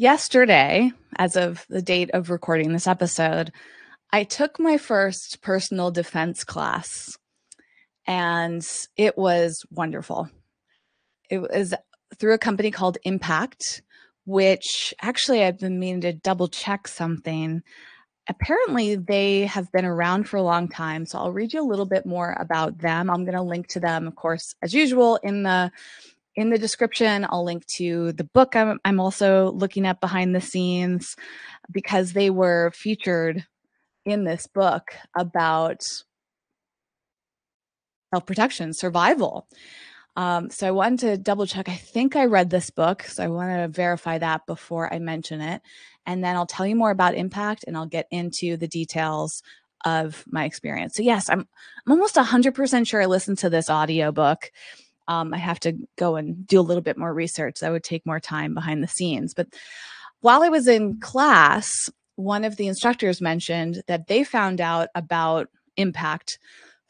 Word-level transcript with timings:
yesterday, 0.00 0.90
as 1.16 1.36
of 1.36 1.66
the 1.68 1.82
date 1.82 2.10
of 2.14 2.30
recording 2.30 2.72
this 2.72 2.86
episode, 2.86 3.52
I 4.10 4.24
took 4.24 4.58
my 4.58 4.78
first 4.78 5.42
personal 5.42 5.90
defense 5.90 6.42
class 6.42 7.18
and 8.06 8.66
it 8.96 9.18
was 9.18 9.62
wonderful. 9.70 10.30
It 11.28 11.42
was 11.42 11.74
through 12.18 12.32
a 12.32 12.38
company 12.38 12.70
called 12.70 12.96
Impact, 13.04 13.82
which 14.24 14.94
actually 15.02 15.44
I've 15.44 15.58
been 15.58 15.78
meaning 15.78 16.00
to 16.00 16.14
double 16.14 16.48
check 16.48 16.88
something. 16.88 17.62
Apparently, 18.26 18.96
they 18.96 19.42
have 19.42 19.70
been 19.70 19.84
around 19.84 20.24
for 20.24 20.38
a 20.38 20.42
long 20.42 20.68
time. 20.68 21.04
So 21.04 21.18
I'll 21.18 21.32
read 21.32 21.52
you 21.52 21.62
a 21.62 21.68
little 21.68 21.84
bit 21.84 22.06
more 22.06 22.34
about 22.40 22.78
them. 22.78 23.10
I'm 23.10 23.26
going 23.26 23.36
to 23.36 23.42
link 23.42 23.68
to 23.68 23.80
them, 23.80 24.06
of 24.06 24.16
course, 24.16 24.54
as 24.62 24.72
usual, 24.72 25.16
in 25.16 25.42
the 25.42 25.70
in 26.40 26.50
the 26.50 26.58
description 26.58 27.26
i'll 27.30 27.44
link 27.44 27.64
to 27.66 28.12
the 28.12 28.24
book 28.24 28.56
I'm, 28.56 28.80
I'm 28.84 28.98
also 28.98 29.52
looking 29.52 29.86
at 29.86 30.00
behind 30.00 30.34
the 30.34 30.40
scenes 30.40 31.14
because 31.70 32.12
they 32.12 32.30
were 32.30 32.72
featured 32.74 33.46
in 34.04 34.24
this 34.24 34.46
book 34.46 34.94
about 35.16 35.84
self 38.12 38.26
protection, 38.26 38.72
survival. 38.72 39.46
Um, 40.16 40.50
so 40.50 40.66
I 40.66 40.72
wanted 40.72 41.00
to 41.00 41.16
double 41.18 41.46
check. 41.46 41.68
I 41.68 41.76
think 41.76 42.16
I 42.16 42.24
read 42.24 42.50
this 42.50 42.70
book, 42.70 43.04
so 43.04 43.22
I 43.22 43.28
want 43.28 43.50
to 43.50 43.68
verify 43.68 44.18
that 44.18 44.46
before 44.46 44.92
I 44.92 44.98
mention 44.98 45.40
it. 45.40 45.62
And 46.04 46.24
then 46.24 46.34
I'll 46.36 46.46
tell 46.46 46.66
you 46.66 46.74
more 46.74 46.90
about 46.90 47.14
impact 47.14 47.64
and 47.66 47.76
I'll 47.76 47.86
get 47.86 48.08
into 48.10 48.56
the 48.56 48.66
details 48.66 49.42
of 49.84 50.24
my 50.26 50.44
experience. 50.44 50.94
So 50.96 51.02
yes, 51.02 51.30
I'm 51.30 51.48
I'm 51.86 51.92
almost 51.92 52.16
100% 52.16 52.86
sure 52.86 53.00
I 53.00 53.06
listened 53.06 53.38
to 53.38 53.50
this 53.50 53.70
audiobook. 53.70 54.50
Um, 55.10 55.34
I 55.34 55.38
have 55.38 55.58
to 55.60 55.76
go 55.98 56.14
and 56.14 56.46
do 56.46 56.60
a 56.60 56.62
little 56.62 56.82
bit 56.82 56.96
more 56.96 57.12
research. 57.12 57.58
That 57.58 57.72
would 57.72 57.82
take 57.82 58.06
more 58.06 58.20
time 58.20 58.54
behind 58.54 58.80
the 58.80 58.88
scenes. 58.88 59.34
But 59.34 59.48
while 60.20 60.44
I 60.44 60.48
was 60.48 60.68
in 60.68 61.00
class, 61.00 61.90
one 62.14 62.44
of 62.44 62.54
the 62.56 62.68
instructors 62.68 63.20
mentioned 63.20 63.82
that 63.88 64.06
they 64.06 64.22
found 64.22 64.60
out 64.60 64.88
about 64.94 65.48
impact 65.76 66.38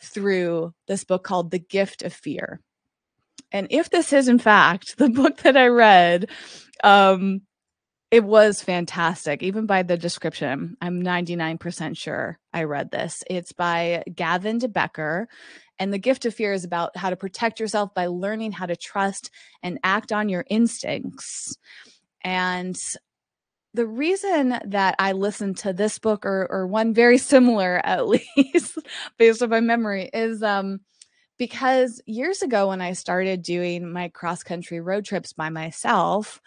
through 0.02 0.74
this 0.86 1.02
book 1.02 1.24
called 1.24 1.50
The 1.50 1.60
Gift 1.60 2.02
of 2.02 2.12
Fear. 2.12 2.60
And 3.52 3.68
if 3.70 3.88
this 3.88 4.12
is 4.12 4.28
in 4.28 4.38
fact 4.38 4.94
the 4.98 5.08
book 5.08 5.38
that 5.38 5.56
I 5.56 5.68
read, 5.68 6.28
um, 6.84 7.40
it 8.10 8.24
was 8.24 8.60
fantastic, 8.60 9.42
even 9.42 9.66
by 9.66 9.84
the 9.84 9.96
description. 9.96 10.76
I'm 10.82 11.02
99% 11.02 11.96
sure 11.96 12.38
I 12.52 12.64
read 12.64 12.90
this. 12.90 13.22
It's 13.30 13.52
by 13.52 14.02
Gavin 14.12 14.58
de 14.58 14.68
Becker. 14.68 15.28
And 15.80 15.92
The 15.92 15.98
Gift 15.98 16.26
of 16.26 16.34
Fear 16.34 16.52
is 16.52 16.64
about 16.64 16.96
how 16.96 17.10
to 17.10 17.16
protect 17.16 17.58
yourself 17.58 17.94
by 17.94 18.06
learning 18.06 18.52
how 18.52 18.66
to 18.66 18.76
trust 18.76 19.30
and 19.62 19.80
act 19.82 20.12
on 20.12 20.28
your 20.28 20.44
instincts. 20.48 21.56
And 22.22 22.76
the 23.72 23.86
reason 23.86 24.60
that 24.66 24.94
I 24.98 25.12
listened 25.12 25.56
to 25.58 25.72
this 25.72 25.98
book 25.98 26.26
or 26.26 26.46
or 26.50 26.66
one 26.66 26.92
very 26.94 27.18
similar 27.32 27.80
at 27.84 28.06
least 28.06 28.78
based 29.18 29.42
on 29.42 29.50
my 29.50 29.60
memory 29.60 30.10
is 30.12 30.42
um 30.42 30.80
because 31.38 32.02
years 32.04 32.42
ago 32.42 32.68
when 32.68 32.82
I 32.82 32.92
started 32.92 33.42
doing 33.42 33.90
my 33.90 34.08
cross 34.08 34.42
country 34.42 34.80
road 34.80 35.04
trips 35.04 35.32
by 35.32 35.48
myself 35.48 36.40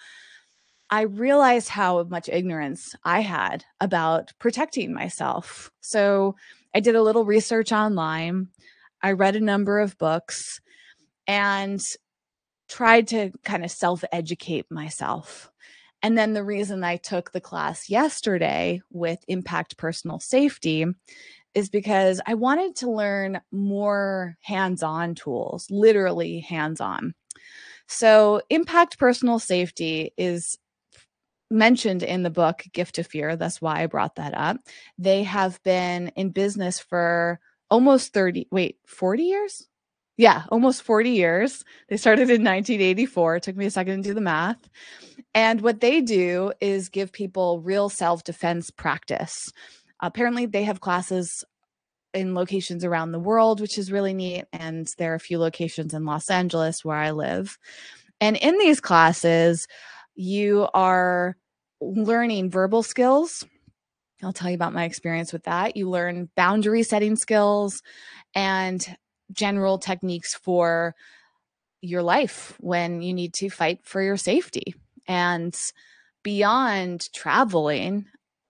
I 0.90 1.02
realized 1.02 1.70
how 1.70 2.04
much 2.04 2.30
ignorance 2.30 2.96
I 3.04 3.22
had 3.22 3.66
about 3.82 4.32
protecting 4.38 4.94
myself. 4.94 5.72
So 5.82 6.36
I 6.76 6.82
did 6.82 6.96
a 6.96 7.02
little 7.02 7.26
research 7.26 7.72
online. 7.72 8.50
I 9.04 9.12
read 9.12 9.36
a 9.36 9.42
number 9.42 9.80
of 9.80 9.98
books 9.98 10.62
and 11.28 11.80
tried 12.70 13.10
to 13.10 13.32
kind 13.44 13.64
of 13.64 13.70
self 13.70 14.04
educate 14.12 14.72
myself 14.72 15.52
and 16.04 16.18
then 16.18 16.34
the 16.34 16.44
reason 16.44 16.84
I 16.84 16.98
took 16.98 17.32
the 17.32 17.40
class 17.40 17.90
yesterday 17.90 18.82
with 18.92 19.24
Impact 19.30 19.78
Personal 19.78 20.20
Safety 20.20 20.86
is 21.56 21.70
because 21.70 22.20
I 22.28 22.34
wanted 22.34 22.76
to 22.78 22.92
learn 22.92 23.40
more 23.54 24.36
hands 24.42 24.84
on 24.84 25.16
tools, 25.16 25.66
literally 25.72 26.42
hands 26.42 26.82
on. 26.82 27.14
So, 27.88 28.42
Impact 28.50 29.00
Personal 29.00 29.40
Safety 29.40 30.12
is 30.18 30.58
mentioned 31.50 32.04
in 32.04 32.24
the 32.24 32.30
book 32.30 32.64
Gift 32.74 32.98
of 32.98 33.08
Fear. 33.08 33.38
That's 33.38 33.62
why 33.62 33.82
I 33.82 33.86
brought 33.86 34.16
that 34.16 34.34
up. 34.36 34.58
They 34.98 35.24
have 35.24 35.62
been 35.64 36.10
in 36.18 36.32
business 36.32 36.80
for 36.80 37.40
almost 37.70 38.14
30, 38.14 38.48
wait, 38.52 38.78
40 38.88 39.24
years? 39.24 39.68
Yeah, 40.18 40.44
almost 40.50 40.84
40 40.84 41.10
years. 41.10 41.64
They 41.90 41.98
started 41.98 42.30
in 42.30 42.44
1984. 42.44 43.38
It 43.38 43.44
took 43.44 43.56
me 43.56 43.66
a 43.66 43.72
second 43.72 44.04
to 44.04 44.10
do 44.10 44.14
the 44.14 44.22
math. 44.22 44.70
And 45.34 45.62
what 45.62 45.82
they 45.82 46.02
do 46.02 46.54
is 46.62 46.90
give 46.90 47.12
people 47.12 47.62
real 47.62 47.90
self 47.90 48.24
defense 48.24 48.70
practice. 48.70 49.52
Apparently, 50.00 50.46
they 50.46 50.64
have 50.64 50.82
classes 50.82 51.44
in 52.14 52.36
locations 52.36 52.86
around 52.86 53.12
the 53.12 53.20
world, 53.20 53.60
which 53.60 53.78
is 53.78 53.92
really 53.92 54.14
neat. 54.14 54.46
And 54.54 54.88
there 54.98 55.14
are 55.14 55.16
a 55.16 55.20
few 55.20 55.40
locations 55.40 55.94
in 55.94 56.06
Los 56.06 56.30
Angeles 56.30 56.86
where 56.86 56.98
I 56.98 57.12
live. 57.12 57.58
And 58.22 58.38
in 58.38 58.58
these 58.60 58.80
classes, 58.80 59.68
you 60.16 60.68
are 60.74 61.36
learning 61.82 62.52
verbal 62.52 62.84
skills. 62.84 63.44
I'll 64.24 64.34
tell 64.34 64.50
you 64.50 64.56
about 64.56 64.74
my 64.74 64.86
experience 64.86 65.34
with 65.34 65.44
that. 65.44 65.76
You 65.76 65.90
learn 65.90 66.30
boundary 66.36 66.84
setting 66.84 67.16
skills 67.16 67.82
and 68.34 68.86
general 69.32 69.78
techniques 69.78 70.36
for 70.36 70.96
your 71.82 72.02
life 72.04 72.56
when 72.60 73.02
you 73.02 73.14
need 73.14 73.34
to 73.36 73.50
fight 73.50 73.80
for 73.84 74.02
your 74.02 74.18
safety. 74.18 74.74
And 75.08 75.56
beyond 76.24 77.12
traveling, 77.14 78.06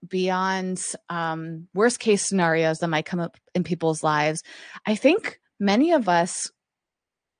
beyond 0.06 0.80
um, 1.08 1.68
worst 1.74 1.98
case 1.98 2.26
scenarios 2.26 2.78
that 2.78 2.88
might 2.88 3.06
come 3.06 3.20
up 3.20 3.36
in 3.54 3.64
people's 3.64 4.02
lives, 4.02 4.42
I 4.86 4.94
think 4.94 5.40
many 5.58 5.92
of 5.92 6.08
us 6.08 6.50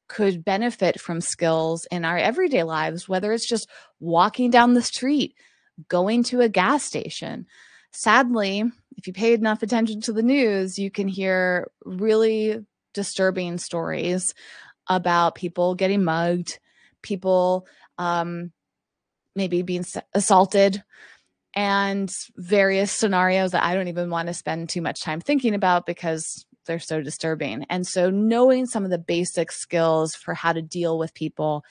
could 0.08 0.44
benefit 0.44 1.00
from 1.00 1.20
skills 1.20 1.86
in 1.90 2.04
our 2.04 2.18
everyday 2.18 2.62
lives, 2.62 3.08
whether 3.08 3.32
it's 3.32 3.48
just 3.48 3.68
walking 4.00 4.50
down 4.50 4.74
the 4.74 4.82
street, 4.82 5.34
going 5.88 6.22
to 6.24 6.40
a 6.40 6.48
gas 6.48 6.82
station. 6.82 7.46
Sadly, 7.94 8.64
if 8.96 9.06
you 9.06 9.12
pay 9.12 9.34
enough 9.34 9.62
attention 9.62 10.00
to 10.02 10.12
the 10.12 10.22
news, 10.22 10.78
you 10.78 10.90
can 10.90 11.06
hear 11.06 11.70
really 11.84 12.64
disturbing 12.92 13.58
stories 13.58 14.34
about 14.88 15.36
people 15.36 15.76
getting 15.76 16.02
mugged, 16.02 16.58
people 17.02 17.66
um, 17.98 18.52
maybe 19.36 19.62
being 19.62 19.84
assaulted 20.12 20.82
and 21.54 22.12
various 22.36 22.90
scenarios 22.90 23.52
that 23.52 23.62
I 23.62 23.74
don't 23.74 23.88
even 23.88 24.10
want 24.10 24.26
to 24.26 24.34
spend 24.34 24.68
too 24.68 24.82
much 24.82 25.02
time 25.02 25.20
thinking 25.20 25.54
about 25.54 25.86
because 25.86 26.44
they're 26.66 26.80
so 26.80 27.00
disturbing. 27.00 27.64
And 27.70 27.86
so, 27.86 28.10
knowing 28.10 28.66
some 28.66 28.84
of 28.84 28.90
the 28.90 28.98
basic 28.98 29.52
skills 29.52 30.16
for 30.16 30.34
how 30.34 30.52
to 30.52 30.62
deal 30.62 30.98
with 30.98 31.14
people 31.14 31.64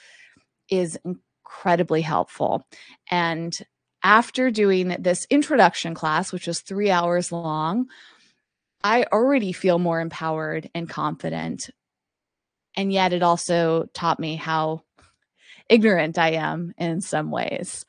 is 0.70 0.98
incredibly 1.04 2.02
helpful. 2.02 2.66
And 3.12 3.58
after 4.04 4.52
doing 4.52 4.96
this 5.00 5.26
introduction 5.30 5.94
class, 5.94 6.32
which 6.32 6.48
was 6.48 6.60
three 6.60 6.92
hours 6.92 7.32
long, 7.32 7.88
I 8.84 9.06
already 9.12 9.54
feel 9.54 9.80
more 9.80 10.02
empowered 10.02 10.70
and 10.76 10.90
confident. 10.90 11.70
And 12.76 12.92
yet, 12.92 13.14
it 13.14 13.24
also 13.24 13.86
taught 13.94 14.20
me 14.20 14.36
how 14.36 14.84
ignorant 15.70 16.18
I 16.18 16.32
am 16.32 16.74
in 16.78 17.00
some 17.02 17.32
ways. 17.32 17.86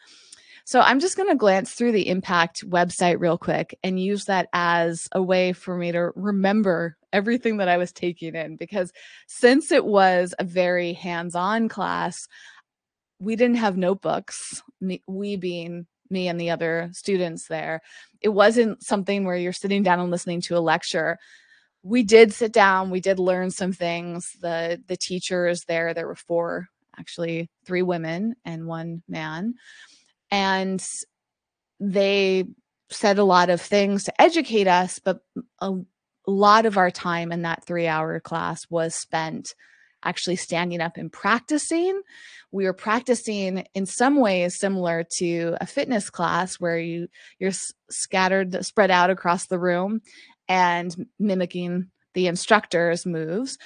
So 0.66 0.80
I'm 0.80 1.00
just 1.00 1.16
going 1.16 1.28
to 1.28 1.34
glance 1.34 1.72
through 1.72 1.92
the 1.92 2.08
Impact 2.08 2.68
website 2.68 3.20
real 3.20 3.36
quick 3.36 3.78
and 3.82 4.00
use 4.00 4.26
that 4.26 4.48
as 4.54 5.08
a 5.12 5.22
way 5.22 5.52
for 5.52 5.76
me 5.76 5.92
to 5.92 6.10
remember 6.14 6.96
everything 7.12 7.58
that 7.58 7.68
I 7.68 7.76
was 7.76 7.92
taking 7.92 8.34
in 8.34 8.56
because 8.56 8.90
since 9.26 9.70
it 9.70 9.84
was 9.84 10.34
a 10.38 10.44
very 10.44 10.94
hands-on 10.94 11.68
class, 11.68 12.28
we 13.18 13.36
didn't 13.36 13.56
have 13.56 13.76
notebooks, 13.76 14.62
we 15.06 15.36
being 15.36 15.86
me 16.10 16.28
and 16.28 16.40
the 16.40 16.50
other 16.50 16.90
students 16.92 17.48
there. 17.48 17.80
It 18.20 18.30
wasn't 18.30 18.82
something 18.82 19.24
where 19.24 19.36
you're 19.36 19.52
sitting 19.52 19.82
down 19.82 20.00
and 20.00 20.10
listening 20.10 20.40
to 20.42 20.56
a 20.56 20.60
lecture 20.60 21.18
we 21.86 22.02
did 22.02 22.32
sit 22.32 22.50
down 22.50 22.88
we 22.88 22.98
did 22.98 23.18
learn 23.18 23.50
some 23.50 23.70
things 23.70 24.30
the 24.40 24.82
the 24.86 24.96
teachers 24.96 25.64
there 25.64 25.92
there 25.92 26.06
were 26.06 26.14
four 26.14 26.66
actually 26.98 27.50
three 27.64 27.82
women 27.82 28.34
and 28.44 28.66
one 28.66 29.02
man. 29.08 29.54
And 30.30 30.84
they 31.80 32.44
said 32.90 33.18
a 33.18 33.24
lot 33.24 33.50
of 33.50 33.60
things 33.60 34.04
to 34.04 34.20
educate 34.20 34.66
us, 34.66 34.98
but 34.98 35.20
a 35.60 35.72
lot 36.26 36.66
of 36.66 36.78
our 36.78 36.90
time 36.90 37.32
in 37.32 37.42
that 37.42 37.64
three 37.64 37.86
hour 37.86 38.20
class 38.20 38.66
was 38.70 38.94
spent 38.94 39.54
actually 40.04 40.36
standing 40.36 40.80
up 40.80 40.96
and 40.96 41.12
practicing. 41.12 42.00
We 42.52 42.64
were 42.64 42.72
practicing 42.72 43.66
in 43.74 43.86
some 43.86 44.20
ways 44.20 44.58
similar 44.58 45.04
to 45.18 45.56
a 45.60 45.66
fitness 45.66 46.10
class 46.10 46.56
where 46.56 46.78
you 46.78 47.08
you're 47.38 47.52
scattered 47.90 48.64
spread 48.64 48.90
out 48.90 49.10
across 49.10 49.46
the 49.46 49.58
room 49.58 50.00
and 50.48 51.08
mimicking 51.18 51.90
the 52.14 52.26
instructor's 52.28 53.04
moves. 53.04 53.58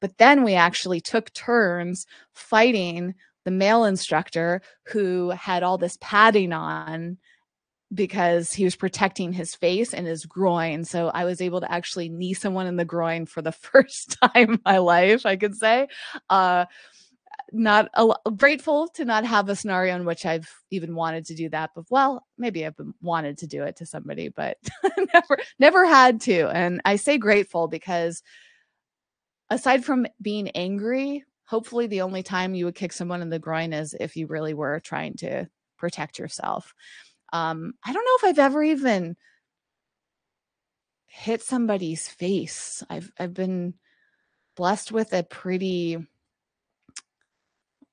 But 0.00 0.16
then 0.18 0.42
we 0.42 0.54
actually 0.54 1.00
took 1.00 1.32
turns 1.32 2.06
fighting 2.32 3.14
the 3.44 3.50
male 3.50 3.84
instructor 3.84 4.62
who 4.86 5.30
had 5.30 5.62
all 5.62 5.78
this 5.78 5.98
padding 6.00 6.52
on 6.52 7.18
because 7.92 8.52
he 8.52 8.64
was 8.64 8.76
protecting 8.76 9.32
his 9.32 9.54
face 9.54 9.92
and 9.92 10.06
his 10.06 10.24
groin. 10.24 10.84
So 10.84 11.08
I 11.08 11.24
was 11.24 11.40
able 11.40 11.60
to 11.60 11.70
actually 11.70 12.08
knee 12.08 12.34
someone 12.34 12.66
in 12.66 12.76
the 12.76 12.84
groin 12.84 13.26
for 13.26 13.42
the 13.42 13.52
first 13.52 14.16
time 14.22 14.54
in 14.54 14.60
my 14.64 14.78
life, 14.78 15.26
I 15.26 15.36
could 15.36 15.56
say. 15.56 15.88
Uh, 16.28 16.66
not 17.52 17.88
a, 17.94 18.14
grateful 18.36 18.88
to 18.88 19.04
not 19.04 19.24
have 19.24 19.48
a 19.48 19.56
scenario 19.56 19.96
in 19.96 20.04
which 20.04 20.24
I've 20.24 20.48
even 20.70 20.94
wanted 20.94 21.26
to 21.26 21.34
do 21.34 21.48
that. 21.48 21.70
But 21.74 21.86
well, 21.90 22.24
maybe 22.38 22.64
I've 22.64 22.76
wanted 23.00 23.38
to 23.38 23.46
do 23.48 23.64
it 23.64 23.76
to 23.76 23.86
somebody, 23.86 24.28
but 24.28 24.56
never, 25.14 25.38
never 25.58 25.86
had 25.86 26.20
to. 26.22 26.48
And 26.48 26.80
I 26.84 26.96
say 26.96 27.18
grateful 27.18 27.66
because 27.66 28.22
aside 29.48 29.84
from 29.84 30.06
being 30.22 30.50
angry, 30.50 31.24
hopefully 31.44 31.88
the 31.88 32.02
only 32.02 32.22
time 32.22 32.54
you 32.54 32.66
would 32.66 32.76
kick 32.76 32.92
someone 32.92 33.22
in 33.22 33.30
the 33.30 33.38
groin 33.40 33.72
is 33.72 33.94
if 33.98 34.16
you 34.16 34.28
really 34.28 34.54
were 34.54 34.78
trying 34.80 35.14
to 35.14 35.48
protect 35.76 36.18
yourself. 36.18 36.74
Um, 37.32 37.74
I 37.84 37.92
don't 37.92 38.04
know 38.04 38.16
if 38.18 38.24
I've 38.24 38.44
ever 38.44 38.62
even 38.62 39.16
hit 41.06 41.42
somebody's 41.42 42.08
face. 42.08 42.82
I've 42.88 43.10
I've 43.18 43.34
been 43.34 43.74
blessed 44.56 44.92
with 44.92 45.12
a 45.12 45.22
pretty 45.22 45.96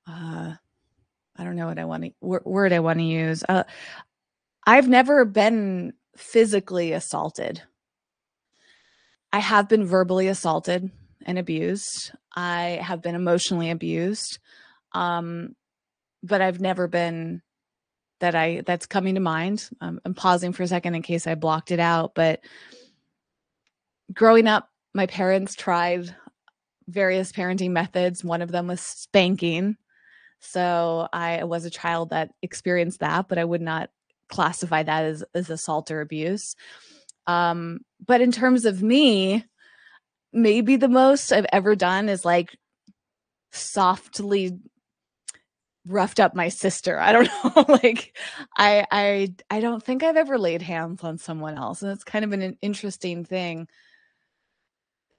uh 0.07 0.54
I 1.38 1.44
don't 1.44 1.56
know 1.56 1.68
what 1.68 1.80
I 1.80 1.86
want 1.86 2.04
to 2.04 2.12
word 2.22 2.74
I 2.74 2.80
want 2.80 3.00
to 3.00 3.06
use. 3.06 3.44
Uh, 3.48 3.63
I've 4.66 4.88
never 4.88 5.24
been 5.24 5.94
physically 6.16 6.94
assaulted. 6.94 7.62
I 9.31 9.39
have 9.39 9.69
been 9.69 9.86
verbally 9.86 10.28
assaulted 10.28 10.89
and 11.25 11.38
abused. 11.38 12.12
I 12.36 12.80
have 12.81 13.01
been 13.01 13.16
emotionally 13.16 13.69
abused. 13.69 14.39
Um, 14.94 15.56
but 16.24 16.42
I've 16.42 16.60
never 16.60 16.88
been 16.88 17.42
that 18.19 18.36
I 18.36 18.62
that's 18.66 18.86
coming 18.86 19.16
to 19.16 19.22
mind. 19.22 19.69
Um, 19.81 20.00
I'm 20.06 20.14
pausing 20.14 20.54
for 20.54 20.64
a 20.64 20.68
second 20.68 20.96
in 20.96 21.02
case 21.02 21.28
I 21.28 21.36
blocked 21.36 21.72
it 21.72 21.80
out, 21.80 22.14
but 22.16 22.42
growing 24.14 24.48
up, 24.48 24.69
my 24.94 25.06
parents 25.06 25.56
tried 25.56 26.16
various 26.88 27.31
parenting 27.31 27.72
methods. 27.72 28.24
One 28.24 28.42
of 28.42 28.52
them 28.52 28.68
was 28.68 28.81
spanking. 28.81 29.78
So 30.40 31.08
I 31.12 31.44
was 31.44 31.66
a 31.66 31.69
child 31.69 32.12
that 32.12 32.31
experienced 32.42 33.00
that, 33.00 33.28
but 33.28 33.38
I 33.38 33.44
would 33.44 33.62
not 33.62 33.90
classify 34.30 34.84
that 34.84 35.06
as, 35.06 35.24
as 35.34 35.50
assault 35.50 35.92
or 35.92 36.02
abuse. 36.02 36.56
Um, 37.25 37.80
but 38.06 38.22
in 38.22 38.31
terms 38.31 38.66
of 38.66 38.81
me, 38.81 39.44
maybe 40.31 40.75
the 40.75 40.88
most 40.88 41.31
I've 41.31 41.48
ever 41.52 41.75
done 41.75 42.10
is 42.10 42.24
like 42.24 42.56
softly 43.52 44.58
roughed 45.88 46.19
up 46.19 46.36
my 46.36 46.50
sister. 46.50 47.00
I 47.00 47.12
don't 47.12 47.30
know. 47.44 47.66
like 47.68 48.16
I 48.56 48.86
I 48.92 49.34
I 49.50 49.60
don't 49.60 49.84
think 49.84 50.04
I've 50.04 50.18
ever 50.18 50.38
laid 50.38 50.62
hands 50.62 51.04
on 51.04 51.18
someone 51.18 51.57
else. 51.57 51.81
And 51.81 51.92
it's 51.92 52.04
kind 52.04 52.25
of 52.25 52.34
an 52.34 52.57
interesting 52.62 53.25
thing 53.25 53.68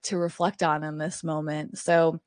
to 0.04 0.16
reflect 0.16 0.62
on 0.62 0.84
in 0.84 0.98
this 0.98 1.24
moment. 1.24 1.78
So 1.78 2.20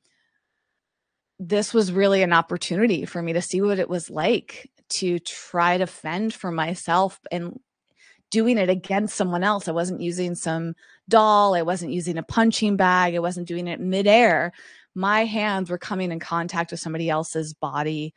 this 1.38 1.74
was 1.74 1.92
really 1.92 2.22
an 2.22 2.32
opportunity 2.32 3.04
for 3.04 3.20
me 3.20 3.32
to 3.32 3.42
see 3.42 3.60
what 3.60 3.78
it 3.78 3.88
was 3.88 4.10
like 4.10 4.70
to 4.88 5.18
try 5.18 5.78
to 5.78 5.86
fend 5.86 6.34
for 6.34 6.50
myself 6.50 7.18
and 7.32 7.58
doing 8.30 8.58
it 8.58 8.70
against 8.70 9.16
someone 9.16 9.42
else. 9.42 9.68
I 9.68 9.72
wasn't 9.72 10.00
using 10.00 10.34
some 10.34 10.74
doll, 11.08 11.54
I 11.54 11.62
wasn't 11.62 11.92
using 11.92 12.18
a 12.18 12.22
punching 12.22 12.76
bag, 12.76 13.14
I 13.14 13.18
wasn't 13.18 13.48
doing 13.48 13.68
it 13.68 13.80
midair. 13.80 14.52
My 14.94 15.24
hands 15.24 15.70
were 15.70 15.78
coming 15.78 16.12
in 16.12 16.20
contact 16.20 16.70
with 16.70 16.80
somebody 16.80 17.10
else's 17.10 17.52
body 17.54 18.14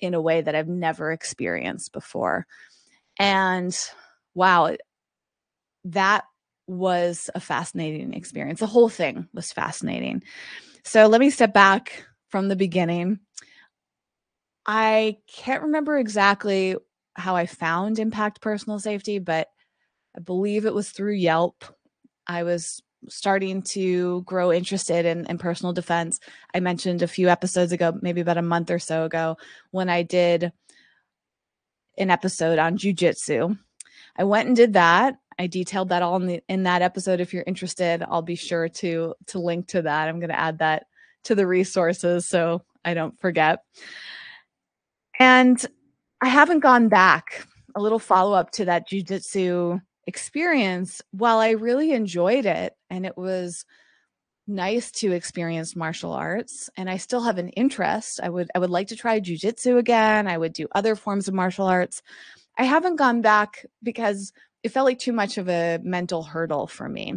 in 0.00 0.14
a 0.14 0.20
way 0.20 0.40
that 0.40 0.54
I've 0.54 0.68
never 0.68 1.12
experienced 1.12 1.92
before. 1.92 2.46
And 3.18 3.76
wow, 4.34 4.76
that 5.84 6.24
was 6.66 7.30
a 7.34 7.40
fascinating 7.40 8.14
experience. 8.14 8.60
The 8.60 8.66
whole 8.66 8.88
thing 8.88 9.28
was 9.32 9.52
fascinating. 9.52 10.22
So 10.82 11.06
let 11.06 11.20
me 11.20 11.30
step 11.30 11.52
back 11.52 12.06
from 12.28 12.48
the 12.48 12.56
beginning. 12.56 13.20
I 14.66 15.18
can't 15.26 15.62
remember 15.62 15.98
exactly 15.98 16.76
how 17.14 17.36
I 17.36 17.46
found 17.46 17.98
Impact 17.98 18.40
Personal 18.40 18.78
Safety, 18.78 19.18
but 19.18 19.48
I 20.16 20.20
believe 20.20 20.64
it 20.64 20.74
was 20.74 20.90
through 20.90 21.14
Yelp. 21.14 21.64
I 22.26 22.44
was 22.44 22.82
starting 23.08 23.62
to 23.62 24.22
grow 24.22 24.52
interested 24.52 25.06
in, 25.06 25.26
in 25.26 25.38
personal 25.38 25.72
defense. 25.72 26.20
I 26.54 26.60
mentioned 26.60 27.02
a 27.02 27.08
few 27.08 27.28
episodes 27.28 27.72
ago, 27.72 27.96
maybe 28.00 28.20
about 28.20 28.38
a 28.38 28.42
month 28.42 28.70
or 28.70 28.78
so 28.78 29.04
ago, 29.04 29.36
when 29.70 29.88
I 29.88 30.02
did 30.02 30.52
an 31.98 32.10
episode 32.10 32.58
on 32.58 32.78
jujitsu. 32.78 33.58
I 34.16 34.24
went 34.24 34.48
and 34.48 34.56
did 34.56 34.74
that. 34.74 35.16
I 35.38 35.46
detailed 35.46 35.88
that 35.88 36.02
all 36.02 36.16
in, 36.16 36.26
the, 36.26 36.42
in 36.48 36.62
that 36.64 36.82
episode. 36.82 37.20
If 37.20 37.34
you're 37.34 37.44
interested, 37.46 38.04
I'll 38.08 38.22
be 38.22 38.36
sure 38.36 38.68
to 38.68 39.14
to 39.26 39.38
link 39.38 39.68
to 39.68 39.82
that. 39.82 40.08
I'm 40.08 40.20
going 40.20 40.30
to 40.30 40.38
add 40.38 40.58
that 40.58 40.86
to 41.24 41.34
the 41.34 41.46
resources 41.46 42.28
so 42.28 42.62
I 42.84 42.94
don't 42.94 43.18
forget. 43.18 43.60
And 45.18 45.64
I 46.20 46.28
haven't 46.28 46.60
gone 46.60 46.88
back. 46.88 47.46
A 47.74 47.80
little 47.80 47.98
follow 47.98 48.36
up 48.36 48.52
to 48.52 48.66
that 48.66 48.88
jujitsu 48.88 49.80
experience, 50.06 51.02
while 51.10 51.38
I 51.38 51.50
really 51.50 51.92
enjoyed 51.92 52.46
it 52.46 52.76
and 52.90 53.06
it 53.06 53.16
was 53.16 53.64
nice 54.46 54.90
to 54.90 55.12
experience 55.12 55.74
martial 55.74 56.12
arts 56.12 56.68
and 56.76 56.90
I 56.90 56.98
still 56.98 57.22
have 57.22 57.38
an 57.38 57.48
interest. 57.50 58.20
I 58.22 58.28
would 58.28 58.50
I 58.54 58.58
would 58.58 58.70
like 58.70 58.88
to 58.88 58.96
try 58.96 59.20
jujitsu 59.20 59.78
again. 59.78 60.26
I 60.26 60.36
would 60.36 60.52
do 60.52 60.68
other 60.72 60.94
forms 60.96 61.28
of 61.28 61.34
martial 61.34 61.66
arts. 61.66 62.02
I 62.58 62.64
haven't 62.64 62.96
gone 62.96 63.22
back 63.22 63.64
because 63.82 64.32
it 64.62 64.70
felt 64.70 64.84
like 64.84 64.98
too 64.98 65.12
much 65.12 65.38
of 65.38 65.48
a 65.48 65.78
mental 65.82 66.22
hurdle 66.22 66.66
for 66.66 66.88
me. 66.88 67.14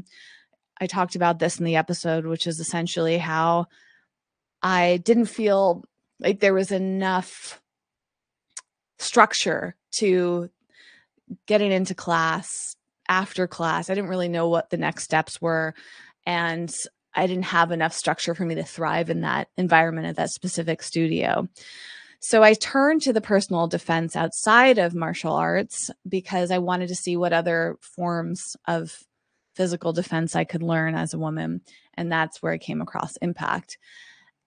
I 0.79 0.87
talked 0.87 1.15
about 1.15 1.39
this 1.39 1.59
in 1.59 1.65
the 1.65 1.75
episode, 1.75 2.25
which 2.25 2.47
is 2.47 2.59
essentially 2.59 3.17
how 3.17 3.67
I 4.61 4.97
didn't 5.03 5.25
feel 5.25 5.83
like 6.19 6.39
there 6.39 6.53
was 6.53 6.71
enough 6.71 7.61
structure 8.99 9.75
to 9.91 10.49
getting 11.45 11.71
into 11.71 11.93
class 11.93 12.76
after 13.09 13.48
class. 13.48 13.89
I 13.89 13.95
didn't 13.95 14.09
really 14.09 14.30
know 14.30 14.50
what 14.50 14.69
the 14.69 14.77
next 14.77 15.04
steps 15.04 15.42
were. 15.42 15.74
And 16.25 16.74
I 17.15 17.25
didn't 17.25 17.45
have 17.45 17.71
enough 17.71 17.94
structure 17.94 18.36
for 18.36 18.45
me 18.45 18.56
to 18.56 18.63
thrive 18.63 19.09
in 19.09 19.21
that 19.21 19.48
environment 19.57 20.07
at 20.07 20.18
that 20.18 20.30
specific 20.30 20.83
studio. 20.83 21.48
So 22.19 22.44
I 22.44 22.54
turned 22.54 23.01
to 23.04 23.13
the 23.13 23.21
personal 23.21 23.68
defense 23.68 24.15
outside 24.15 24.77
of 24.77 24.95
martial 24.95 25.33
arts 25.33 25.89
because 26.07 26.51
I 26.51 26.57
wanted 26.57 26.88
to 26.89 26.95
see 26.95 27.15
what 27.15 27.33
other 27.33 27.78
forms 27.81 28.56
of 28.68 28.97
physical 29.56 29.94
defense 29.94 30.35
I 30.35 30.44
could 30.44 30.64
learn 30.64 30.95
as 30.95 31.14
a 31.14 31.19
woman. 31.19 31.61
And 31.95 32.11
that's 32.11 32.42
where 32.42 32.54
I 32.54 32.57
came 32.57 32.81
across 32.81 33.18
impact. 33.18 33.78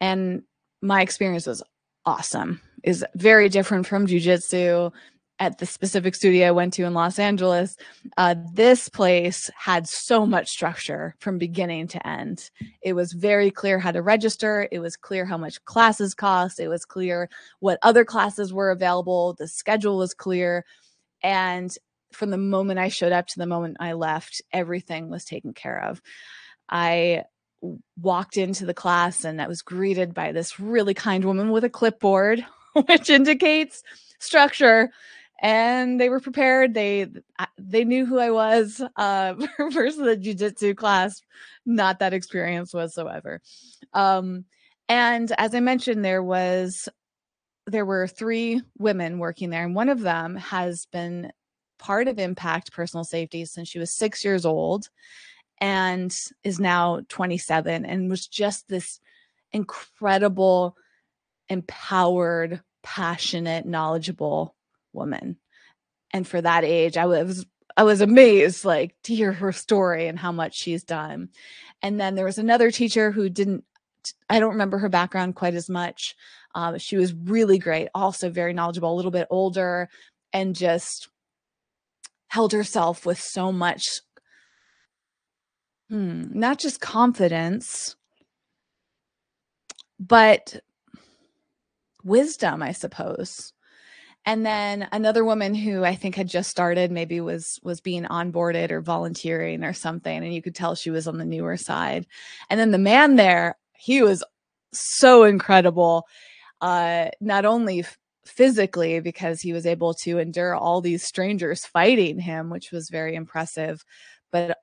And 0.01 0.43
my 0.83 1.03
experience 1.03 1.47
was 1.47 1.63
awesome. 2.07 2.61
Is 2.83 3.05
very 3.15 3.49
different 3.49 3.87
from 3.87 4.07
jujitsu 4.07 4.93
at 5.41 5.57
the 5.57 5.65
specific 5.65 6.15
studio 6.15 6.49
I 6.49 6.51
went 6.51 6.75
to 6.75 6.85
in 6.85 6.93
Los 6.93 7.19
Angeles, 7.19 7.77
uh, 8.19 8.35
this 8.53 8.91
place 8.91 9.51
had 9.57 9.89
so 9.89 10.27
much 10.27 10.51
structure 10.51 11.17
from 11.19 11.39
beginning 11.39 11.89
to 11.89 12.07
end. 12.07 12.51
It 12.83 12.93
was 12.93 13.15
very 13.15 13.51
clear 13.51 13.79
how 13.79 13.91
to 13.91 14.03
register. 14.03 14.69
It 14.71 14.81
was 14.81 14.97
clear 14.97 15.25
how 15.25 15.39
much 15.39 15.65
classes 15.65 16.15
cost. 16.15 16.61
It 16.61 16.69
was 16.69 16.85
clear 16.85 17.31
what 17.61 17.79
other 17.83 18.05
classes 18.05 18.53
were 18.53 18.71
available. 18.71 19.35
The 19.39 19.49
schedule 19.49 19.97
was 19.97 20.13
clear. 20.13 20.67
And 21.23 21.75
from 22.13 22.29
the 22.29 22.39
moment 22.39 22.79
I 22.79 22.89
showed 22.89 23.13
up 23.13 23.27
to 23.29 23.39
the 23.39 23.47
moment 23.47 23.79
I 23.81 23.95
left, 23.95 24.43
everything 24.53 25.09
was 25.09 25.25
taken 25.25 25.55
care 25.55 25.83
of. 25.85 26.03
I 26.69 27.25
walked 27.99 28.37
into 28.37 28.67
the 28.67 28.75
class 28.75 29.25
and 29.25 29.41
I 29.41 29.49
was 29.49 29.63
greeted 29.63 30.13
by 30.13 30.33
this 30.33 30.61
really 30.61 30.95
kind 30.95 31.25
woman 31.25 31.51
with 31.51 31.65
a 31.65 31.71
clipboard, 31.71 32.45
which 32.87 33.09
indicates 33.09 33.83
structure 34.19 34.91
and 35.41 35.99
they 35.99 36.11
were 36.11 36.21
prepared. 36.21 36.75
They 36.75 37.07
they 37.59 37.85
knew 37.85 38.05
who 38.05 38.19
I 38.19 38.31
was 38.31 38.83
uh, 38.97 39.35
versus 39.59 39.97
the 39.97 40.17
jujitsu 40.17 40.77
class. 40.77 41.21
Not 41.65 41.99
that 41.99 42.13
experience 42.13 42.75
whatsoever. 42.75 43.41
Um, 43.95 44.45
and 44.89 45.33
as 45.39 45.55
I 45.55 45.61
mentioned, 45.61 46.05
there 46.05 46.23
was 46.23 46.89
there 47.67 47.87
were 47.87 48.07
three 48.07 48.61
women 48.79 49.19
working 49.19 49.51
there, 49.51 49.65
and 49.65 49.75
one 49.75 49.89
of 49.89 50.01
them 50.01 50.37
has 50.37 50.87
been 50.87 51.33
part 51.79 52.09
of 52.09 52.19
Impact 52.19 52.73
Personal 52.73 53.05
Safety 53.05 53.45
since 53.47 53.69
she 53.69 53.79
was 53.79 53.97
six 53.97 54.25
years 54.25 54.45
old, 54.45 54.89
and 55.59 56.15
is 56.45 56.61
now 56.61 57.01
27, 57.09 57.87
and 57.87 58.11
was 58.11 58.27
just 58.27 58.69
this 58.69 59.01
incredible, 59.53 60.77
empowered, 61.49 62.61
passionate, 62.83 63.65
knowledgeable 63.65 64.55
woman. 64.93 65.37
And 66.13 66.27
for 66.27 66.41
that 66.41 66.65
age, 66.65 66.97
I 66.97 67.07
was 67.07 67.47
I 67.77 67.85
was 67.85 68.01
amazed 68.01 68.65
like 68.65 68.95
to 69.05 69.15
hear 69.15 69.33
her 69.33 69.53
story 69.53 70.09
and 70.09 70.19
how 70.19 70.33
much 70.33 70.55
she's 70.57 70.85
done. 70.85 71.29
And 71.83 72.01
then 72.01 72.15
there 72.15 72.25
was 72.25 72.39
another 72.39 72.71
teacher 72.71 73.11
who 73.11 73.29
didn't 73.29 73.65
I 74.29 74.41
don't 74.41 74.53
remember 74.53 74.79
her 74.79 74.89
background 74.89 75.37
quite 75.37 75.55
as 75.55 75.69
much. 75.69 76.15
Um, 76.55 76.79
she 76.79 76.97
was 76.97 77.13
really 77.13 77.59
great, 77.59 77.89
also 77.95 78.31
very 78.31 78.53
knowledgeable, 78.53 78.93
a 78.93 78.97
little 78.97 79.11
bit 79.11 79.29
older, 79.31 79.89
and 80.33 80.57
just 80.57 81.09
held 82.29 82.53
herself 82.53 83.05
with 83.05 83.21
so 83.21 83.53
much, 83.53 83.85
hmm, 85.91 86.25
not 86.33 86.59
just 86.59 86.81
confidence, 86.81 87.95
but 89.99 90.61
wisdom, 92.03 92.63
I 92.63 92.73
suppose 92.73 93.53
and 94.27 94.45
then 94.45 94.89
another 94.93 95.25
woman 95.25 95.55
who 95.55 95.85
i 95.85 95.95
think 95.95 96.15
had 96.15 96.29
just 96.29 96.51
started 96.51 96.91
maybe 96.91 97.21
was 97.21 97.59
was 97.63 97.81
being 97.81 98.05
onboarded 98.05 98.71
or 98.71 98.81
volunteering 98.81 99.65
or 99.65 99.73
something 99.73 100.23
and 100.23 100.35
you 100.35 100.43
could 100.43 100.55
tell 100.55 100.75
she 100.75 100.91
was 100.91 101.07
on 101.07 101.19
the 101.19 101.25
newer 101.25 101.57
side. 101.57 102.07
And 102.49 102.61
then 102.61 102.71
the 102.71 102.79
man 102.79 103.17
there 103.17 103.57
he 103.77 104.03
was 104.03 104.23
so 104.73 105.25
incredible 105.25 106.07
uh 106.61 107.09
not 107.21 107.45
only 107.45 107.85
physically 108.25 109.01
because 109.01 109.41
he 109.41 109.53
was 109.53 109.67
able 109.67 109.95
to 109.95 110.19
endure 110.19 110.55
all 110.55 110.81
these 110.81 111.03
strangers 111.03 111.65
fighting 111.65 112.19
him 112.21 112.51
which 112.51 112.71
was 112.71 112.91
very 112.91 113.15
impressive 113.15 113.85
but 114.31 114.59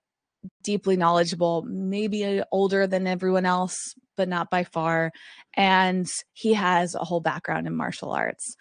deeply 0.64 0.96
knowledgeable 0.96 1.64
maybe 1.64 2.42
older 2.52 2.88
than 2.88 3.08
everyone 3.08 3.46
else 3.46 3.96
but 4.16 4.28
not 4.28 4.50
by 4.50 4.64
far. 4.64 5.12
And 5.56 6.08
he 6.34 6.54
has 6.54 6.96
a 6.96 7.06
whole 7.06 7.20
background 7.22 7.68
in 7.68 7.76
martial 7.76 8.12
arts 8.12 8.56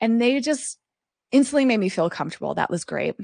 and 0.00 0.20
they 0.20 0.40
just 0.40 0.78
instantly 1.32 1.64
made 1.64 1.80
me 1.80 1.88
feel 1.88 2.10
comfortable. 2.10 2.54
That 2.54 2.70
was 2.70 2.84
great. 2.84 3.16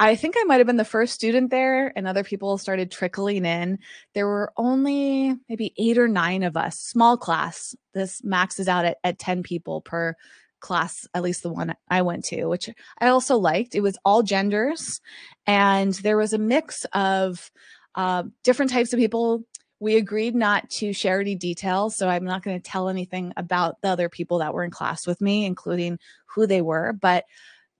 I 0.00 0.14
think 0.14 0.36
I 0.38 0.44
might 0.44 0.58
have 0.58 0.66
been 0.66 0.76
the 0.76 0.84
first 0.84 1.14
student 1.14 1.50
there, 1.50 1.92
and 1.96 2.06
other 2.06 2.22
people 2.22 2.56
started 2.56 2.90
trickling 2.90 3.44
in. 3.44 3.80
There 4.14 4.28
were 4.28 4.52
only 4.56 5.34
maybe 5.48 5.74
eight 5.76 5.98
or 5.98 6.06
nine 6.06 6.44
of 6.44 6.56
us, 6.56 6.78
small 6.78 7.16
class. 7.16 7.74
This 7.94 8.22
maxes 8.22 8.68
out 8.68 8.84
at, 8.84 8.98
at 9.02 9.18
10 9.18 9.42
people 9.42 9.80
per 9.80 10.14
class, 10.60 11.06
at 11.14 11.22
least 11.22 11.42
the 11.42 11.52
one 11.52 11.74
I 11.88 12.02
went 12.02 12.24
to, 12.26 12.46
which 12.46 12.70
I 13.00 13.08
also 13.08 13.38
liked. 13.38 13.74
It 13.74 13.80
was 13.80 13.98
all 14.04 14.22
genders, 14.22 15.00
and 15.46 15.92
there 15.94 16.16
was 16.16 16.32
a 16.32 16.38
mix 16.38 16.84
of 16.92 17.50
uh, 17.96 18.22
different 18.44 18.70
types 18.70 18.92
of 18.92 19.00
people 19.00 19.42
we 19.80 19.96
agreed 19.96 20.34
not 20.34 20.68
to 20.70 20.92
share 20.92 21.20
any 21.20 21.34
details, 21.34 21.96
so 21.96 22.08
I'm 22.08 22.24
not 22.24 22.42
going 22.42 22.60
to 22.60 22.70
tell 22.70 22.88
anything 22.88 23.32
about 23.36 23.80
the 23.80 23.88
other 23.88 24.08
people 24.08 24.38
that 24.38 24.52
were 24.52 24.64
in 24.64 24.70
class 24.70 25.06
with 25.06 25.20
me, 25.20 25.44
including 25.44 25.98
who 26.26 26.46
they 26.46 26.60
were. 26.62 26.92
But 26.92 27.24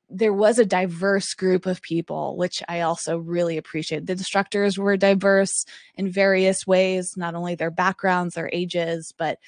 there 0.08 0.32
was 0.32 0.58
a 0.58 0.64
diverse 0.64 1.34
group 1.34 1.66
of 1.66 1.82
people, 1.82 2.36
which 2.36 2.62
I 2.68 2.80
also 2.80 3.18
really 3.18 3.58
appreciate. 3.58 4.06
The 4.06 4.12
instructors 4.12 4.78
were 4.78 4.96
diverse 4.96 5.64
in 5.96 6.10
various 6.10 6.66
ways, 6.66 7.16
not 7.16 7.34
only 7.34 7.54
their 7.54 7.70
backgrounds, 7.70 8.34
their 8.34 8.48
ages, 8.52 9.12
but 9.18 9.38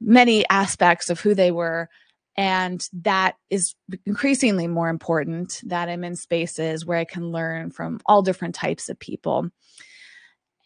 many 0.00 0.48
aspects 0.48 1.10
of 1.10 1.20
who 1.20 1.34
they 1.34 1.50
were. 1.50 1.88
And 2.36 2.86
that 2.92 3.36
is 3.48 3.74
increasingly 4.04 4.66
more 4.66 4.90
important 4.90 5.60
that 5.64 5.88
I'm 5.88 6.04
in 6.04 6.16
spaces 6.16 6.84
where 6.84 6.98
I 6.98 7.04
can 7.04 7.32
learn 7.32 7.70
from 7.70 8.00
all 8.04 8.22
different 8.22 8.54
types 8.54 8.88
of 8.88 8.98
people 8.98 9.50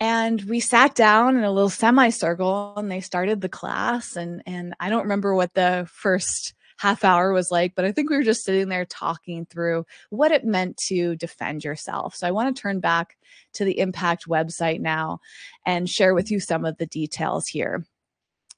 and 0.01 0.41
we 0.43 0.61
sat 0.61 0.95
down 0.95 1.37
in 1.37 1.45
a 1.45 1.53
little 1.53 1.69
semicircle 1.69 2.75
and 2.77 2.91
they 2.91 3.01
started 3.01 3.41
the 3.41 3.49
class 3.49 4.17
and 4.17 4.43
and 4.47 4.75
I 4.81 4.89
don't 4.89 5.03
remember 5.03 5.35
what 5.35 5.55
the 5.55 5.87
first 5.93 6.55
half 6.79 7.05
hour 7.05 7.33
was 7.33 7.51
like 7.51 7.75
but 7.75 7.85
I 7.85 7.93
think 7.93 8.09
we 8.09 8.17
were 8.17 8.23
just 8.23 8.43
sitting 8.43 8.69
there 8.69 8.87
talking 8.87 9.45
through 9.45 9.85
what 10.09 10.33
it 10.33 10.45
meant 10.45 10.79
to 10.89 11.15
defend 11.17 11.63
yourself. 11.63 12.17
So 12.17 12.27
I 12.27 12.31
want 12.31 12.55
to 12.55 12.61
turn 12.61 12.81
back 12.81 13.17
to 13.55 13.65
the 13.65 13.79
Impact 13.79 14.27
website 14.27 14.81
now 14.81 15.21
and 15.67 15.89
share 15.89 16.15
with 16.15 16.31
you 16.31 16.41
some 16.41 16.65
of 16.65 16.79
the 16.79 16.87
details 16.87 17.47
here. 17.47 17.85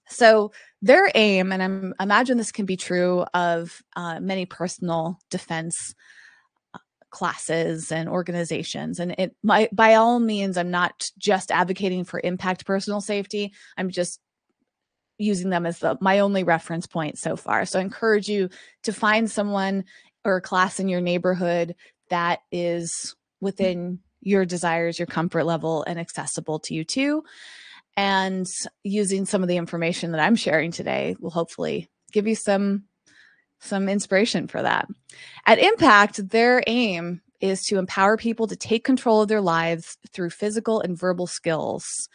So 0.09 0.53
their 0.83 1.11
aim, 1.15 1.53
and 1.53 1.63
I'm, 1.63 1.95
imagine 1.99 2.37
this 2.37 2.53
can 2.53 2.67
be 2.67 2.77
true 2.77 3.25
of 3.35 3.83
uh, 3.97 4.21
many 4.21 4.47
personal 4.47 5.19
defense 5.31 5.95
classes 7.13 7.93
and 7.93 8.09
organizations 8.09 8.99
and 8.99 9.15
it 9.19 9.37
my, 9.43 9.69
by 9.71 9.95
all 9.95 10.19
means 10.19 10.57
i'm 10.57 10.71
not 10.71 11.11
just 11.19 11.53
advocating 11.53 12.05
for 12.05 12.21
impact 12.25 12.67
personal 12.67 13.01
safety 13.01 13.53
i'm 13.77 13.91
just 13.91 14.19
using 15.23 15.51
them 15.51 15.67
as 15.67 15.79
the, 15.79 15.97
my 16.01 16.19
only 16.19 16.45
reference 16.45 16.87
point 16.87 17.19
so 17.19 17.37
far. 17.37 17.65
So 17.65 17.79
i 17.79 17.83
encourage 17.83 18.29
you 18.29 18.51
to 18.83 18.93
find 18.93 19.31
someone 19.31 19.85
or 20.25 20.37
a 20.37 20.41
class 20.41 20.81
in 20.81 20.89
your 20.89 21.01
neighborhood 21.01 21.75
that 22.11 22.41
is 22.51 23.15
within 23.41 24.01
your 24.21 24.45
desires 24.45 24.99
your 24.99 25.07
comfort 25.07 25.45
level 25.45 25.85
and 25.85 25.99
accessible 25.99 26.61
to 26.61 26.75
you 26.75 26.85
too. 26.85 27.25
And 27.97 28.47
using 28.83 29.27
some 29.27 29.43
of 29.43 29.49
the 29.49 29.57
information 29.57 30.13
that 30.13 30.21
i'm 30.21 30.37
sharing 30.37 30.73
today 30.73 31.17
will 31.21 31.31
hopefully 31.31 31.91
give 32.13 32.27
you 32.27 32.35
some 32.35 32.85
some 33.63 33.89
inspiration 33.89 34.49
for 34.49 34.63
that. 34.63 34.89
At 35.47 35.59
Impact, 35.59 36.29
their 36.31 36.63
aim 36.67 37.21
is 37.41 37.65
to 37.67 37.79
empower 37.79 38.17
people 38.17 38.47
to 38.47 38.57
take 38.57 38.85
control 38.85 39.23
of 39.23 39.29
their 39.29 39.41
lives 39.41 39.99
through 40.13 40.31
physical 40.31 40.81
and 40.81 40.99
verbal 40.99 41.27
skills. 41.27 42.09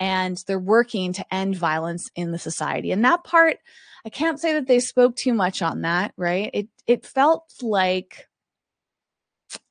And 0.00 0.42
they're 0.46 0.58
working 0.58 1.12
to 1.14 1.34
end 1.34 1.56
violence 1.56 2.10
in 2.16 2.32
the 2.32 2.38
society. 2.38 2.90
And 2.90 3.04
that 3.04 3.24
part, 3.24 3.58
I 4.04 4.08
can't 4.08 4.40
say 4.40 4.54
that 4.54 4.66
they 4.66 4.80
spoke 4.80 5.14
too 5.14 5.34
much 5.34 5.62
on 5.62 5.82
that, 5.82 6.12
right? 6.16 6.50
It 6.52 6.68
it 6.86 7.06
felt 7.06 7.52
like 7.62 8.28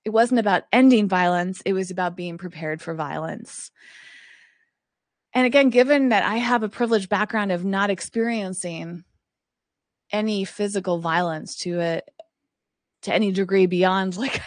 it 0.05 0.11
wasn't 0.11 0.39
about 0.39 0.63
ending 0.71 1.09
violence, 1.09 1.61
it 1.65 1.73
was 1.73 1.91
about 1.91 2.15
being 2.15 2.37
prepared 2.37 2.81
for 2.81 2.93
violence. 2.93 3.71
And 5.33 5.45
again, 5.45 5.69
given 5.69 6.09
that 6.09 6.23
I 6.23 6.37
have 6.37 6.63
a 6.63 6.69
privileged 6.69 7.09
background 7.09 7.51
of 7.51 7.65
not 7.65 7.89
experiencing 7.89 9.03
any 10.11 10.45
physical 10.45 10.99
violence 10.99 11.55
to 11.57 11.79
it 11.79 12.09
to 13.03 13.13
any 13.13 13.31
degree 13.31 13.65
beyond 13.65 14.17
like 14.17 14.41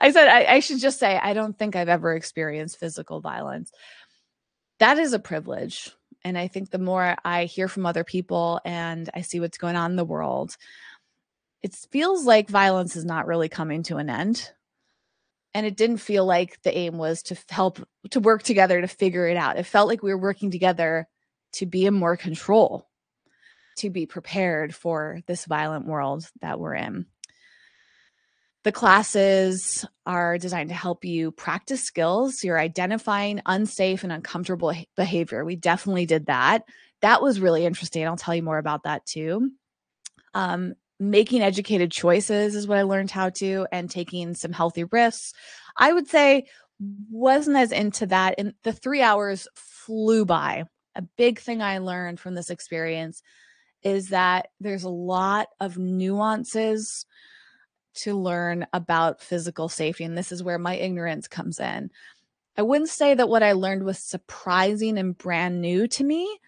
i 0.00 0.10
said 0.10 0.28
I, 0.28 0.54
I, 0.54 0.60
should 0.60 0.78
just 0.78 0.98
say 0.98 1.18
i 1.22 1.32
don't 1.32 1.58
think 1.58 1.76
i've 1.76 1.88
ever 1.88 2.14
experienced 2.14 2.78
physical 2.78 3.20
violence. 3.20 3.72
That 4.78 4.98
is 4.98 5.12
a 5.12 5.18
privilege. 5.18 5.90
And 6.24 6.38
i 6.38 6.48
think 6.48 6.70
the 6.70 6.78
more 6.78 7.16
i 7.24 7.44
hear 7.44 7.68
from 7.68 7.86
other 7.86 8.04
people 8.04 8.60
and 8.64 9.10
i 9.14 9.22
see 9.22 9.40
what's 9.40 9.58
going 9.58 9.76
on 9.76 9.92
in 9.92 9.96
the 9.96 10.04
world 10.04 10.56
it 11.62 11.74
feels 11.74 12.24
like 12.24 12.48
violence 12.48 12.96
is 12.96 13.04
not 13.04 13.26
really 13.26 13.48
coming 13.48 13.82
to 13.84 13.96
an 13.96 14.08
end. 14.08 14.50
And 15.52 15.66
it 15.66 15.76
didn't 15.76 15.98
feel 15.98 16.24
like 16.24 16.62
the 16.62 16.76
aim 16.76 16.96
was 16.96 17.22
to 17.24 17.36
help 17.48 17.80
to 18.10 18.20
work 18.20 18.42
together 18.42 18.80
to 18.80 18.86
figure 18.86 19.26
it 19.26 19.36
out. 19.36 19.58
It 19.58 19.64
felt 19.64 19.88
like 19.88 20.02
we 20.02 20.10
were 20.10 20.20
working 20.20 20.50
together 20.50 21.08
to 21.54 21.66
be 21.66 21.86
in 21.86 21.94
more 21.94 22.16
control 22.16 22.88
to 23.80 23.90
be 23.90 24.06
prepared 24.06 24.74
for 24.74 25.20
this 25.26 25.44
violent 25.44 25.86
world 25.86 26.28
that 26.40 26.58
we're 26.58 26.74
in. 26.74 27.06
The 28.62 28.72
classes 28.72 29.86
are 30.04 30.36
designed 30.36 30.68
to 30.68 30.74
help 30.74 31.04
you 31.04 31.32
practice 31.32 31.82
skills. 31.82 32.44
You're 32.44 32.60
identifying 32.60 33.40
unsafe 33.46 34.04
and 34.04 34.12
uncomfortable 34.12 34.74
behavior. 34.96 35.44
We 35.44 35.56
definitely 35.56 36.04
did 36.04 36.26
that. 36.26 36.64
That 37.00 37.22
was 37.22 37.40
really 37.40 37.64
interesting. 37.64 38.06
I'll 38.06 38.16
tell 38.16 38.34
you 38.34 38.42
more 38.42 38.58
about 38.58 38.82
that 38.82 39.06
too. 39.06 39.50
Um, 40.34 40.74
making 40.98 41.40
educated 41.40 41.90
choices 41.90 42.54
is 42.54 42.68
what 42.68 42.76
I 42.76 42.82
learned 42.82 43.10
how 43.10 43.30
to, 43.30 43.66
and 43.72 43.90
taking 43.90 44.34
some 44.34 44.52
healthy 44.52 44.84
risks. 44.84 45.32
I 45.78 45.92
would 45.94 46.08
say 46.08 46.46
wasn't 47.10 47.56
as 47.56 47.72
into 47.72 48.06
that. 48.06 48.34
And 48.36 48.54
the 48.62 48.72
three 48.72 49.02
hours 49.02 49.48
flew 49.54 50.24
by. 50.24 50.64
A 50.96 51.02
big 51.02 51.38
thing 51.38 51.62
I 51.62 51.78
learned 51.78 52.20
from 52.20 52.34
this 52.34 52.50
experience 52.50 53.22
is 53.82 54.08
that 54.08 54.48
there's 54.60 54.84
a 54.84 54.90
lot 54.90 55.48
of 55.60 55.78
nuances 55.78 57.06
to 57.94 58.14
learn 58.14 58.66
about 58.72 59.20
physical 59.20 59.68
safety. 59.68 60.04
And 60.04 60.16
this 60.16 60.32
is 60.32 60.42
where 60.42 60.58
my 60.58 60.76
ignorance 60.76 61.28
comes 61.28 61.58
in. 61.58 61.90
I 62.56 62.62
wouldn't 62.62 62.90
say 62.90 63.14
that 63.14 63.28
what 63.28 63.42
I 63.42 63.52
learned 63.52 63.84
was 63.84 63.98
surprising 63.98 64.98
and 64.98 65.16
brand 65.16 65.60
new 65.60 65.88
to 65.88 66.04
me, 66.04 66.38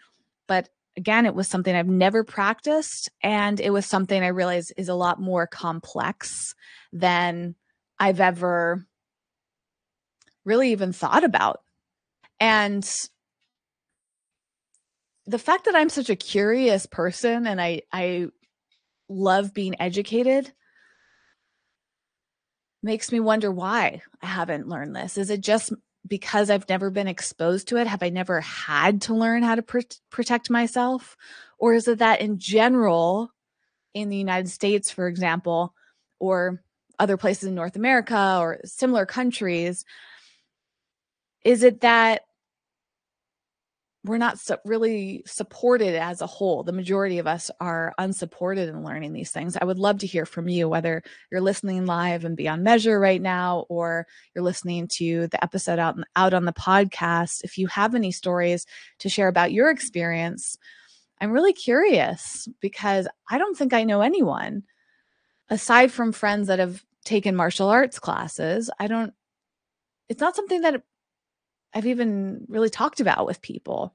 but 0.47 0.69
again, 0.97 1.27
it 1.27 1.35
was 1.35 1.49
something 1.49 1.75
I've 1.75 1.89
never 1.89 2.23
practiced. 2.25 3.11
And 3.23 3.61
it 3.61 3.71
was 3.71 3.87
something 3.87 4.23
I 4.23 4.29
realized 4.29 4.73
is 4.77 4.89
a 4.89 4.95
lot 4.95 5.21
more 5.21 5.47
complex 5.47 6.55
than 6.93 7.55
I've 7.99 8.21
ever 8.21 8.87
really 10.45 10.73
even 10.73 10.93
thought 10.93 11.25
about. 11.25 11.61
And 12.41 12.89
the 15.27 15.39
fact 15.39 15.65
that 15.67 15.75
I'm 15.75 15.89
such 15.89 16.11
a 16.11 16.17
curious 16.17 16.87
person 16.87 17.47
and 17.47 17.61
I 17.61 17.83
I 17.93 18.29
love 19.09 19.55
being 19.55 19.81
educated 19.81 20.53
makes 22.83 23.13
me 23.13 23.21
wonder 23.21 23.51
why 23.51 24.03
I 24.21 24.27
haven't 24.27 24.69
learned 24.69 24.97
this. 24.97 25.17
Is 25.17 25.31
it 25.31 25.41
just 25.41 25.73
because 26.07 26.51
I've 26.51 26.69
never 26.69 26.91
been 26.91 27.07
exposed 27.07 27.69
to 27.69 27.77
it? 27.77 27.87
Have 27.87 28.03
I 28.03 28.09
never 28.09 28.41
had 28.41 29.03
to 29.03 29.15
learn 29.15 29.43
how 29.43 29.55
to 29.55 29.63
pr- 29.63 29.81
protect 30.11 30.51
myself? 30.51 31.17
Or 31.59 31.75
is 31.75 31.87
it 31.87 32.01
that 32.01 32.21
in 32.21 32.39
general, 32.39 33.33
in 33.95 34.09
the 34.09 34.17
United 34.17 34.49
States, 34.49 34.91
for 34.91 35.07
example, 35.07 35.75
or 36.19 36.63
other 36.99 37.17
places 37.17 37.45
in 37.45 37.55
North 37.55 37.77
America 37.77 38.39
or 38.41 38.61
similar 38.65 39.07
countries, 39.07 39.85
is 41.45 41.63
it 41.63 41.83
that 41.83 42.23
we're 44.05 44.19
not 44.19 44.39
so 44.39 44.57
really 44.65 45.23
supported 45.27 45.95
as 45.95 46.21
a 46.21 46.27
whole. 46.27 46.65
The 46.65 46.73
majority 46.73 47.19
of 47.19 47.29
us 47.29 47.53
are 47.61 47.95
unsupported 47.99 48.69
in 48.69 48.83
learning 48.83 49.13
these 49.13 49.31
things. 49.31 49.57
I 49.57 49.65
would 49.65 49.79
love 49.79 49.99
to 49.99 50.09
hear 50.09 50.27
from 50.27 50.49
you, 50.49 50.69
whether 50.69 51.05
you're 51.31 51.41
listening 51.41 51.87
live 51.87 52.25
and 52.25 52.37
Beyond 52.37 52.65
Measure 52.65 52.99
right 52.99 53.23
now, 53.23 53.65
or 53.69 54.09
you're 54.35 54.43
listening 54.43 54.89
to 54.97 55.29
the 55.29 55.43
episode 55.43 55.79
out, 55.79 55.97
out 56.17 56.35
on 56.35 56.47
the 56.47 56.53
podcast. 56.53 57.45
If 57.45 57.59
you 57.59 57.69
have 57.69 57.95
any 57.95 58.11
stories 58.11 58.67
to 58.99 59.09
share 59.09 59.29
about 59.29 59.53
your 59.53 59.71
experience, 59.71 60.59
I'm 61.21 61.31
really 61.31 61.53
curious 61.53 62.49
because 62.61 63.07
I 63.31 63.39
don't 63.39 63.57
think 63.57 63.73
I 63.73 63.85
know 63.85 64.01
anyone 64.01 64.65
aside 65.49 65.93
from 65.93 66.11
friends 66.11 66.49
that 66.49 66.59
have 66.59 66.85
taken 67.05 67.37
martial 67.37 67.69
arts 67.69 68.01
classes. 68.01 68.69
I 68.81 68.89
don't, 68.89 69.13
it's 70.09 70.21
not 70.21 70.35
something 70.35 70.63
that 70.63 70.83
I've 71.75 71.87
even 71.87 72.45
really 72.49 72.71
talked 72.71 73.01
about 73.01 73.27
with 73.27 73.43
people. 73.43 73.95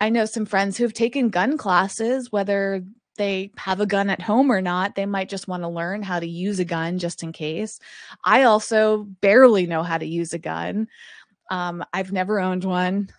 I 0.00 0.08
know 0.08 0.24
some 0.24 0.46
friends 0.46 0.76
who 0.76 0.84
have 0.84 0.92
taken 0.92 1.28
gun 1.28 1.58
classes, 1.58 2.32
whether 2.32 2.82
they 3.16 3.50
have 3.58 3.80
a 3.80 3.86
gun 3.86 4.08
at 4.08 4.22
home 4.22 4.50
or 4.50 4.62
not. 4.62 4.94
They 4.94 5.04
might 5.04 5.28
just 5.28 5.46
want 5.46 5.62
to 5.62 5.68
learn 5.68 6.02
how 6.02 6.20
to 6.20 6.26
use 6.26 6.58
a 6.58 6.64
gun 6.64 6.98
just 6.98 7.22
in 7.22 7.32
case. 7.32 7.78
I 8.24 8.44
also 8.44 9.04
barely 9.20 9.66
know 9.66 9.82
how 9.82 9.98
to 9.98 10.06
use 10.06 10.32
a 10.32 10.38
gun. 10.38 10.88
Um, 11.50 11.84
I've 11.92 12.12
never 12.12 12.40
owned 12.40 12.64
one. 12.64 13.10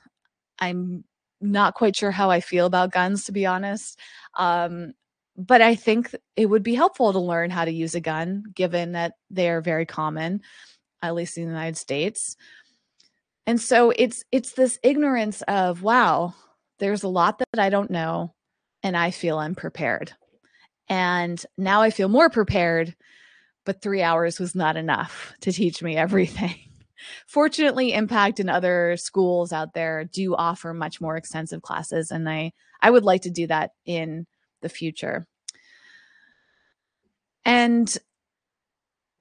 I'm 0.59 1.03
not 1.39 1.75
quite 1.75 1.95
sure 1.95 2.11
how 2.11 2.31
I 2.31 2.39
feel 2.39 2.65
about 2.65 2.91
guns, 2.91 3.25
to 3.25 3.31
be 3.31 3.45
honest. 3.45 3.99
Um, 4.37 4.93
but 5.37 5.61
I 5.61 5.75
think 5.75 6.15
it 6.35 6.47
would 6.47 6.63
be 6.63 6.75
helpful 6.75 7.11
to 7.13 7.19
learn 7.19 7.51
how 7.51 7.65
to 7.65 7.71
use 7.71 7.93
a 7.93 8.01
gun, 8.01 8.43
given 8.55 8.93
that 8.93 9.13
they 9.29 9.49
are 9.49 9.61
very 9.61 9.85
common, 9.85 10.41
at 11.01 11.13
least 11.13 11.37
in 11.37 11.43
the 11.43 11.51
United 11.51 11.77
States 11.77 12.37
and 13.47 13.59
so 13.59 13.91
it's 13.95 14.23
it's 14.31 14.53
this 14.53 14.79
ignorance 14.83 15.41
of 15.43 15.81
wow 15.83 16.33
there's 16.79 17.03
a 17.03 17.07
lot 17.07 17.39
that 17.39 17.59
i 17.59 17.69
don't 17.69 17.91
know 17.91 18.33
and 18.83 18.97
i 18.97 19.11
feel 19.11 19.39
unprepared. 19.39 20.13
And 20.89 21.43
now 21.57 21.81
i 21.81 21.89
feel 21.89 22.09
more 22.09 22.29
prepared 22.29 22.95
but 23.65 23.81
three 23.81 24.01
hours 24.01 24.39
was 24.39 24.55
not 24.55 24.75
enough 24.75 25.33
to 25.41 25.51
teach 25.51 25.83
me 25.83 25.95
everything. 25.95 26.55
Fortunately 27.27 27.93
impact 27.93 28.39
and 28.39 28.49
other 28.49 28.97
schools 28.97 29.53
out 29.53 29.73
there 29.73 30.05
do 30.05 30.35
offer 30.35 30.73
much 30.73 30.99
more 30.99 31.15
extensive 31.15 31.61
classes 31.61 32.11
and 32.11 32.29
i 32.29 32.51
i 32.81 32.89
would 32.89 33.03
like 33.03 33.21
to 33.21 33.29
do 33.29 33.47
that 33.47 33.71
in 33.85 34.25
the 34.61 34.69
future. 34.69 35.27
And 37.43 37.95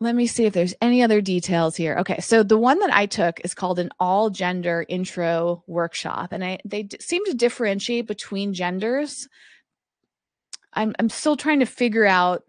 let 0.01 0.15
me 0.15 0.27
see 0.27 0.47
if 0.47 0.55
there's 0.55 0.75
any 0.81 1.03
other 1.03 1.21
details 1.21 1.77
here. 1.77 1.97
Okay, 1.99 2.21
so 2.21 2.43
the 2.43 2.59
one 2.59 2.79
that 2.79 2.93
I 2.93 3.05
took 3.05 3.39
is 3.45 3.55
called 3.55 3.79
an 3.79 3.91
all 4.01 4.31
gender 4.31 4.85
intro 4.89 5.63
workshop, 5.67 6.33
and 6.33 6.43
I 6.43 6.59
they 6.65 6.85
d- 6.85 6.97
seem 7.01 7.25
to 7.27 7.35
differentiate 7.35 8.07
between 8.07 8.55
genders. 8.55 9.29
I'm 10.73 10.95
I'm 10.99 11.11
still 11.11 11.37
trying 11.37 11.61
to 11.61 11.67
figure 11.67 12.07
out 12.07 12.45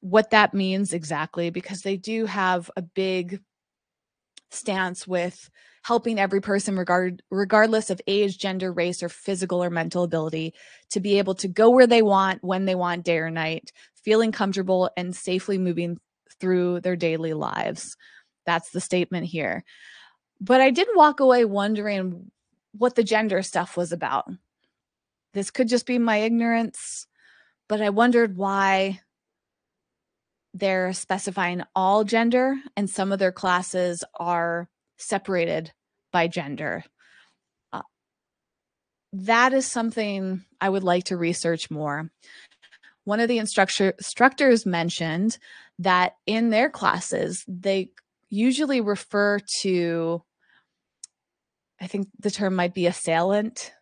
what 0.00 0.30
that 0.30 0.54
means 0.54 0.94
exactly 0.94 1.50
because 1.50 1.82
they 1.82 1.96
do 1.96 2.26
have 2.26 2.70
a 2.76 2.82
big 2.82 3.40
stance 4.50 5.06
with 5.06 5.50
helping 5.84 6.18
every 6.18 6.40
person 6.40 6.76
regard 6.76 7.22
regardless 7.30 7.90
of 7.90 8.00
age 8.06 8.38
gender 8.38 8.72
race 8.72 9.02
or 9.02 9.08
physical 9.08 9.62
or 9.62 9.70
mental 9.70 10.04
ability 10.04 10.54
to 10.90 11.00
be 11.00 11.18
able 11.18 11.34
to 11.34 11.48
go 11.48 11.70
where 11.70 11.86
they 11.86 12.02
want 12.02 12.42
when 12.42 12.64
they 12.64 12.74
want 12.74 13.04
day 13.04 13.18
or 13.18 13.30
night 13.30 13.72
feeling 14.04 14.32
comfortable 14.32 14.90
and 14.96 15.16
safely 15.16 15.58
moving 15.58 15.98
through 16.42 16.80
their 16.80 16.96
daily 16.96 17.34
lives. 17.34 17.96
That's 18.44 18.70
the 18.70 18.80
statement 18.80 19.26
here. 19.26 19.62
But 20.40 20.60
I 20.60 20.72
did 20.72 20.88
walk 20.96 21.20
away 21.20 21.44
wondering 21.44 22.32
what 22.76 22.96
the 22.96 23.04
gender 23.04 23.42
stuff 23.42 23.76
was 23.76 23.92
about. 23.92 24.28
This 25.34 25.52
could 25.52 25.68
just 25.68 25.86
be 25.86 26.00
my 26.00 26.16
ignorance, 26.16 27.06
but 27.68 27.80
I 27.80 27.90
wondered 27.90 28.36
why 28.36 29.00
they're 30.52 30.92
specifying 30.92 31.62
all 31.76 32.02
gender 32.02 32.56
and 32.76 32.90
some 32.90 33.12
of 33.12 33.20
their 33.20 33.30
classes 33.30 34.02
are 34.18 34.68
separated 34.98 35.72
by 36.10 36.26
gender. 36.26 36.82
Uh, 37.72 37.82
that 39.12 39.52
is 39.52 39.64
something 39.64 40.44
I 40.60 40.68
would 40.68 40.82
like 40.82 41.04
to 41.04 41.16
research 41.16 41.70
more. 41.70 42.10
One 43.04 43.20
of 43.20 43.28
the 43.28 43.38
instructor, 43.38 43.90
instructors 43.90 44.66
mentioned 44.66 45.38
that 45.78 46.16
in 46.26 46.50
their 46.50 46.70
classes, 46.70 47.44
they 47.48 47.90
usually 48.28 48.80
refer 48.80 49.38
to, 49.60 50.22
I 51.80 51.86
think 51.86 52.08
the 52.18 52.30
term 52.30 52.54
might 52.54 52.74
be 52.74 52.86
assailant, 52.86 53.72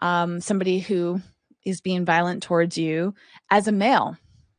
um, 0.00 0.40
somebody 0.40 0.80
who 0.80 1.20
is 1.64 1.80
being 1.80 2.04
violent 2.04 2.42
towards 2.42 2.76
you 2.78 3.14
as 3.50 3.68
a 3.68 3.72
male, 3.72 4.16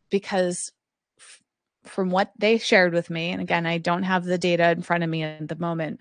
because 0.10 0.72
f- 1.20 1.42
from 1.84 2.10
what 2.10 2.32
they 2.38 2.58
shared 2.58 2.94
with 2.94 3.10
me, 3.10 3.30
and 3.30 3.42
again, 3.42 3.66
I 3.66 3.78
don't 3.78 4.04
have 4.04 4.24
the 4.24 4.38
data 4.38 4.72
in 4.72 4.82
front 4.82 5.04
of 5.04 5.10
me 5.10 5.24
at 5.24 5.48
the 5.48 5.56
moment, 5.56 6.00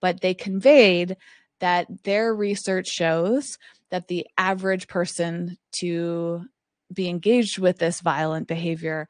but 0.00 0.20
they 0.20 0.34
conveyed 0.34 1.16
that 1.60 1.86
their 2.04 2.34
research 2.34 2.88
shows 2.88 3.58
that 3.90 4.08
the 4.08 4.26
average 4.38 4.88
person 4.88 5.58
to 5.72 6.44
be 6.92 7.08
engaged 7.08 7.58
with 7.58 7.78
this 7.78 8.00
violent 8.00 8.48
behavior 8.48 9.08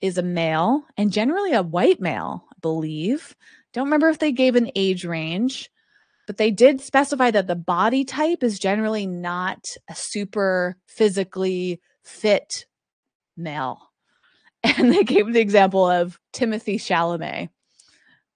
is 0.00 0.18
a 0.18 0.22
male 0.22 0.84
and 0.96 1.12
generally 1.12 1.52
a 1.52 1.62
white 1.62 2.00
male, 2.00 2.44
I 2.50 2.56
believe. 2.60 3.36
Don't 3.72 3.86
remember 3.86 4.08
if 4.08 4.18
they 4.18 4.32
gave 4.32 4.56
an 4.56 4.70
age 4.74 5.04
range, 5.04 5.70
but 6.26 6.36
they 6.36 6.50
did 6.50 6.80
specify 6.80 7.30
that 7.30 7.46
the 7.46 7.56
body 7.56 8.04
type 8.04 8.42
is 8.42 8.58
generally 8.58 9.06
not 9.06 9.64
a 9.88 9.94
super 9.94 10.76
physically 10.86 11.80
fit 12.04 12.66
male. 13.36 13.80
And 14.64 14.92
they 14.92 15.04
gave 15.04 15.32
the 15.32 15.40
example 15.40 15.88
of 15.88 16.18
Timothy 16.32 16.78
Chalamet. 16.78 17.48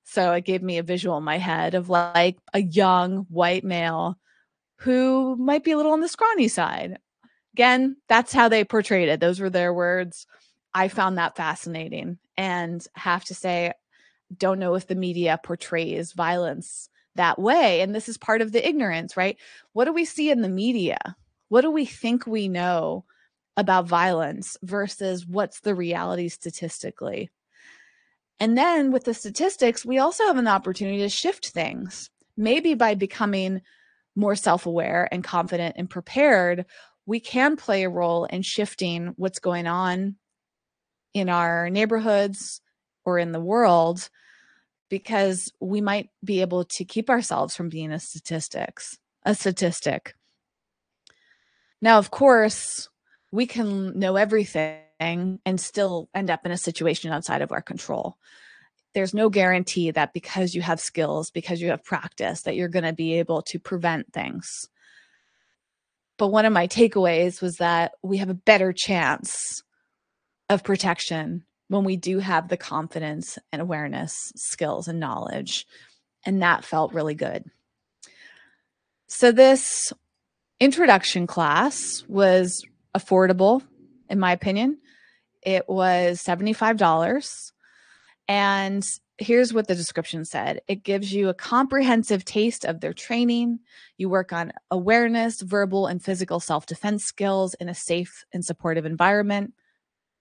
So 0.05 0.33
it 0.33 0.45
gave 0.45 0.63
me 0.63 0.79
a 0.79 0.83
visual 0.85 1.19
in 1.19 1.25
my 1.25 1.39
head 1.39 1.75
of 1.75 1.89
like 1.89 2.39
a 2.55 2.61
young 2.63 3.27
white 3.29 3.65
male 3.65 4.19
who 4.79 5.37
might 5.37 5.65
be 5.65 5.73
a 5.73 5.77
little 5.77 5.93
on 5.93 6.01
the 6.01 6.09
scrawny 6.09 6.47
side. 6.49 6.99
Again, 7.55 7.97
that's 8.09 8.33
how 8.33 8.49
they 8.49 8.65
portrayed 8.65 9.09
it. 9.09 9.21
Those 9.21 9.41
were 9.41 9.51
their 9.51 9.75
words. 9.75 10.27
I 10.75 10.89
found 10.89 11.19
that 11.19 11.37
fascinating 11.37 12.19
and 12.37 12.85
have 12.95 13.25
to 13.27 13.35
say, 13.35 13.73
don't 14.37 14.59
know 14.59 14.75
if 14.75 14.87
the 14.87 14.95
media 14.95 15.39
portrays 15.43 16.13
violence 16.13 16.89
that 17.15 17.39
way. 17.39 17.81
And 17.83 17.95
this 17.95 18.09
is 18.09 18.17
part 18.17 18.41
of 18.41 18.53
the 18.53 18.67
ignorance, 18.67 19.17
right? 19.17 19.37
What 19.73 19.85
do 19.85 19.93
we 19.93 20.05
see 20.05 20.31
in 20.31 20.41
the 20.41 20.49
media? 20.49 20.99
What 21.49 21.61
do 21.61 21.71
we 21.71 21.85
think 21.85 22.27
we 22.27 22.49
know 22.49 23.05
about 23.57 23.87
violence 23.87 24.57
versus 24.63 25.27
what's 25.27 25.61
the 25.61 25.75
reality 25.75 26.29
statistically? 26.29 27.31
And 28.41 28.57
then 28.57 28.91
with 28.91 29.05
the 29.05 29.15
statistics, 29.15 29.85
we 29.85 29.99
also 29.99 30.25
have 30.25 30.39
an 30.39 30.49
opportunity 30.49 30.99
to 30.99 31.09
shift 31.09 31.49
things, 31.49 32.11
maybe 32.37 32.75
by 32.75 32.95
becoming 32.95 33.61
more 34.17 34.35
self 34.35 34.67
aware 34.67 35.09
and 35.13 35.23
confident 35.23 35.77
and 35.79 35.89
prepared. 35.89 36.65
We 37.05 37.21
can 37.21 37.57
play 37.57 37.85
a 37.85 37.91
role 37.91 38.25
in 38.25 38.43
shifting 38.43 39.13
what's 39.17 39.39
going 39.39 39.67
on 39.67 40.17
in 41.15 41.29
our 41.29 41.71
neighborhoods 41.71 42.61
or 43.05 43.19
in 43.19 43.33
the 43.33 43.41
world 43.41 44.09
because 44.89 45.51
we 45.61 45.81
might 45.81 46.11
be 46.23 46.41
able 46.41 46.65
to 46.65 46.85
keep 46.85 47.09
ourselves 47.09 47.57
from 47.57 47.69
being 47.69 47.93
a 47.93 47.99
statistics 47.99 48.99
a 49.25 49.35
statistic. 49.35 50.15
Now 51.81 51.99
of 51.99 52.11
course 52.11 52.89
we 53.31 53.47
can 53.47 53.99
know 53.99 54.17
everything 54.17 54.81
and 55.01 55.61
still 55.61 56.09
end 56.15 56.31
up 56.31 56.47
in 56.47 56.53
a 56.53 56.57
situation 56.57 57.13
outside 57.13 57.43
of 57.43 57.53
our 57.53 57.63
control. 57.63 58.17
There's 58.95 59.15
no 59.15 59.31
guarantee 59.31 59.91
that 59.91 60.13
because 60.13 60.55
you 60.55 60.63
have 60.63 60.79
skills 60.79 61.31
because 61.31 61.61
you 61.61 61.71
have 61.71 61.83
practice 61.83 62.43
that 62.43 62.57
you're 62.57 62.69
going 62.69 62.85
to 62.85 62.93
be 62.93 63.19
able 63.19 63.43
to 63.43 63.59
prevent 63.59 64.13
things. 64.13 64.69
But 66.19 66.29
one 66.29 66.45
of 66.45 66.53
my 66.53 66.69
takeaways 66.69 67.41
was 67.41 67.57
that 67.57 67.93
we 68.03 68.19
have 68.19 68.29
a 68.29 68.35
better 68.35 68.73
chance 68.73 69.63
of 70.49 70.65
protection 70.65 71.45
when 71.69 71.85
we 71.85 71.97
do 71.97 72.19
have 72.19 72.49
the 72.49 72.57
confidence 72.57 73.39
and 73.53 73.63
awareness, 73.63 74.33
skills, 74.37 74.89
and 74.89 75.01
knowledge. 75.01 75.67
And 76.25 76.43
that 76.43 76.65
felt 76.65 76.93
really 76.93 77.15
good. 77.15 77.45
So, 79.07 79.33
this 79.33 79.93
introduction 80.61 81.27
class 81.27 82.05
was 82.09 82.63
affordable, 82.95 83.63
in 84.09 84.19
my 84.19 84.33
opinion. 84.33 84.79
It 85.43 85.69
was 85.69 86.23
$75. 86.23 87.53
And 88.29 88.87
here's 89.19 89.53
what 89.53 89.67
the 89.67 89.75
description 89.75 90.25
said 90.25 90.61
it 90.69 90.83
gives 90.85 91.13
you 91.13 91.29
a 91.29 91.35
comprehensive 91.35 92.25
taste 92.25 92.65
of 92.65 92.81
their 92.81 92.93
training. 92.93 93.61
You 93.97 94.09
work 94.09 94.33
on 94.33 94.53
awareness, 94.71 95.41
verbal, 95.41 95.87
and 95.87 96.03
physical 96.03 96.39
self 96.39 96.67
defense 96.67 97.05
skills 97.05 97.55
in 97.55 97.69
a 97.69 97.75
safe 97.75 98.25
and 98.33 98.45
supportive 98.45 98.87
environment 98.87 99.55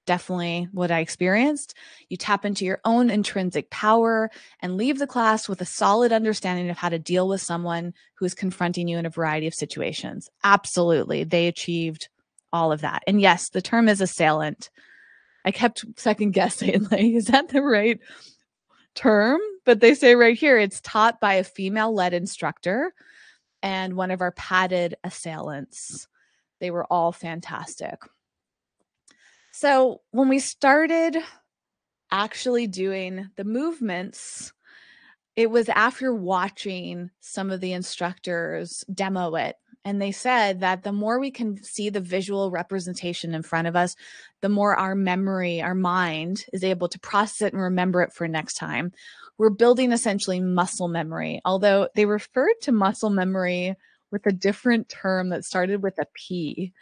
definitely 0.05 0.67
what 0.71 0.91
I 0.91 0.99
experienced. 0.99 1.75
You 2.09 2.17
tap 2.17 2.45
into 2.45 2.65
your 2.65 2.79
own 2.85 3.09
intrinsic 3.09 3.69
power 3.69 4.29
and 4.59 4.77
leave 4.77 4.99
the 4.99 5.07
class 5.07 5.47
with 5.47 5.61
a 5.61 5.65
solid 5.65 6.11
understanding 6.11 6.69
of 6.69 6.77
how 6.77 6.89
to 6.89 6.99
deal 6.99 7.27
with 7.27 7.41
someone 7.41 7.93
who 8.15 8.25
is 8.25 8.33
confronting 8.33 8.87
you 8.87 8.97
in 8.97 9.05
a 9.05 9.09
variety 9.11 9.47
of 9.47 9.53
situations. 9.53 10.29
Absolutely. 10.43 11.23
They 11.23 11.47
achieved 11.47 12.09
all 12.53 12.71
of 12.71 12.81
that. 12.81 13.03
And 13.07 13.21
yes, 13.21 13.49
the 13.49 13.61
term 13.61 13.87
is 13.87 14.01
assailant. 14.01 14.69
I 15.45 15.51
kept 15.51 15.85
second 15.97 16.31
guessing, 16.31 16.87
like, 16.91 17.01
is 17.01 17.25
that 17.25 17.49
the 17.49 17.61
right 17.61 17.99
term? 18.95 19.39
But 19.65 19.79
they 19.79 19.93
say 19.93 20.15
right 20.15 20.37
here 20.37 20.57
it's 20.57 20.81
taught 20.81 21.19
by 21.19 21.35
a 21.35 21.43
female 21.43 21.93
led 21.93 22.13
instructor 22.13 22.93
and 23.63 23.95
one 23.95 24.11
of 24.11 24.21
our 24.21 24.31
padded 24.31 24.95
assailants. 25.03 26.07
They 26.59 26.71
were 26.71 26.85
all 26.85 27.11
fantastic. 27.11 27.99
So 29.51 30.01
when 30.11 30.29
we 30.29 30.39
started 30.39 31.17
actually 32.09 32.67
doing 32.67 33.29
the 33.35 33.43
movements, 33.43 34.53
it 35.35 35.49
was 35.49 35.69
after 35.69 36.13
watching 36.13 37.09
some 37.19 37.51
of 37.51 37.61
the 37.61 37.73
instructors 37.73 38.83
demo 38.93 39.35
it. 39.35 39.55
And 39.83 40.01
they 40.01 40.11
said 40.11 40.59
that 40.59 40.83
the 40.83 40.91
more 40.91 41.19
we 41.19 41.31
can 41.31 41.61
see 41.63 41.89
the 41.89 41.99
visual 41.99 42.51
representation 42.51 43.33
in 43.33 43.41
front 43.41 43.67
of 43.67 43.75
us, 43.75 43.95
the 44.41 44.49
more 44.49 44.75
our 44.75 44.93
memory, 44.93 45.61
our 45.61 45.73
mind 45.73 46.45
is 46.53 46.63
able 46.63 46.87
to 46.89 46.99
process 46.99 47.41
it 47.41 47.53
and 47.53 47.61
remember 47.61 48.01
it 48.03 48.13
for 48.13 48.27
next 48.27 48.55
time. 48.55 48.91
We're 49.37 49.49
building 49.49 49.91
essentially 49.91 50.39
muscle 50.39 50.87
memory, 50.87 51.41
although 51.45 51.89
they 51.95 52.05
referred 52.05 52.61
to 52.61 52.71
muscle 52.71 53.09
memory 53.09 53.75
with 54.11 54.25
a 54.27 54.31
different 54.31 54.87
term 54.87 55.29
that 55.29 55.45
started 55.45 55.81
with 55.81 55.97
a 55.97 56.05
P 56.13 56.73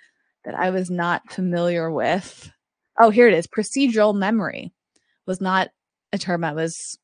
that 0.44 0.56
I 0.56 0.72
was 0.72 0.90
not 0.90 1.32
familiar 1.32 1.90
with. 1.90 2.52
Oh, 3.00 3.10
here 3.10 3.28
it 3.28 3.34
is. 3.34 3.48
Procedural 3.48 4.16
memory 4.16 4.74
was 5.26 5.42
not 5.42 5.70
a 6.14 6.18
term 6.18 6.44
I 6.44 6.54
was 6.54 6.98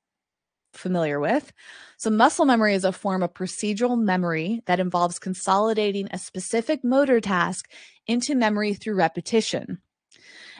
familiar 0.73 1.19
with. 1.19 1.53
So, 1.97 2.09
muscle 2.09 2.45
memory 2.45 2.75
is 2.75 2.85
a 2.85 2.91
form 2.91 3.23
of 3.23 3.33
procedural 3.33 3.99
memory 3.99 4.61
that 4.67 4.79
involves 4.79 5.19
consolidating 5.19 6.07
a 6.11 6.17
specific 6.19 6.83
motor 6.83 7.21
task 7.21 7.69
into 8.07 8.35
memory 8.35 8.73
through 8.73 8.95
repetition. 8.95 9.79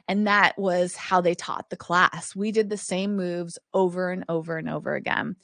And 0.08 0.28
that 0.28 0.58
was 0.58 0.96
how 0.96 1.22
they 1.22 1.36
taught 1.36 1.70
the 1.70 1.78
class. 1.78 2.36
We 2.36 2.52
did 2.52 2.70
the 2.70 2.78
same 2.78 3.16
moves 3.16 3.60
over 3.74 4.12
and 4.12 4.26
over 4.30 4.58
and 4.58 4.70
over 4.70 4.96
again. 4.96 5.36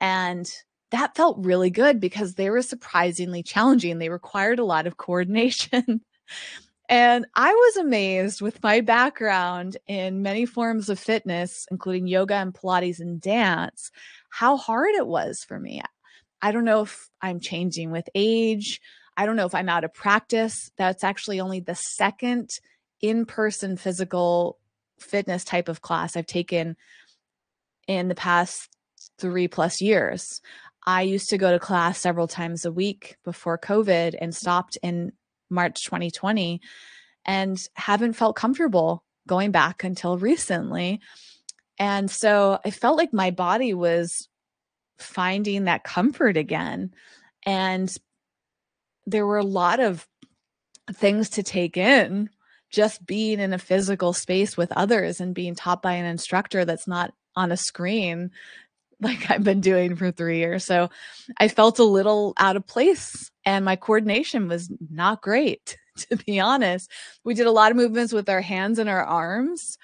And 0.00 0.50
that 0.92 1.16
felt 1.16 1.44
really 1.44 1.70
good 1.70 2.00
because 2.00 2.34
they 2.34 2.50
were 2.50 2.62
surprisingly 2.62 3.42
challenging. 3.42 3.98
They 3.98 4.10
required 4.10 4.58
a 4.60 4.64
lot 4.64 4.86
of 4.86 4.96
coordination. 4.96 6.02
And 6.88 7.26
I 7.34 7.50
was 7.52 7.76
amazed 7.76 8.42
with 8.42 8.62
my 8.62 8.80
background 8.80 9.78
in 9.86 10.22
many 10.22 10.44
forms 10.44 10.88
of 10.88 10.98
fitness, 10.98 11.66
including 11.70 12.06
yoga 12.06 12.34
and 12.34 12.52
Pilates 12.52 13.00
and 13.00 13.20
dance, 13.20 13.90
how 14.28 14.56
hard 14.56 14.94
it 14.94 15.06
was 15.06 15.44
for 15.46 15.58
me. 15.58 15.80
I 16.42 16.52
don't 16.52 16.66
know 16.66 16.82
if 16.82 17.08
I'm 17.22 17.40
changing 17.40 17.90
with 17.90 18.08
age. 18.14 18.80
I 19.16 19.24
don't 19.24 19.36
know 19.36 19.46
if 19.46 19.54
I'm 19.54 19.68
out 19.68 19.84
of 19.84 19.94
practice. 19.94 20.70
That's 20.76 21.04
actually 21.04 21.40
only 21.40 21.60
the 21.60 21.74
second 21.74 22.50
in 23.00 23.24
person 23.24 23.76
physical 23.76 24.58
fitness 24.98 25.44
type 25.44 25.68
of 25.68 25.80
class 25.80 26.16
I've 26.16 26.26
taken 26.26 26.76
in 27.86 28.08
the 28.08 28.14
past 28.14 28.68
three 29.18 29.48
plus 29.48 29.80
years. 29.80 30.40
I 30.86 31.02
used 31.02 31.30
to 31.30 31.38
go 31.38 31.50
to 31.50 31.58
class 31.58 31.98
several 31.98 32.28
times 32.28 32.64
a 32.64 32.72
week 32.72 33.16
before 33.24 33.58
COVID 33.58 34.14
and 34.20 34.34
stopped 34.34 34.76
in 34.82 35.12
March 35.50 35.84
2020 35.84 36.60
and 37.24 37.58
haven't 37.74 38.14
felt 38.14 38.36
comfortable 38.36 39.04
going 39.26 39.50
back 39.50 39.84
until 39.84 40.18
recently. 40.18 41.00
And 41.78 42.10
so 42.10 42.58
I 42.64 42.70
felt 42.70 42.98
like 42.98 43.12
my 43.12 43.30
body 43.30 43.74
was 43.74 44.28
finding 44.98 45.64
that 45.64 45.84
comfort 45.84 46.36
again. 46.36 46.92
And 47.44 47.92
there 49.06 49.26
were 49.26 49.38
a 49.38 49.44
lot 49.44 49.80
of 49.80 50.06
things 50.92 51.30
to 51.30 51.42
take 51.42 51.76
in 51.76 52.30
just 52.70 53.06
being 53.06 53.40
in 53.40 53.52
a 53.52 53.58
physical 53.58 54.12
space 54.12 54.56
with 54.56 54.72
others 54.72 55.20
and 55.20 55.34
being 55.34 55.54
taught 55.54 55.82
by 55.82 55.92
an 55.94 56.06
instructor 56.06 56.64
that's 56.64 56.86
not 56.86 57.12
on 57.36 57.52
a 57.52 57.56
screen 57.56 58.30
like 59.04 59.30
I've 59.30 59.44
been 59.44 59.60
doing 59.60 59.96
for 59.96 60.10
three 60.10 60.38
years. 60.38 60.64
So 60.64 60.90
I 61.38 61.48
felt 61.48 61.78
a 61.78 61.84
little 61.84 62.34
out 62.38 62.56
of 62.56 62.66
place 62.66 63.30
and 63.44 63.64
my 63.64 63.76
coordination 63.76 64.48
was 64.48 64.70
not 64.90 65.22
great, 65.22 65.76
to 65.98 66.16
be 66.16 66.40
honest. 66.40 66.90
We 67.24 67.34
did 67.34 67.46
a 67.46 67.52
lot 67.52 67.70
of 67.70 67.76
movements 67.76 68.12
with 68.12 68.28
our 68.28 68.40
hands 68.40 68.78
and 68.78 68.88
our 68.88 69.04
arms, 69.04 69.78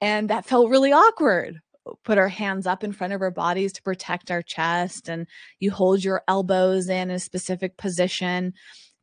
and 0.00 0.30
that 0.30 0.46
felt 0.46 0.70
really 0.70 0.92
awkward. 0.92 1.60
Put 2.04 2.16
our 2.16 2.28
hands 2.28 2.66
up 2.66 2.82
in 2.82 2.92
front 2.92 3.12
of 3.12 3.20
our 3.20 3.30
bodies 3.30 3.74
to 3.74 3.82
protect 3.82 4.30
our 4.30 4.42
chest, 4.42 5.08
and 5.08 5.26
you 5.60 5.70
hold 5.70 6.02
your 6.02 6.22
elbows 6.26 6.88
in 6.88 7.10
a 7.10 7.18
specific 7.18 7.76
position. 7.76 8.54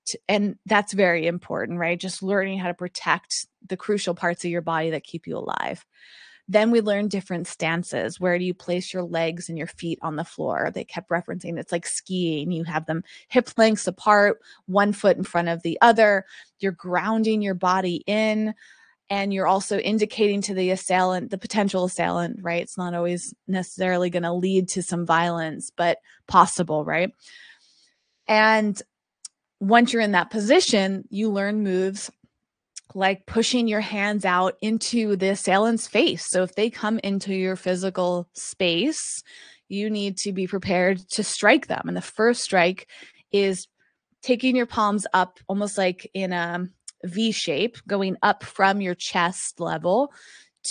To, 0.08 0.20
and 0.28 0.56
that's 0.66 0.94
very 0.94 1.28
important, 1.28 1.78
right? 1.78 2.00
Just 2.00 2.24
learning 2.24 2.58
how 2.58 2.70
to 2.70 2.74
protect 2.74 3.46
the 3.68 3.78
crucial 3.78 4.16
parts 4.16 4.44
of 4.44 4.50
your 4.50 4.64
body 4.64 4.90
that 4.90 5.04
keep 5.04 5.28
you 5.28 5.38
alive. 5.38 5.86
Then 6.48 6.72
we 6.72 6.82
learned 6.82 7.12
different 7.12 7.48
stances. 7.48 8.20
Where 8.20 8.38
do 8.38 8.44
you 8.44 8.54
place 8.54 8.94
your 8.94 9.04
legs 9.04 9.48
and 9.50 9.58
your 9.58 9.68
feet 9.68 10.00
on 10.02 10.16
the 10.16 10.26
floor? 10.26 10.72
They 10.74 10.84
kept 10.84 11.10
referencing 11.10 11.58
it's 11.58 11.72
like 11.72 11.86
skiing. 11.86 12.52
You 12.52 12.64
have 12.66 12.86
them 12.86 13.04
hip 13.28 13.50
lengths 13.58 13.88
apart, 13.88 14.40
one 14.66 14.94
foot 14.94 15.18
in 15.18 15.24
front 15.24 15.50
of 15.50 15.62
the 15.64 15.78
other. 15.82 16.26
You're 16.60 16.72
grounding 16.72 17.42
your 17.42 17.56
body 17.56 18.04
in 18.06 18.54
and 19.12 19.34
you're 19.34 19.48
also 19.48 19.78
indicating 19.78 20.42
to 20.42 20.54
the 20.54 20.72
assailant 20.72 21.30
the 21.30 21.38
potential 21.38 21.84
assailant 21.84 22.40
right 22.42 22.64
it's 22.64 22.78
not 22.78 22.96
always 22.96 23.34
necessarily 23.48 24.10
going 24.10 24.24
to 24.24 24.34
lead 24.34 24.70
to 24.70 24.82
some 24.82 25.06
violence 25.06 25.70
but 25.76 25.98
possible 26.28 26.86
right 26.86 27.12
and 28.28 28.82
once 29.60 29.92
you're 29.92 30.02
in 30.02 30.14
that 30.14 30.32
position 30.32 31.04
you 31.10 31.30
learn 31.30 31.62
moves 31.62 32.10
like 32.94 33.26
pushing 33.26 33.68
your 33.68 33.82
hands 33.82 34.26
out 34.26 34.56
into 34.62 35.16
the 35.16 35.30
assailant's 35.30 35.88
face. 35.88 36.26
So 36.30 36.44
if 36.44 36.56
they 36.56 36.70
come 36.70 37.00
into 37.00 37.34
your 37.34 37.56
physical 37.56 38.28
space, 38.34 39.24
you 39.68 39.90
need 39.90 40.18
to 40.18 40.34
be 40.34 40.48
prepared 40.48 41.00
to 41.12 41.24
strike 41.24 41.68
them. 41.68 41.84
And 41.88 41.96
the 41.96 42.02
first 42.02 42.42
strike 42.42 42.88
is 43.32 43.68
taking 44.22 44.56
your 44.56 44.66
palms 44.66 45.08
up 45.14 45.40
almost 45.48 45.78
like 45.78 46.10
in 46.14 46.34
a 46.34 46.68
V 47.04 47.32
shape, 47.32 47.78
going 47.88 48.18
up 48.22 48.44
from 48.44 48.82
your 48.82 48.96
chest 48.96 49.60
level 49.60 50.12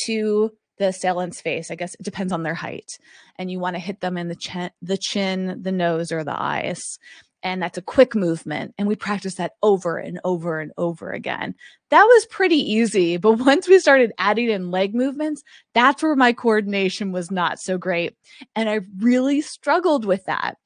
to 0.05 0.53
the 0.79 0.89
assailant's 0.89 1.41
face. 1.41 1.71
I 1.71 1.75
guess 1.75 1.95
it 1.95 2.03
depends 2.03 2.33
on 2.33 2.43
their 2.43 2.55
height. 2.55 2.99
And 3.37 3.51
you 3.51 3.59
want 3.59 3.77
to 3.77 3.81
hit 3.81 4.01
them 4.01 4.17
in 4.17 4.29
the 4.29 4.37
chin, 4.37 4.71
the 4.81 4.99
chin, 4.99 5.61
the 5.63 5.73
nose, 5.73 6.13
or 6.13 6.25
the 6.25 6.41
eyes 6.41 6.99
and 7.43 7.63
that's 7.63 7.79
a 7.79 7.83
quick 7.83 8.15
movement 8.15 8.75
and 8.79 8.87
we 8.87 8.95
practice 8.95 9.35
that 9.37 9.53
over 9.63 9.99
and 9.99 10.21
over 10.25 10.61
and 10.61 10.73
over 10.77 11.11
again. 11.11 11.55
That 11.91 12.05
was 12.05 12.27
pretty 12.27 12.57
easy 12.57 13.17
but 13.17 13.33
once 13.39 13.69
we 13.69 13.79
started 13.79 14.13
adding 14.19 14.51
in 14.51 14.71
leg 14.71 14.95
movements 14.95 15.43
that's 15.75 16.03
where 16.03 16.17
my 16.17 16.33
coordination 16.33 17.13
was 17.13 17.31
not 17.31 17.59
so 17.59 17.79
great 17.79 18.17
and 18.55 18.69
i 18.69 18.81
really 18.99 19.41
struggled 19.41 20.05
with 20.05 20.25
that. 20.27 20.57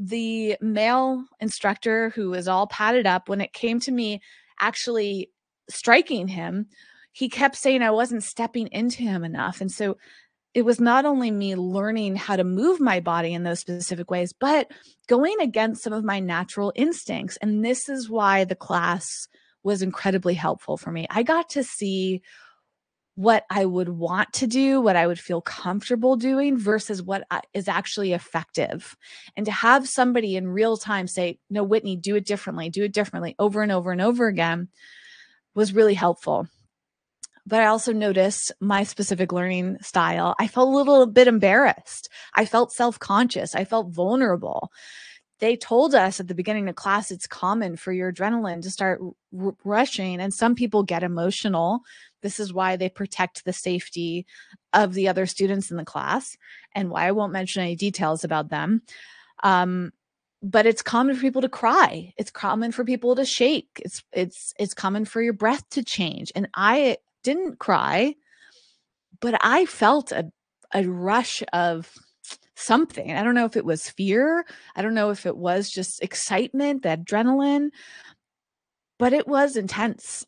The 0.00 0.56
male 0.60 1.24
instructor 1.40 2.10
who 2.10 2.30
was 2.30 2.46
all 2.46 2.66
padded 2.66 3.06
up 3.06 3.28
when 3.28 3.40
it 3.40 3.52
came 3.52 3.80
to 3.80 3.92
me 3.92 4.20
actually 4.60 5.30
striking 5.68 6.28
him 6.28 6.66
he 7.12 7.28
kept 7.28 7.56
saying 7.56 7.82
i 7.82 7.90
wasn't 7.90 8.22
stepping 8.22 8.68
into 8.68 9.02
him 9.02 9.24
enough 9.24 9.60
and 9.60 9.70
so 9.70 9.96
it 10.54 10.62
was 10.62 10.80
not 10.80 11.04
only 11.04 11.30
me 11.30 11.54
learning 11.54 12.16
how 12.16 12.36
to 12.36 12.44
move 12.44 12.80
my 12.80 13.00
body 13.00 13.34
in 13.34 13.42
those 13.42 13.60
specific 13.60 14.10
ways, 14.10 14.32
but 14.32 14.70
going 15.06 15.36
against 15.40 15.82
some 15.82 15.92
of 15.92 16.04
my 16.04 16.20
natural 16.20 16.72
instincts. 16.74 17.36
And 17.38 17.64
this 17.64 17.88
is 17.88 18.08
why 18.08 18.44
the 18.44 18.56
class 18.56 19.28
was 19.62 19.82
incredibly 19.82 20.34
helpful 20.34 20.76
for 20.76 20.90
me. 20.90 21.06
I 21.10 21.22
got 21.22 21.50
to 21.50 21.62
see 21.62 22.22
what 23.14 23.44
I 23.50 23.64
would 23.64 23.88
want 23.88 24.32
to 24.34 24.46
do, 24.46 24.80
what 24.80 24.94
I 24.94 25.06
would 25.06 25.18
feel 25.18 25.40
comfortable 25.40 26.14
doing 26.14 26.56
versus 26.56 27.02
what 27.02 27.26
is 27.52 27.66
actually 27.66 28.12
effective. 28.12 28.96
And 29.36 29.44
to 29.44 29.52
have 29.52 29.88
somebody 29.88 30.36
in 30.36 30.46
real 30.46 30.76
time 30.76 31.08
say, 31.08 31.40
No, 31.50 31.64
Whitney, 31.64 31.96
do 31.96 32.14
it 32.14 32.24
differently, 32.24 32.70
do 32.70 32.84
it 32.84 32.92
differently 32.92 33.34
over 33.38 33.60
and 33.60 33.72
over 33.72 33.90
and 33.90 34.00
over 34.00 34.28
again 34.28 34.68
was 35.54 35.74
really 35.74 35.94
helpful 35.94 36.46
but 37.48 37.62
I 37.62 37.66
also 37.66 37.94
noticed 37.94 38.52
my 38.60 38.82
specific 38.82 39.32
learning 39.32 39.78
style. 39.80 40.34
I 40.38 40.48
felt 40.48 40.68
a 40.68 40.76
little 40.76 41.06
bit 41.06 41.28
embarrassed. 41.28 42.10
I 42.34 42.44
felt 42.44 42.72
self 42.72 42.98
conscious. 42.98 43.54
I 43.54 43.64
felt 43.64 43.88
vulnerable. 43.88 44.70
They 45.40 45.56
told 45.56 45.94
us 45.94 46.20
at 46.20 46.28
the 46.28 46.34
beginning 46.34 46.68
of 46.68 46.74
class 46.74 47.10
it's 47.10 47.26
common 47.26 47.76
for 47.76 47.92
your 47.92 48.12
adrenaline 48.12 48.60
to 48.62 48.70
start 48.70 49.00
r- 49.00 49.54
rushing, 49.64 50.20
and 50.20 50.34
some 50.34 50.54
people 50.54 50.82
get 50.82 51.02
emotional. 51.02 51.80
This 52.22 52.38
is 52.38 52.52
why 52.52 52.76
they 52.76 52.90
protect 52.90 53.44
the 53.44 53.52
safety 53.52 54.26
of 54.74 54.92
the 54.92 55.08
other 55.08 55.24
students 55.24 55.70
in 55.70 55.78
the 55.78 55.84
class, 55.84 56.36
and 56.74 56.90
why 56.90 57.06
I 57.06 57.12
won't 57.12 57.32
mention 57.32 57.62
any 57.62 57.76
details 57.76 58.24
about 58.24 58.50
them. 58.50 58.82
Um, 59.42 59.92
but 60.42 60.66
it's 60.66 60.82
common 60.82 61.16
for 61.16 61.22
people 61.22 61.42
to 61.42 61.48
cry 61.48 62.12
it's 62.16 62.30
common 62.30 62.70
for 62.70 62.84
people 62.84 63.16
to 63.16 63.24
shake 63.24 63.82
it's 63.84 64.04
it's 64.12 64.54
it's 64.56 64.72
common 64.72 65.04
for 65.04 65.20
your 65.20 65.32
breath 65.32 65.68
to 65.68 65.82
change 65.82 66.30
and 66.36 66.48
i 66.54 66.96
didn't 67.22 67.58
cry, 67.58 68.14
but 69.20 69.38
I 69.42 69.66
felt 69.66 70.12
a, 70.12 70.30
a 70.72 70.84
rush 70.84 71.42
of 71.52 71.92
something. 72.54 73.12
I 73.12 73.22
don't 73.22 73.34
know 73.34 73.44
if 73.44 73.56
it 73.56 73.64
was 73.64 73.88
fear. 73.88 74.44
I 74.74 74.82
don't 74.82 74.94
know 74.94 75.10
if 75.10 75.26
it 75.26 75.36
was 75.36 75.70
just 75.70 76.02
excitement, 76.02 76.82
the 76.82 76.96
adrenaline, 76.96 77.70
but 78.98 79.12
it 79.12 79.28
was 79.28 79.56
intense. 79.56 80.26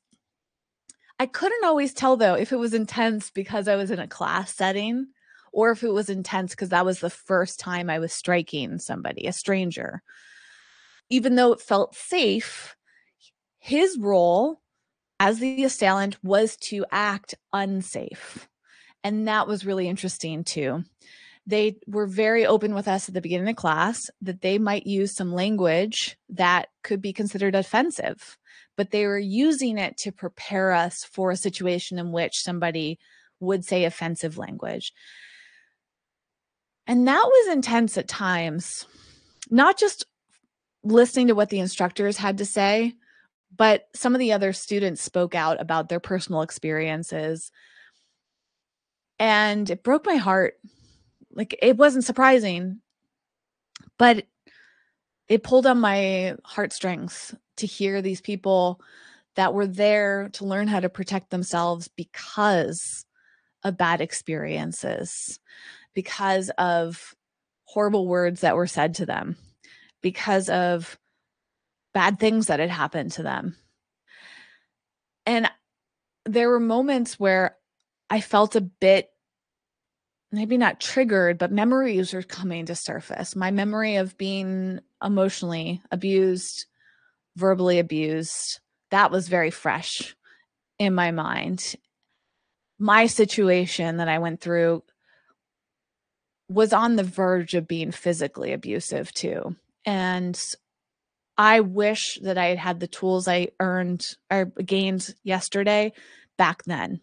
I 1.18 1.26
couldn't 1.26 1.64
always 1.64 1.92
tell 1.92 2.16
though 2.16 2.35
if 2.35 2.53
it 2.53 2.57
was 2.57 2.72
intense 2.72 3.31
because 3.31 3.68
I 3.68 3.76
was 3.76 3.90
in 3.90 3.98
a 3.98 4.09
class 4.09 4.55
setting 4.55 5.09
or 5.53 5.70
if 5.70 5.83
it 5.83 5.92
was 5.92 6.09
intense 6.09 6.53
because 6.53 6.70
that 6.70 6.87
was 6.87 7.00
the 7.00 7.11
first 7.11 7.61
time 7.61 7.90
I 7.90 7.98
was 7.98 8.12
striking 8.12 8.79
somebody, 8.79 9.26
a 9.26 9.33
stranger. 9.33 10.03
Even 11.11 11.35
though 11.35 11.53
it 11.53 11.61
felt 11.61 11.94
safe, 11.94 12.76
his 13.59 13.98
role 13.98 14.61
as 15.20 15.38
the 15.38 15.64
assailant 15.64 16.16
was 16.24 16.56
to 16.56 16.85
act 16.90 17.35
unsafe. 17.52 18.48
And 19.04 19.28
that 19.28 19.46
was 19.46 19.66
really 19.66 19.87
interesting 19.87 20.42
too. 20.42 20.85
They 21.46 21.76
were 21.87 22.06
very 22.06 22.46
open 22.46 22.74
with 22.74 22.88
us 22.88 23.09
at 23.09 23.14
the 23.14 23.20
beginning 23.20 23.48
of 23.48 23.56
class 23.56 24.11
that 24.22 24.40
they 24.40 24.59
might 24.59 24.87
use 24.87 25.14
some 25.14 25.33
language 25.33 26.16
that 26.30 26.68
could 26.83 27.02
be 27.02 27.12
considered 27.12 27.54
offensive, 27.54 28.38
but 28.76 28.90
they 28.90 29.06
were 29.06 29.18
using 29.18 29.76
it 29.76 29.96
to 29.98 30.12
prepare 30.12 30.72
us 30.72 31.04
for 31.04 31.30
a 31.30 31.37
situation 31.37 31.98
in 31.98 32.12
which 32.12 32.42
somebody 32.42 32.98
would 33.40 33.64
say 33.64 33.85
offensive 33.85 34.38
language. 34.38 34.92
And 36.87 37.06
that 37.09 37.24
was 37.24 37.54
intense 37.54 37.98
at 37.98 38.09
times, 38.09 38.87
not 39.50 39.78
just 39.78 40.04
listening 40.83 41.26
to 41.26 41.35
what 41.35 41.50
the 41.50 41.61
instructors 41.61 42.16
had 42.16 42.38
to 42.38 42.46
say, 42.46 42.94
but 43.55 43.89
some 43.95 44.15
of 44.15 44.19
the 44.19 44.33
other 44.33 44.53
students 44.53 45.03
spoke 45.03 45.35
out 45.35 45.61
about 45.61 45.89
their 45.89 46.01
personal 46.01 46.43
experiences. 46.43 47.51
And 49.19 49.69
it 49.69 49.83
broke 49.83 50.07
my 50.07 50.17
heart. 50.17 50.55
Like 51.33 51.57
it 51.63 51.77
wasn't 51.77 52.05
surprising, 52.05 52.81
but 53.99 54.27
it 55.29 55.45
pulled 55.45 55.67
on 55.67 55.79
my 55.79 56.37
heartstrings 56.45 57.35
to 57.59 57.67
hear 57.67 58.03
these 58.03 58.21
people 58.21 58.81
that 59.37 59.55
were 59.55 59.67
there 59.67 60.29
to 60.31 60.45
learn 60.45 60.67
how 60.67 60.81
to 60.81 60.89
protect 60.89 61.31
themselves 61.31 61.89
because 61.89 63.07
of 63.63 63.77
bad 63.77 64.01
experiences, 64.01 65.39
because 65.95 66.51
of 66.59 67.15
horrible 67.65 68.09
words 68.09 68.41
that 68.41 68.57
were 68.57 68.67
said 68.67 68.95
to 68.97 69.07
them, 69.07 69.37
because 70.03 70.49
of 70.49 70.99
bad 71.92 72.18
things 72.18 72.46
that 72.46 72.61
had 72.61 72.70
happened 72.70 73.12
to 73.12 73.22
them. 73.22 73.57
And 75.26 75.50
there 76.24 76.48
were 76.48 76.61
moments 76.61 77.18
where 77.18 77.57
I 78.09 78.20
felt 78.20 78.57
a 78.57 78.61
bit 78.61 79.11
maybe 80.33 80.57
not 80.57 80.81
triggered, 80.81 81.38
but 81.38 81.50
memories 81.50 82.12
were 82.12 82.22
coming 82.22 82.66
to 82.66 82.74
surface. 82.74 83.35
My 83.35 83.50
memory 83.50 83.96
of 83.96 84.16
being 84.16 84.81
emotionally 85.03 85.83
abused, 85.90 86.66
verbally 87.37 87.79
abused, 87.79 88.61
that 88.90 89.11
was 89.11 89.29
very 89.29 89.50
fresh 89.50 90.14
in 90.79 90.94
my 90.94 91.11
mind. 91.11 91.74
My 92.79 93.07
situation 93.07 93.98
that 93.98 94.09
I 94.09 94.18
went 94.18 94.40
through 94.40 94.83
was 96.48 96.72
on 96.72 96.96
the 96.96 97.05
verge 97.05 97.55
of 97.55 97.68
being 97.68 97.92
physically 97.92 98.53
abusive 98.53 99.12
too. 99.12 99.57
And 99.85 100.40
I 101.40 101.61
wish 101.61 102.18
that 102.20 102.37
I 102.37 102.48
had 102.48 102.59
had 102.59 102.81
the 102.81 102.87
tools 102.87 103.26
I 103.26 103.48
earned 103.61 104.03
or 104.31 104.44
gained 104.44 105.14
yesterday 105.24 105.94
back 106.37 106.64
then. 106.64 107.00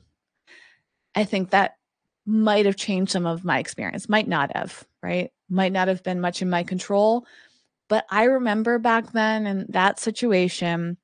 I 1.16 1.24
think 1.24 1.50
that 1.50 1.78
might 2.24 2.68
have 2.68 2.76
changed 2.76 3.12
some 3.12 3.26
of 3.26 3.44
my 3.44 3.58
experience, 3.58 4.08
might 4.08 4.28
not 4.28 4.56
have, 4.56 4.84
right? 5.02 5.32
Might 5.50 5.72
not 5.72 5.88
have 5.88 6.04
been 6.04 6.22
much 6.22 6.44
in 6.44 6.52
my 6.52 6.62
control. 6.62 7.26
But 7.88 8.06
I 8.12 8.26
remember 8.26 8.78
back 8.78 9.12
then 9.12 9.48
in 9.48 9.66
that 9.70 10.00
situation 10.00 10.98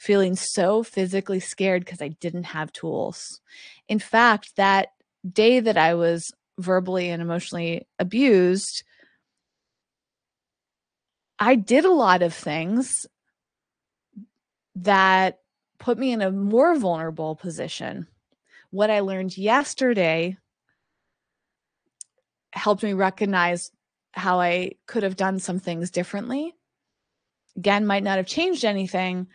feeling 0.00 0.34
so 0.34 0.82
physically 0.82 1.38
scared 1.38 1.84
because 1.84 2.02
I 2.02 2.08
didn't 2.08 2.42
have 2.42 2.72
tools. 2.72 3.40
In 3.86 4.00
fact, 4.00 4.56
that 4.56 4.88
day 5.30 5.60
that 5.60 5.76
I 5.76 5.94
was 5.94 6.32
verbally 6.58 7.08
and 7.10 7.22
emotionally 7.22 7.86
abused, 8.00 8.82
I 11.40 11.54
did 11.54 11.86
a 11.86 11.92
lot 11.92 12.20
of 12.20 12.34
things 12.34 13.06
that 14.76 15.38
put 15.78 15.98
me 15.98 16.12
in 16.12 16.20
a 16.20 16.30
more 16.30 16.76
vulnerable 16.76 17.34
position. 17.34 18.06
What 18.70 18.90
I 18.90 19.00
learned 19.00 19.38
yesterday 19.38 20.36
helped 22.52 22.82
me 22.82 22.92
recognize 22.92 23.70
how 24.12 24.38
I 24.38 24.72
could 24.86 25.02
have 25.02 25.16
done 25.16 25.38
some 25.38 25.58
things 25.58 25.90
differently. 25.90 26.54
Again, 27.56 27.86
might 27.86 28.02
not 28.02 28.18
have 28.18 28.26
changed 28.26 28.64
anything, 28.64 29.28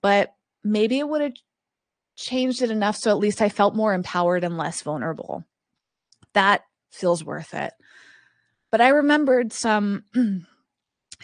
but 0.00 0.34
maybe 0.64 0.98
it 0.98 1.08
would 1.08 1.20
have 1.20 1.34
changed 2.16 2.62
it 2.62 2.70
enough 2.70 2.96
so 2.96 3.10
at 3.10 3.18
least 3.18 3.42
I 3.42 3.48
felt 3.48 3.74
more 3.74 3.92
empowered 3.92 4.44
and 4.44 4.56
less 4.56 4.82
vulnerable. 4.82 5.44
That 6.32 6.62
feels 6.90 7.24
worth 7.24 7.54
it. 7.54 7.72
But 8.70 8.80
I 8.80 8.88
remembered 8.88 9.52
some 9.52 10.04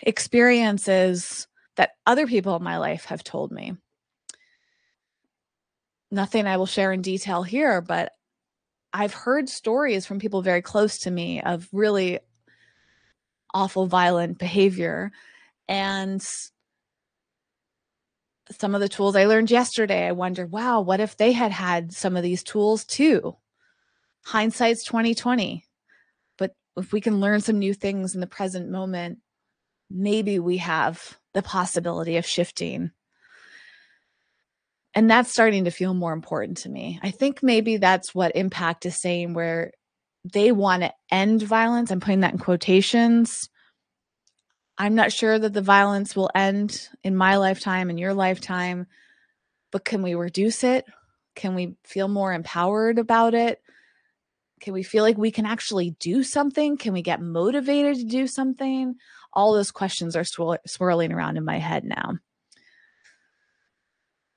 experiences 0.03 1.47
that 1.77 1.93
other 2.07 2.27
people 2.27 2.57
in 2.57 2.63
my 2.63 2.79
life 2.79 3.07
have 3.07 3.25
told 3.25 3.53
me. 3.53 3.75
Nothing 6.11 6.47
I 6.47 6.57
will 6.57 6.67
share 6.67 6.93
in 6.93 7.03
detail 7.03 7.43
here, 7.43 7.81
but 7.81 8.13
I've 8.93 9.15
heard 9.15 9.49
stories 9.49 10.07
from 10.07 10.19
people 10.19 10.43
very 10.43 10.63
close 10.63 10.99
to 11.01 11.11
me 11.11 11.43
of 11.43 11.69
really 11.73 12.21
awful, 13.53 13.87
violent 13.87 14.39
behavior. 14.39 15.13
And 15.69 16.23
some 18.51 18.75
of 18.75 18.81
the 18.81 18.89
tools 18.89 19.17
I 19.17 19.27
learned 19.27 19.51
yesterday, 19.51 20.07
I 20.07 20.13
wonder, 20.13 20.47
wow, 20.47 20.81
what 20.81 21.01
if 21.01 21.17
they 21.17 21.33
had 21.33 21.53
had 21.53 21.93
some 21.93 22.17
of 22.17 22.23
these 22.23 22.43
tools 22.43 22.85
too? 22.85 23.37
Hindsight's 24.25 24.85
2020. 24.85 25.65
But 26.39 26.55
if 26.77 26.93
we 26.93 27.01
can 27.01 27.21
learn 27.21 27.41
some 27.41 27.59
new 27.59 27.75
things 27.75 28.15
in 28.15 28.21
the 28.21 28.27
present 28.27 28.71
moment, 28.71 29.19
maybe 29.91 30.39
we 30.39 30.59
have 30.59 31.19
the 31.35 31.43
possibility 31.43 32.17
of 32.17 32.27
shifting. 32.27 32.91
And 34.95 35.11
that's 35.11 35.31
starting 35.31 35.65
to 35.65 35.71
feel 35.71 35.93
more 35.93 36.13
important 36.13 36.59
to 36.59 36.71
me. 36.71 36.99
I 37.03 37.11
think 37.11 37.43
maybe 37.43 37.77
that's 37.77 38.15
what 38.15 38.35
Impact 38.35 38.87
is 38.87 39.01
saying, 39.01 39.35
where 39.35 39.73
they 40.25 40.53
want 40.53 40.83
to 40.83 40.95
end 41.11 41.43
violence. 41.43 41.91
I'm 41.91 42.01
putting 42.01 42.21
that 42.21 42.33
in 42.33 42.39
quotations. 42.39 43.49
I'm 44.79 44.95
not 44.95 45.13
sure 45.13 45.39
that 45.39 45.53
the 45.53 45.63
violence 45.63 46.17
will 46.17 46.31
end 46.35 46.89
in 47.03 47.17
my 47.17 47.37
lifetime, 47.37 47.91
in 47.91 47.99
your 47.99 48.15
lifetime, 48.15 48.87
but 49.71 49.85
can 49.85 50.03
we 50.03 50.15
reduce 50.15 50.65
it? 50.65 50.85
Can 51.35 51.55
we 51.55 51.77
feel 51.85 52.09
more 52.09 52.33
empowered 52.33 52.99
about 52.99 53.35
it? 53.35 53.61
Can 54.61 54.73
we 54.73 54.83
feel 54.83 55.05
like 55.05 55.19
we 55.19 55.31
can 55.31 55.47
actually 55.47 55.91
do 56.01 56.23
something? 56.23 56.79
Can 56.79 56.95
we 56.95 57.03
get 57.03 57.21
motivated 57.21 57.97
to 57.97 58.05
do 58.05 58.27
something? 58.27 58.97
All 59.37 59.53
those 59.53 59.71
questions 59.71 60.17
are 60.17 60.25
swir- 60.25 60.59
swirling 60.67 61.13
around 61.13 61.37
in 61.37 61.45
my 61.45 61.59
head 61.59 61.85
now. 61.85 62.19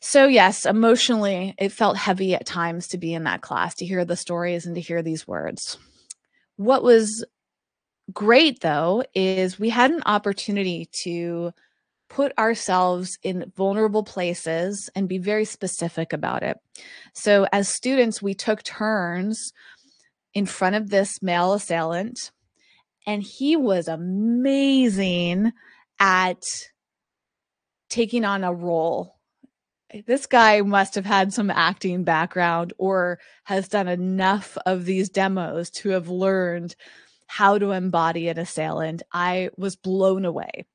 So, 0.02 0.28
yes, 0.28 0.66
emotionally, 0.66 1.56
it 1.58 1.72
felt 1.72 1.98
heavy 1.98 2.36
at 2.36 2.46
times 2.46 2.88
to 2.90 2.98
be 2.98 3.14
in 3.14 3.24
that 3.24 3.42
class, 3.42 3.76
to 3.76 3.86
hear 3.86 4.06
the 4.06 4.16
stories 4.16 4.66
and 4.66 4.76
to 4.76 4.82
hear 4.82 5.02
these 5.02 5.28
words. 5.28 5.78
What 6.56 6.84
was 6.84 7.26
great, 8.14 8.62
though, 8.62 9.04
is 9.14 9.60
we 9.60 9.70
had 9.70 9.92
an 9.92 10.04
opportunity 10.06 10.90
to 11.04 11.52
put 12.10 12.38
ourselves 12.38 13.18
in 13.24 13.52
vulnerable 13.56 14.04
places 14.04 14.90
and 14.96 15.08
be 15.08 15.18
very 15.18 15.46
specific 15.46 16.14
about 16.14 16.44
it. 16.44 16.58
So, 17.14 17.48
as 17.52 17.68
students, 17.68 18.22
we 18.22 18.34
took 18.34 18.64
turns 18.64 19.52
in 20.34 20.46
front 20.46 20.76
of 20.76 20.90
this 20.90 21.22
male 21.22 21.54
assailant 21.54 22.32
and 23.06 23.24
he 23.24 23.56
was 23.56 23.88
amazing 23.88 25.52
at 26.00 26.44
taking 27.90 28.26
on 28.26 28.44
a 28.44 28.54
role. 28.54 29.16
This 30.06 30.28
guy 30.28 30.62
must 30.62 30.94
have 30.96 31.06
had 31.06 31.34
some 31.34 31.50
acting 31.50 32.04
background 32.04 32.74
or 32.78 33.20
has 33.46 33.68
done 33.68 33.88
enough 33.88 34.58
of 34.66 34.86
these 34.86 35.10
demos 35.10 35.72
to 35.72 35.90
have 35.90 36.10
learned 36.10 36.76
how 37.26 37.58
to 37.58 37.72
embody 37.72 38.28
an 38.28 38.38
assailant. 38.38 39.02
I 39.12 39.50
was 39.58 39.76
blown 39.76 40.26
away 40.26 40.66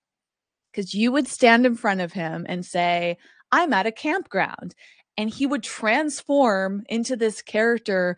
because 0.73 0.95
you 0.95 1.13
would 1.13 1.29
stand 1.29 1.65
in 1.67 1.77
front 1.77 2.01
of 2.01 2.13
him 2.13 2.45
and 2.49 2.67
say, 2.67 3.19
I'm 3.53 3.73
at 3.73 3.87
a 3.87 3.93
campground. 3.93 4.75
And 5.17 5.31
he 5.31 5.47
would 5.47 5.63
transform 5.63 6.83
into 6.89 7.15
this 7.15 7.41
character 7.41 8.17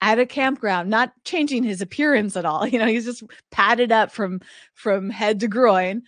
at 0.00 0.18
a 0.18 0.26
campground, 0.26 0.88
not 0.88 1.12
changing 1.24 1.64
his 1.64 1.80
appearance 1.80 2.36
at 2.36 2.44
all. 2.44 2.66
You 2.68 2.78
know, 2.78 2.86
he's 2.86 3.06
just 3.06 3.22
padded 3.50 3.92
up 3.92 4.12
from 4.12 4.40
from 4.74 5.10
head 5.10 5.40
to 5.40 5.48
groin, 5.48 6.02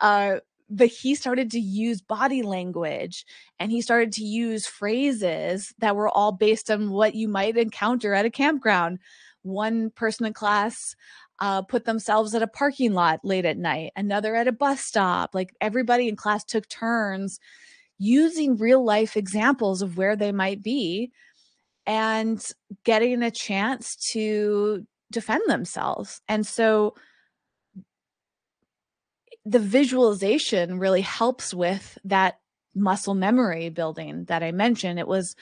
uh, 0.00 0.36
but 0.68 0.88
he 0.88 1.14
started 1.14 1.50
to 1.52 1.60
use 1.60 2.00
body 2.00 2.42
language 2.42 3.24
and 3.60 3.70
he 3.70 3.80
started 3.80 4.12
to 4.14 4.24
use 4.24 4.66
phrases 4.66 5.74
that 5.78 5.94
were 5.94 6.08
all 6.08 6.32
based 6.32 6.70
on 6.70 6.90
what 6.90 7.14
you 7.14 7.28
might 7.28 7.56
encounter 7.56 8.14
at 8.14 8.24
a 8.24 8.30
campground. 8.30 8.98
One 9.42 9.90
person 9.90 10.26
in 10.26 10.32
class 10.32 10.96
uh, 11.38 11.62
put 11.62 11.84
themselves 11.84 12.34
at 12.34 12.42
a 12.42 12.48
parking 12.48 12.94
lot 12.94 13.20
late 13.22 13.44
at 13.44 13.58
night, 13.58 13.92
another 13.94 14.34
at 14.34 14.48
a 14.48 14.52
bus 14.52 14.80
stop. 14.80 15.34
Like 15.34 15.54
everybody 15.60 16.08
in 16.08 16.16
class 16.16 16.44
took 16.44 16.68
turns 16.68 17.38
using 17.98 18.56
real 18.56 18.84
life 18.84 19.16
examples 19.16 19.82
of 19.82 19.96
where 19.96 20.16
they 20.16 20.32
might 20.32 20.62
be 20.62 21.12
and 21.86 22.44
getting 22.84 23.22
a 23.22 23.30
chance 23.30 23.96
to 24.12 24.86
defend 25.10 25.42
themselves. 25.46 26.20
And 26.28 26.46
so 26.46 26.94
the 29.44 29.60
visualization 29.60 30.78
really 30.78 31.02
helps 31.02 31.54
with 31.54 31.98
that 32.04 32.40
muscle 32.74 33.14
memory 33.14 33.68
building 33.68 34.24
that 34.24 34.42
I 34.42 34.50
mentioned. 34.50 34.98
It 34.98 35.06
was 35.06 35.36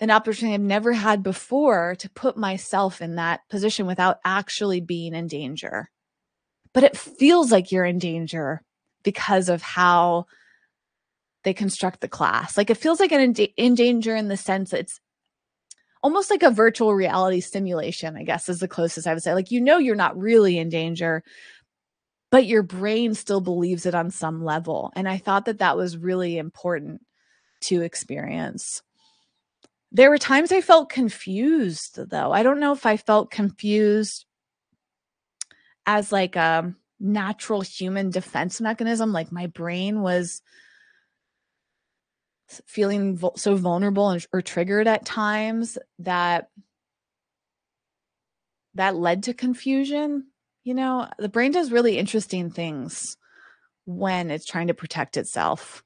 an 0.00 0.10
opportunity 0.10 0.54
I've 0.54 0.60
never 0.60 0.92
had 0.92 1.22
before 1.22 1.94
to 1.96 2.10
put 2.10 2.36
myself 2.36 3.00
in 3.00 3.16
that 3.16 3.40
position 3.48 3.86
without 3.86 4.18
actually 4.24 4.80
being 4.80 5.14
in 5.14 5.28
danger. 5.28 5.90
But 6.72 6.84
it 6.84 6.96
feels 6.96 7.50
like 7.50 7.72
you're 7.72 7.84
in 7.84 7.98
danger 7.98 8.62
because 9.02 9.48
of 9.48 9.62
how 9.62 10.26
they 11.44 11.54
construct 11.54 12.00
the 12.00 12.08
class. 12.08 12.56
Like 12.56 12.70
it 12.70 12.76
feels 12.76 13.00
like 13.00 13.12
an 13.12 13.20
in, 13.20 13.34
in 13.56 13.74
danger 13.74 14.14
in 14.14 14.28
the 14.28 14.36
sense 14.36 14.72
it's 14.72 15.00
almost 16.02 16.30
like 16.30 16.42
a 16.42 16.50
virtual 16.50 16.94
reality 16.94 17.40
simulation, 17.40 18.16
I 18.16 18.24
guess 18.24 18.48
is 18.48 18.60
the 18.60 18.68
closest 18.68 19.06
I 19.06 19.14
would 19.14 19.22
say. 19.22 19.34
Like 19.34 19.50
you 19.50 19.60
know 19.60 19.78
you're 19.78 19.96
not 19.96 20.18
really 20.18 20.58
in 20.58 20.68
danger, 20.68 21.22
but 22.30 22.46
your 22.46 22.62
brain 22.62 23.14
still 23.14 23.40
believes 23.40 23.86
it 23.86 23.94
on 23.94 24.10
some 24.10 24.44
level. 24.44 24.92
And 24.94 25.08
I 25.08 25.18
thought 25.18 25.46
that 25.46 25.58
that 25.58 25.76
was 25.76 25.96
really 25.96 26.38
important 26.38 27.00
to 27.62 27.82
experience. 27.82 28.82
There 29.90 30.10
were 30.10 30.18
times 30.18 30.52
I 30.52 30.60
felt 30.60 30.90
confused, 30.90 31.98
though. 32.10 32.30
I 32.30 32.42
don't 32.42 32.60
know 32.60 32.72
if 32.72 32.84
I 32.84 32.98
felt 32.98 33.30
confused 33.30 34.26
as 35.86 36.12
like 36.12 36.36
a 36.36 36.74
natural 37.00 37.62
human 37.62 38.10
defense 38.10 38.60
mechanism, 38.60 39.12
like 39.12 39.32
my 39.32 39.46
brain 39.46 40.02
was 40.02 40.42
feeling 42.66 43.20
so 43.36 43.56
vulnerable 43.56 44.10
and, 44.10 44.26
or 44.32 44.42
triggered 44.42 44.88
at 44.88 45.04
times 45.04 45.78
that 45.98 46.50
that 48.74 48.96
led 48.96 49.24
to 49.24 49.34
confusion 49.34 50.24
you 50.68 50.74
know, 50.74 51.08
the 51.18 51.30
brain 51.30 51.50
does 51.50 51.72
really 51.72 51.96
interesting 51.96 52.50
things 52.50 53.16
when 53.86 54.30
it's 54.30 54.44
trying 54.44 54.66
to 54.66 54.74
protect 54.74 55.16
itself. 55.16 55.82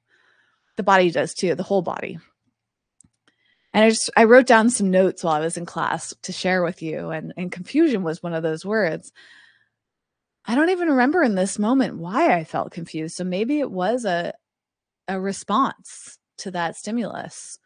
The 0.75 0.83
body 0.83 1.09
does 1.09 1.33
too, 1.33 1.55
the 1.55 1.63
whole 1.63 1.81
body. 1.81 2.19
And 3.73 3.85
I 3.85 3.89
just 3.89 4.09
I 4.17 4.25
wrote 4.25 4.45
down 4.45 4.69
some 4.69 4.91
notes 4.91 5.23
while 5.23 5.35
I 5.35 5.39
was 5.39 5.55
in 5.55 5.65
class 5.65 6.13
to 6.23 6.33
share 6.33 6.63
with 6.63 6.81
you, 6.81 7.11
and, 7.11 7.33
and 7.37 7.49
confusion 7.49 8.03
was 8.03 8.21
one 8.21 8.33
of 8.33 8.43
those 8.43 8.65
words. 8.65 9.13
I 10.45 10.53
don't 10.53 10.69
even 10.69 10.89
remember 10.89 11.23
in 11.23 11.35
this 11.35 11.57
moment 11.57 11.97
why 11.99 12.35
I 12.35 12.43
felt 12.43 12.73
confused. 12.73 13.15
So 13.15 13.23
maybe 13.23 13.61
it 13.61 13.71
was 13.71 14.03
a 14.03 14.33
a 15.07 15.17
response 15.17 16.19
to 16.43 16.51
that 16.51 16.75
stimulus. 16.75 17.57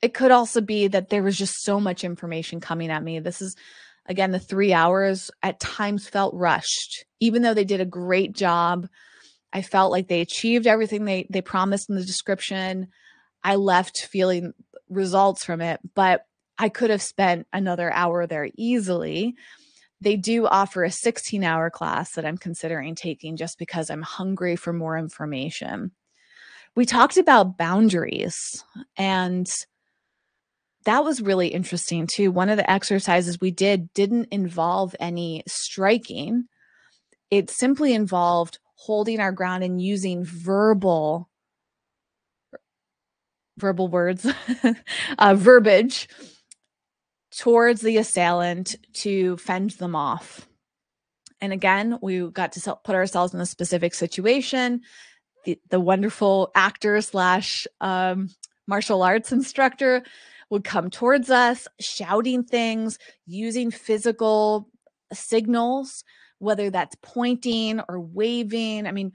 It 0.00 0.14
could 0.14 0.30
also 0.30 0.60
be 0.60 0.88
that 0.88 1.08
there 1.08 1.22
was 1.22 1.36
just 1.36 1.62
so 1.62 1.80
much 1.80 2.04
information 2.04 2.60
coming 2.60 2.90
at 2.90 3.02
me. 3.02 3.20
This 3.20 3.40
is 3.40 3.56
Again, 4.06 4.32
the 4.32 4.38
three 4.38 4.72
hours 4.72 5.30
at 5.42 5.60
times 5.60 6.08
felt 6.08 6.34
rushed, 6.34 7.04
even 7.20 7.42
though 7.42 7.54
they 7.54 7.64
did 7.64 7.80
a 7.80 7.86
great 7.86 8.32
job. 8.32 8.88
I 9.52 9.62
felt 9.62 9.92
like 9.92 10.08
they 10.08 10.20
achieved 10.20 10.66
everything 10.66 11.04
they, 11.04 11.26
they 11.30 11.40
promised 11.40 11.88
in 11.88 11.96
the 11.96 12.04
description. 12.04 12.88
I 13.42 13.54
left 13.56 14.06
feeling 14.06 14.52
results 14.90 15.44
from 15.44 15.60
it, 15.60 15.80
but 15.94 16.26
I 16.58 16.68
could 16.68 16.90
have 16.90 17.02
spent 17.02 17.46
another 17.52 17.90
hour 17.92 18.26
there 18.26 18.50
easily. 18.56 19.36
They 20.00 20.16
do 20.16 20.46
offer 20.46 20.84
a 20.84 20.90
16 20.90 21.42
hour 21.42 21.70
class 21.70 22.12
that 22.12 22.26
I'm 22.26 22.36
considering 22.36 22.94
taking 22.94 23.36
just 23.36 23.58
because 23.58 23.88
I'm 23.88 24.02
hungry 24.02 24.54
for 24.56 24.72
more 24.72 24.98
information. 24.98 25.92
We 26.76 26.84
talked 26.86 27.16
about 27.16 27.56
boundaries 27.56 28.64
and 28.96 29.48
that 30.84 31.04
was 31.04 31.22
really 31.22 31.48
interesting 31.48 32.06
too. 32.06 32.30
One 32.30 32.50
of 32.50 32.56
the 32.56 32.70
exercises 32.70 33.40
we 33.40 33.50
did 33.50 33.92
didn't 33.94 34.28
involve 34.30 34.94
any 35.00 35.42
striking. 35.46 36.44
It 37.30 37.50
simply 37.50 37.94
involved 37.94 38.58
holding 38.76 39.20
our 39.20 39.32
ground 39.32 39.64
and 39.64 39.80
using 39.80 40.24
verbal 40.24 41.30
verbal 43.56 43.88
words, 43.88 44.26
uh, 45.18 45.34
verbiage 45.34 46.08
towards 47.38 47.80
the 47.80 47.96
assailant 47.98 48.76
to 48.92 49.36
fend 49.38 49.70
them 49.72 49.94
off. 49.94 50.48
And 51.40 51.52
again, 51.52 51.98
we 52.00 52.30
got 52.30 52.52
to 52.52 52.76
put 52.84 52.94
ourselves 52.94 53.34
in 53.34 53.40
a 53.40 53.46
specific 53.46 53.94
situation. 53.94 54.82
The, 55.44 55.58
the 55.70 55.80
wonderful 55.80 56.50
actor 56.54 57.00
slash 57.00 57.66
um, 57.80 58.30
martial 58.66 59.02
arts 59.02 59.32
instructor 59.32 60.02
would 60.50 60.64
come 60.64 60.90
towards 60.90 61.30
us, 61.30 61.66
shouting 61.80 62.44
things, 62.44 62.98
using 63.26 63.70
physical 63.70 64.68
signals, 65.12 66.04
whether 66.38 66.70
that's 66.70 66.96
pointing 67.02 67.80
or 67.88 68.00
waving. 68.00 68.86
I 68.86 68.92
mean, 68.92 69.12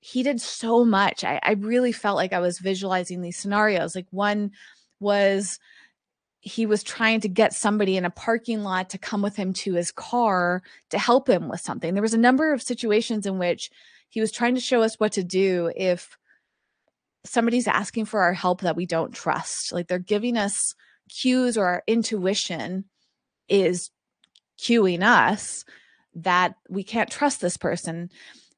he 0.00 0.22
did 0.22 0.40
so 0.40 0.84
much. 0.84 1.24
I, 1.24 1.40
I 1.42 1.52
really 1.52 1.92
felt 1.92 2.16
like 2.16 2.32
I 2.32 2.40
was 2.40 2.58
visualizing 2.58 3.20
these 3.20 3.38
scenarios. 3.38 3.94
Like 3.94 4.06
one 4.10 4.52
was 5.00 5.58
he 6.40 6.64
was 6.64 6.84
trying 6.84 7.20
to 7.20 7.28
get 7.28 7.52
somebody 7.52 7.96
in 7.96 8.04
a 8.04 8.10
parking 8.10 8.62
lot 8.62 8.90
to 8.90 8.98
come 8.98 9.20
with 9.20 9.34
him 9.34 9.52
to 9.52 9.74
his 9.74 9.90
car 9.90 10.62
to 10.90 10.98
help 10.98 11.28
him 11.28 11.48
with 11.48 11.60
something. 11.60 11.92
There 11.92 12.02
was 12.02 12.14
a 12.14 12.18
number 12.18 12.52
of 12.52 12.62
situations 12.62 13.26
in 13.26 13.38
which 13.38 13.68
he 14.16 14.20
was 14.22 14.32
trying 14.32 14.54
to 14.54 14.62
show 14.62 14.80
us 14.80 14.94
what 14.98 15.12
to 15.12 15.22
do 15.22 15.70
if 15.76 16.16
somebody's 17.26 17.68
asking 17.68 18.06
for 18.06 18.22
our 18.22 18.32
help 18.32 18.62
that 18.62 18.74
we 18.74 18.86
don't 18.86 19.12
trust. 19.12 19.74
Like 19.74 19.88
they're 19.88 19.98
giving 19.98 20.38
us 20.38 20.74
cues 21.10 21.58
or 21.58 21.66
our 21.66 21.82
intuition 21.86 22.86
is 23.46 23.90
cueing 24.58 25.02
us 25.02 25.66
that 26.14 26.54
we 26.66 26.82
can't 26.82 27.10
trust 27.10 27.42
this 27.42 27.58
person. 27.58 28.08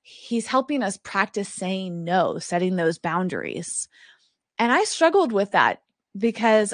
He's 0.01 0.47
helping 0.47 0.85
us 0.85 0.97
practice 0.97 1.49
saying 1.49 2.05
no, 2.05 2.39
setting 2.39 2.77
those 2.77 3.01
boundaries. 3.01 3.89
And 4.61 4.71
I 4.71 4.85
struggled 4.85 5.33
with 5.33 5.51
that 5.51 5.83
because 6.17 6.73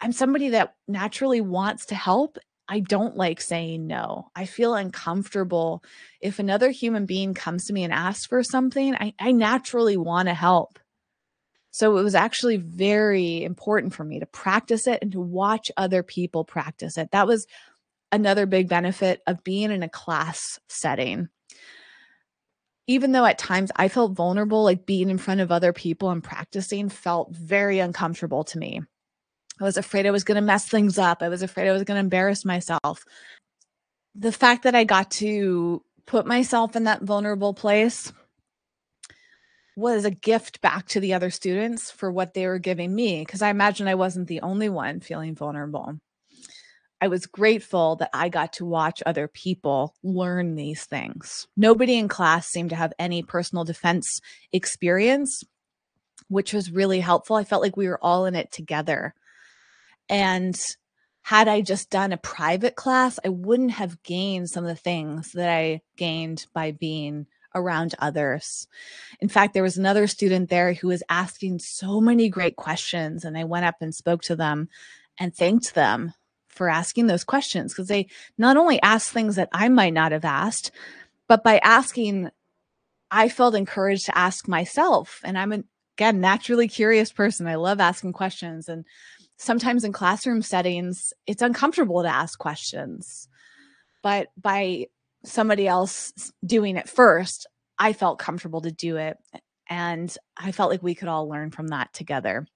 I'm 0.00 0.12
somebody 0.12 0.50
that 0.50 0.76
naturally 0.86 1.40
wants 1.40 1.86
to 1.86 1.96
help. 1.96 2.38
I 2.70 2.78
don't 2.78 3.16
like 3.16 3.40
saying 3.40 3.88
no. 3.88 4.30
I 4.36 4.46
feel 4.46 4.74
uncomfortable. 4.74 5.82
If 6.20 6.38
another 6.38 6.70
human 6.70 7.04
being 7.04 7.34
comes 7.34 7.64
to 7.64 7.72
me 7.72 7.82
and 7.82 7.92
asks 7.92 8.26
for 8.26 8.44
something, 8.44 8.94
I, 8.94 9.12
I 9.18 9.32
naturally 9.32 9.96
want 9.96 10.28
to 10.28 10.34
help. 10.34 10.78
So 11.72 11.98
it 11.98 12.04
was 12.04 12.14
actually 12.14 12.58
very 12.58 13.42
important 13.42 13.92
for 13.92 14.04
me 14.04 14.20
to 14.20 14.26
practice 14.26 14.86
it 14.86 15.00
and 15.02 15.10
to 15.12 15.20
watch 15.20 15.72
other 15.76 16.04
people 16.04 16.44
practice 16.44 16.96
it. 16.96 17.10
That 17.10 17.26
was 17.26 17.48
another 18.12 18.46
big 18.46 18.68
benefit 18.68 19.20
of 19.26 19.42
being 19.42 19.72
in 19.72 19.82
a 19.82 19.88
class 19.88 20.60
setting. 20.68 21.28
Even 22.86 23.10
though 23.10 23.24
at 23.24 23.38
times 23.38 23.72
I 23.74 23.88
felt 23.88 24.12
vulnerable, 24.12 24.62
like 24.62 24.86
being 24.86 25.10
in 25.10 25.18
front 25.18 25.40
of 25.40 25.50
other 25.50 25.72
people 25.72 26.10
and 26.10 26.22
practicing 26.22 26.88
felt 26.88 27.34
very 27.34 27.80
uncomfortable 27.80 28.44
to 28.44 28.58
me. 28.58 28.82
I 29.60 29.64
was 29.64 29.76
afraid 29.76 30.06
I 30.06 30.10
was 30.10 30.24
going 30.24 30.36
to 30.36 30.40
mess 30.40 30.66
things 30.66 30.98
up. 30.98 31.22
I 31.22 31.28
was 31.28 31.42
afraid 31.42 31.68
I 31.68 31.72
was 31.72 31.84
going 31.84 31.96
to 31.96 32.00
embarrass 32.00 32.44
myself. 32.44 33.04
The 34.14 34.32
fact 34.32 34.62
that 34.62 34.74
I 34.74 34.84
got 34.84 35.10
to 35.12 35.82
put 36.06 36.26
myself 36.26 36.74
in 36.76 36.84
that 36.84 37.02
vulnerable 37.02 37.54
place 37.54 38.12
was 39.76 40.04
a 40.04 40.10
gift 40.10 40.60
back 40.60 40.86
to 40.88 41.00
the 41.00 41.14
other 41.14 41.30
students 41.30 41.90
for 41.90 42.10
what 42.10 42.34
they 42.34 42.46
were 42.46 42.58
giving 42.58 42.94
me 42.94 43.20
because 43.20 43.42
I 43.42 43.50
imagine 43.50 43.86
I 43.86 43.94
wasn't 43.94 44.28
the 44.28 44.40
only 44.40 44.68
one 44.68 45.00
feeling 45.00 45.34
vulnerable. 45.34 45.98
I 47.00 47.08
was 47.08 47.26
grateful 47.26 47.96
that 47.96 48.10
I 48.12 48.28
got 48.28 48.52
to 48.54 48.66
watch 48.66 49.02
other 49.06 49.26
people 49.26 49.94
learn 50.02 50.54
these 50.54 50.84
things. 50.84 51.46
Nobody 51.56 51.96
in 51.96 52.08
class 52.08 52.46
seemed 52.48 52.70
to 52.70 52.76
have 52.76 52.92
any 52.98 53.22
personal 53.22 53.64
defense 53.64 54.20
experience, 54.52 55.42
which 56.28 56.52
was 56.52 56.70
really 56.70 57.00
helpful. 57.00 57.36
I 57.36 57.44
felt 57.44 57.62
like 57.62 57.76
we 57.76 57.88
were 57.88 58.02
all 58.02 58.26
in 58.26 58.34
it 58.34 58.52
together. 58.52 59.14
And 60.10 60.60
had 61.22 61.48
I 61.48 61.60
just 61.60 61.88
done 61.88 62.12
a 62.12 62.18
private 62.18 62.74
class, 62.74 63.18
I 63.24 63.28
wouldn't 63.28 63.70
have 63.70 64.02
gained 64.02 64.50
some 64.50 64.64
of 64.64 64.68
the 64.68 64.74
things 64.74 65.32
that 65.32 65.48
I 65.48 65.80
gained 65.96 66.46
by 66.52 66.72
being 66.72 67.26
around 67.54 67.94
others. 67.98 68.66
In 69.20 69.28
fact, 69.28 69.54
there 69.54 69.62
was 69.62 69.78
another 69.78 70.06
student 70.06 70.50
there 70.50 70.74
who 70.74 70.88
was 70.88 71.02
asking 71.08 71.60
so 71.60 72.00
many 72.00 72.28
great 72.28 72.56
questions, 72.56 73.24
and 73.24 73.38
I 73.38 73.44
went 73.44 73.64
up 73.64 73.76
and 73.80 73.94
spoke 73.94 74.22
to 74.22 74.36
them 74.36 74.68
and 75.18 75.34
thanked 75.34 75.74
them 75.74 76.14
for 76.48 76.68
asking 76.68 77.06
those 77.06 77.24
questions 77.24 77.72
because 77.72 77.88
they 77.88 78.08
not 78.36 78.56
only 78.56 78.82
asked 78.82 79.10
things 79.10 79.36
that 79.36 79.48
I 79.52 79.68
might 79.68 79.94
not 79.94 80.12
have 80.12 80.24
asked, 80.24 80.72
but 81.28 81.44
by 81.44 81.58
asking 81.58 82.30
I 83.10 83.28
felt 83.28 83.54
encouraged 83.54 84.06
to 84.06 84.18
ask 84.18 84.46
myself. 84.46 85.20
And 85.24 85.36
I'm, 85.36 85.52
an, 85.52 85.64
again, 85.96 86.20
naturally 86.20 86.68
curious 86.68 87.12
person. 87.12 87.46
I 87.46 87.56
love 87.56 87.80
asking 87.80 88.12
questions. 88.12 88.68
And 88.68 88.84
sometimes 89.40 89.84
in 89.84 89.92
classroom 89.92 90.42
settings, 90.42 91.14
it's 91.26 91.40
uncomfortable 91.40 92.02
to 92.02 92.08
ask 92.08 92.38
questions. 92.38 93.26
But 94.02 94.28
by 94.40 94.88
somebody 95.24 95.66
else 95.66 96.12
doing 96.44 96.76
it 96.76 96.88
first, 96.88 97.46
I 97.78 97.94
felt 97.94 98.18
comfortable 98.18 98.60
to 98.60 98.70
do 98.70 98.98
it. 98.98 99.16
And 99.68 100.14
I 100.36 100.52
felt 100.52 100.70
like 100.70 100.82
we 100.82 100.94
could 100.94 101.08
all 101.08 101.26
learn 101.26 101.50
from 101.50 101.68
that 101.68 101.92
together. 101.94 102.46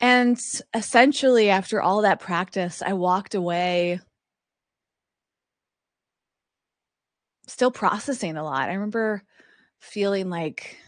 And 0.00 0.40
essentially, 0.74 1.50
after 1.50 1.80
all 1.80 2.02
that 2.02 2.20
practice, 2.20 2.82
I 2.84 2.94
walked 2.94 3.36
away 3.36 4.00
still 7.46 7.70
processing 7.70 8.36
a 8.36 8.42
lot. 8.42 8.68
I 8.68 8.74
remember 8.74 9.22
feeling 9.78 10.30
like 10.30 10.78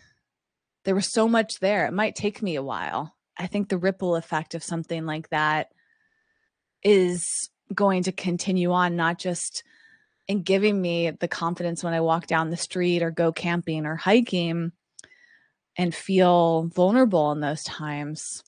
there 0.85 0.95
was 0.95 1.13
so 1.13 1.29
much 1.29 1.61
there. 1.61 1.87
It 1.87 1.93
might 1.93 2.15
take 2.15 2.43
me 2.43 2.57
a 2.57 2.63
while. 2.63 3.15
I 3.39 3.47
think 3.47 3.69
the 3.69 3.79
ripple 3.79 4.17
effect 4.17 4.55
of 4.55 4.65
something 4.65 5.07
like 5.07 5.29
that 5.31 5.69
is 6.83 7.51
going 7.75 8.05
to 8.05 8.13
continue 8.13 8.73
on, 8.73 8.97
not 8.97 9.19
just 9.19 9.63
in 10.29 10.43
giving 10.43 10.81
me 10.81 11.11
the 11.11 11.29
confidence 11.29 11.83
when 11.83 11.95
I 11.95 12.01
walk 12.01 12.27
down 12.27 12.51
the 12.51 12.57
street 12.57 13.03
or 13.03 13.11
go 13.11 13.33
camping 13.33 13.87
or 13.87 13.97
hiking 13.97 14.73
and 15.77 15.95
feel 15.95 16.65
vulnerable 16.75 17.33
in 17.33 17.41
those 17.41 17.63
times. 17.63 18.43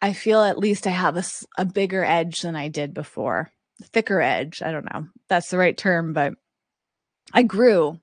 I 0.00 0.12
feel 0.12 0.42
at 0.42 0.58
least 0.58 0.86
I 0.86 0.90
have 0.90 1.16
a, 1.16 1.24
a 1.56 1.64
bigger 1.64 2.04
edge 2.04 2.40
than 2.40 2.54
I 2.54 2.68
did 2.68 2.94
before. 2.94 3.50
Thicker 3.82 4.20
edge. 4.20 4.62
I 4.62 4.70
don't 4.70 4.92
know. 4.92 5.08
That's 5.28 5.50
the 5.50 5.58
right 5.58 5.76
term, 5.76 6.12
but 6.12 6.34
I 7.32 7.42
grew 7.42 8.00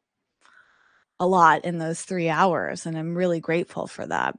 a 1.20 1.28
lot 1.28 1.66
in 1.66 1.78
those 1.78 2.02
three 2.02 2.30
hours, 2.30 2.86
and 2.86 2.98
I'm 2.98 3.16
really 3.16 3.40
grateful 3.40 3.88
for 3.88 4.06
that. 4.06 4.38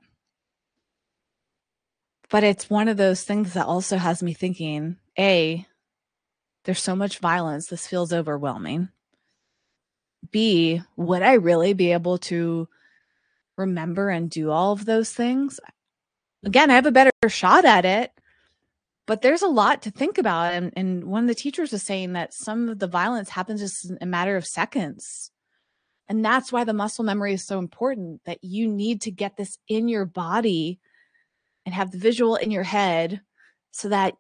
But 2.29 2.45
it's 2.45 2.69
one 2.69 2.89
of 2.89 2.97
those 2.97 3.23
things 3.23 3.55
that 3.55 3.67
also 3.67 3.97
has 3.97 4.23
me 4.23 4.35
thinking 4.35 4.97
A, 5.19 5.67
there's 6.65 6.83
so 6.83 6.97
much 6.97 7.19
violence, 7.19 7.69
this 7.69 7.87
feels 7.87 8.13
overwhelming. 8.13 8.89
B, 10.31 10.83
would 10.97 11.23
I 11.23 11.35
really 11.35 11.73
be 11.73 11.93
able 11.93 12.19
to 12.19 12.69
remember 13.57 14.11
and 14.11 14.29
do 14.29 14.51
all 14.51 14.73
of 14.73 14.85
those 14.85 15.13
things? 15.13 15.61
Again, 16.45 16.71
I 16.71 16.75
have 16.75 16.87
a 16.87 16.93
better 16.93 17.11
shot 17.29 17.65
at 17.65 17.85
it, 17.85 18.13
but 19.07 19.23
there's 19.23 19.43
a 19.43 19.49
lot 19.49 19.83
to 19.83 19.91
think 19.91 20.19
about. 20.19 20.53
And, 20.53 20.73
and 20.77 21.05
one 21.05 21.25
of 21.25 21.29
the 21.29 21.35
teachers 21.35 21.71
was 21.71 21.85
saying 21.85 22.15
that 22.15 22.35
some 22.35 22.69
of 22.69 22.81
the 22.81 22.89
violence 22.89 23.31
happens 23.31 23.61
just 23.61 23.89
in 23.89 23.99
a 24.01 24.07
matter 24.07 24.37
of 24.37 24.45
seconds. 24.45 25.31
And 26.09 26.25
that's 26.25 26.53
why 26.53 26.65
the 26.65 26.73
muscle 26.73 27.05
memory 27.05 27.35
is 27.35 27.45
so 27.45 27.59
important 27.59 28.21
that 28.25 28.43
you 28.43 28.69
need 28.69 29.01
to 29.03 29.11
get 29.11 29.37
this 29.37 29.59
in 29.69 29.89
your 29.89 30.05
body 30.05 30.79
and 31.65 31.75
have 31.75 31.91
the 31.91 31.99
visual 31.99 32.37
in 32.37 32.51
your 32.51 32.63
head 32.63 33.21
so 33.73 33.89
that 33.89 34.15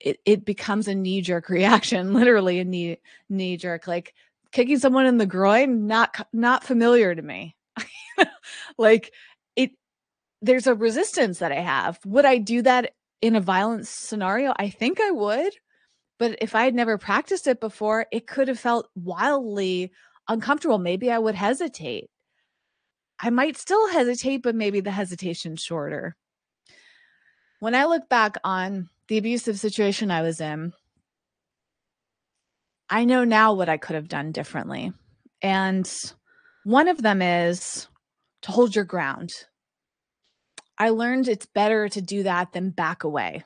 it, 0.00 0.20
it 0.24 0.44
becomes 0.44 0.86
a 0.86 0.94
knee 0.94 1.20
jerk 1.20 1.48
reaction, 1.48 2.14
literally 2.14 2.60
a 2.60 2.64
knee 2.64 2.98
knee 3.28 3.56
jerk, 3.56 3.86
like 3.86 4.14
kicking 4.52 4.78
someone 4.78 5.06
in 5.06 5.18
the 5.18 5.26
groin, 5.26 5.86
not 5.86 6.26
not 6.32 6.64
familiar 6.64 7.14
to 7.14 7.22
me. 7.22 7.56
like 8.78 9.12
it 9.56 9.72
there's 10.40 10.66
a 10.66 10.74
resistance 10.74 11.40
that 11.40 11.52
I 11.52 11.60
have. 11.60 11.98
Would 12.06 12.24
I 12.24 12.38
do 12.38 12.62
that 12.62 12.92
in 13.20 13.34
a 13.34 13.40
violent 13.40 13.86
scenario? 13.86 14.52
I 14.56 14.70
think 14.70 15.00
I 15.00 15.10
would. 15.10 15.52
But 16.18 16.38
if 16.40 16.54
I 16.54 16.64
had 16.64 16.76
never 16.76 16.96
practiced 16.96 17.48
it 17.48 17.58
before, 17.60 18.06
it 18.12 18.28
could 18.28 18.46
have 18.46 18.60
felt 18.60 18.88
wildly 18.94 19.90
uncomfortable. 20.28 20.78
Maybe 20.78 21.10
I 21.10 21.18
would 21.18 21.34
hesitate. 21.34 22.10
I 23.20 23.30
might 23.30 23.56
still 23.56 23.88
hesitate, 23.88 24.42
but 24.42 24.54
maybe 24.54 24.80
the 24.80 24.90
hesitation's 24.90 25.62
shorter. 25.62 26.16
When 27.60 27.74
I 27.74 27.84
look 27.84 28.08
back 28.08 28.36
on 28.44 28.88
the 29.08 29.18
abusive 29.18 29.58
situation 29.58 30.10
I 30.10 30.22
was 30.22 30.40
in, 30.40 30.72
I 32.90 33.04
know 33.04 33.24
now 33.24 33.54
what 33.54 33.68
I 33.68 33.76
could 33.76 33.94
have 33.94 34.08
done 34.08 34.32
differently. 34.32 34.92
And 35.40 35.90
one 36.64 36.88
of 36.88 37.02
them 37.02 37.22
is 37.22 37.88
to 38.42 38.52
hold 38.52 38.74
your 38.74 38.84
ground. 38.84 39.30
I 40.76 40.90
learned 40.90 41.28
it's 41.28 41.46
better 41.46 41.88
to 41.88 42.02
do 42.02 42.24
that 42.24 42.52
than 42.52 42.70
back 42.70 43.04
away. 43.04 43.44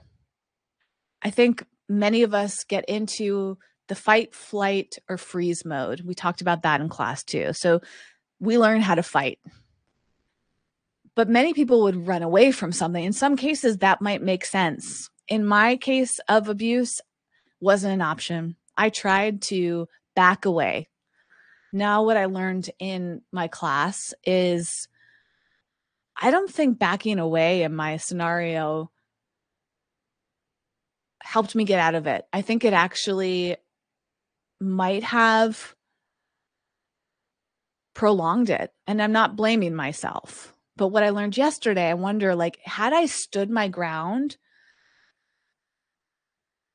I 1.23 1.31
think 1.31 1.65
many 1.89 2.23
of 2.23 2.35
us 2.35 2.65
get 2.65 2.85
into 2.89 3.59
the 3.89 3.95
fight, 3.95 4.35
flight, 4.35 4.99
or 5.09 5.17
freeze 5.17 5.65
mode. 5.65 6.03
We 6.03 6.15
talked 6.15 6.41
about 6.41 6.63
that 6.63 6.81
in 6.81 6.89
class 6.89 7.25
too. 7.25 7.53
So 7.53 7.81
we 8.39 8.59
learn 8.59 8.81
how 8.81 8.95
to 8.95 9.03
fight. 9.03 9.39
But 11.15 11.29
many 11.29 11.53
people 11.53 11.83
would 11.83 12.07
run 12.07 12.23
away 12.23 12.53
from 12.53 12.71
something. 12.71 13.05
In 13.05 13.13
some 13.13 13.37
cases, 13.37 13.79
that 13.79 14.01
might 14.01 14.23
make 14.23 14.45
sense. 14.45 15.11
In 15.27 15.45
my 15.45 15.77
case 15.77 16.21
of 16.29 16.49
abuse, 16.49 17.01
wasn't 17.61 17.95
an 17.95 18.03
option. 18.03 18.57
I 18.77 18.91
tried 18.91 19.43
to 19.43 19.89
back 20.15 20.45
away. 20.45 20.89
Now, 21.73 22.05
what 22.05 22.17
I 22.17 22.27
learned 22.27 22.71
in 22.79 23.23
my 23.33 23.49
class 23.49 24.15
is 24.25 24.89
I 26.21 26.31
don't 26.31 26.51
think 26.51 26.79
backing 26.79 27.19
away 27.19 27.63
in 27.63 27.75
my 27.75 27.97
scenario 27.97 28.91
helped 31.21 31.55
me 31.55 31.65
get 31.65 31.79
out 31.79 31.95
of 31.95 32.07
it. 32.07 32.25
I 32.33 32.43
think 32.43 32.65
it 32.65 32.73
actually 32.73 33.57
might 34.61 35.05
have 35.05 35.75
prolonged 37.95 38.51
it. 38.51 38.73
And 38.87 39.03
I'm 39.03 39.13
not 39.13 39.37
blaming 39.37 39.75
myself. 39.75 40.55
But 40.77 40.89
what 40.89 41.03
I 41.03 41.11
learned 41.11 41.37
yesterday, 41.37 41.89
I 41.89 41.95
wonder 41.95 42.35
like, 42.35 42.59
had 42.63 42.93
I 42.93 43.07
stood 43.07 43.51
my 43.51 43.69
ground, 43.69 44.37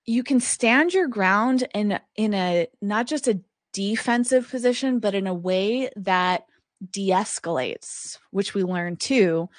you 0.05 0.23
can 0.23 0.41
stand 0.41 0.93
your 0.93 1.07
ground 1.07 1.65
in 1.73 1.97
in 2.15 2.33
a 2.33 2.67
not 2.81 3.07
just 3.07 3.27
a 3.27 3.39
defensive 3.71 4.49
position, 4.49 4.99
but 4.99 5.15
in 5.15 5.27
a 5.27 5.33
way 5.33 5.89
that 5.95 6.45
de-escalates, 6.91 8.17
which 8.31 8.53
we 8.53 8.63
learned 8.63 8.99
too. 8.99 9.49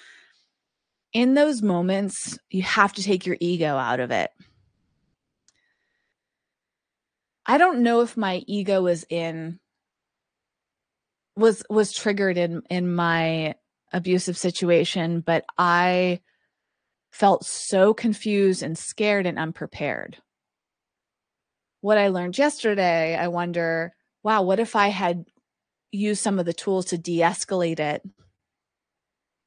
In 1.14 1.34
those 1.34 1.62
moments, 1.62 2.38
you 2.50 2.62
have 2.62 2.92
to 2.94 3.02
take 3.02 3.24
your 3.24 3.38
ego 3.40 3.76
out 3.76 4.00
of 4.00 4.10
it. 4.10 4.30
I 7.46 7.58
don't 7.58 7.82
know 7.82 8.00
if 8.00 8.16
my 8.16 8.42
ego 8.46 8.82
was 8.82 9.04
in 9.08 9.58
was 11.36 11.62
was 11.68 11.92
triggered 11.92 12.38
in 12.38 12.62
in 12.70 12.94
my 12.94 13.54
abusive 13.92 14.36
situation, 14.36 15.20
but 15.20 15.44
I 15.58 16.20
felt 17.12 17.44
so 17.44 17.94
confused 17.94 18.62
and 18.62 18.76
scared 18.76 19.26
and 19.26 19.38
unprepared. 19.38 20.18
What 21.80 21.98
I 21.98 22.08
learned 22.08 22.38
yesterday, 22.38 23.14
I 23.14 23.28
wonder, 23.28 23.94
wow, 24.22 24.42
what 24.42 24.58
if 24.58 24.74
I 24.74 24.88
had 24.88 25.26
used 25.92 26.22
some 26.22 26.38
of 26.38 26.46
the 26.46 26.52
tools 26.52 26.86
to 26.86 26.98
de-escalate 26.98 27.78
it? 27.78 28.02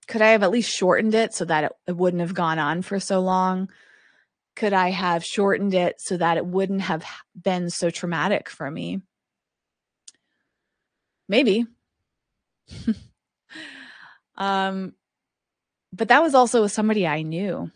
Could 0.07 0.21
I 0.21 0.29
have 0.29 0.43
at 0.43 0.51
least 0.51 0.71
shortened 0.71 1.13
it 1.13 1.33
so 1.33 1.43
that 1.45 1.65
it, 1.65 1.71
it 1.87 1.97
wouldn't 1.97 2.21
have 2.21 2.33
gone 2.33 2.59
on 2.59 2.83
for 2.83 2.99
so 2.99 3.19
long? 3.19 3.69
Could 4.58 4.74
I 4.74 4.89
have 4.89 5.24
shortened 5.24 5.76
it 5.76 6.01
so 6.01 6.18
that 6.18 6.38
it 6.38 6.45
wouldn't 6.45 6.82
have 6.82 7.05
been 7.39 7.70
so 7.70 7.91
traumatic 7.91 8.49
for 8.49 8.70
me? 8.70 9.01
Maybe. 11.30 11.68
um, 14.36 14.93
but 15.93 16.08
that 16.08 16.24
was 16.24 16.34
also 16.34 16.64
with 16.64 16.72
somebody 16.72 17.05
I 17.05 17.22
knew. 17.22 17.70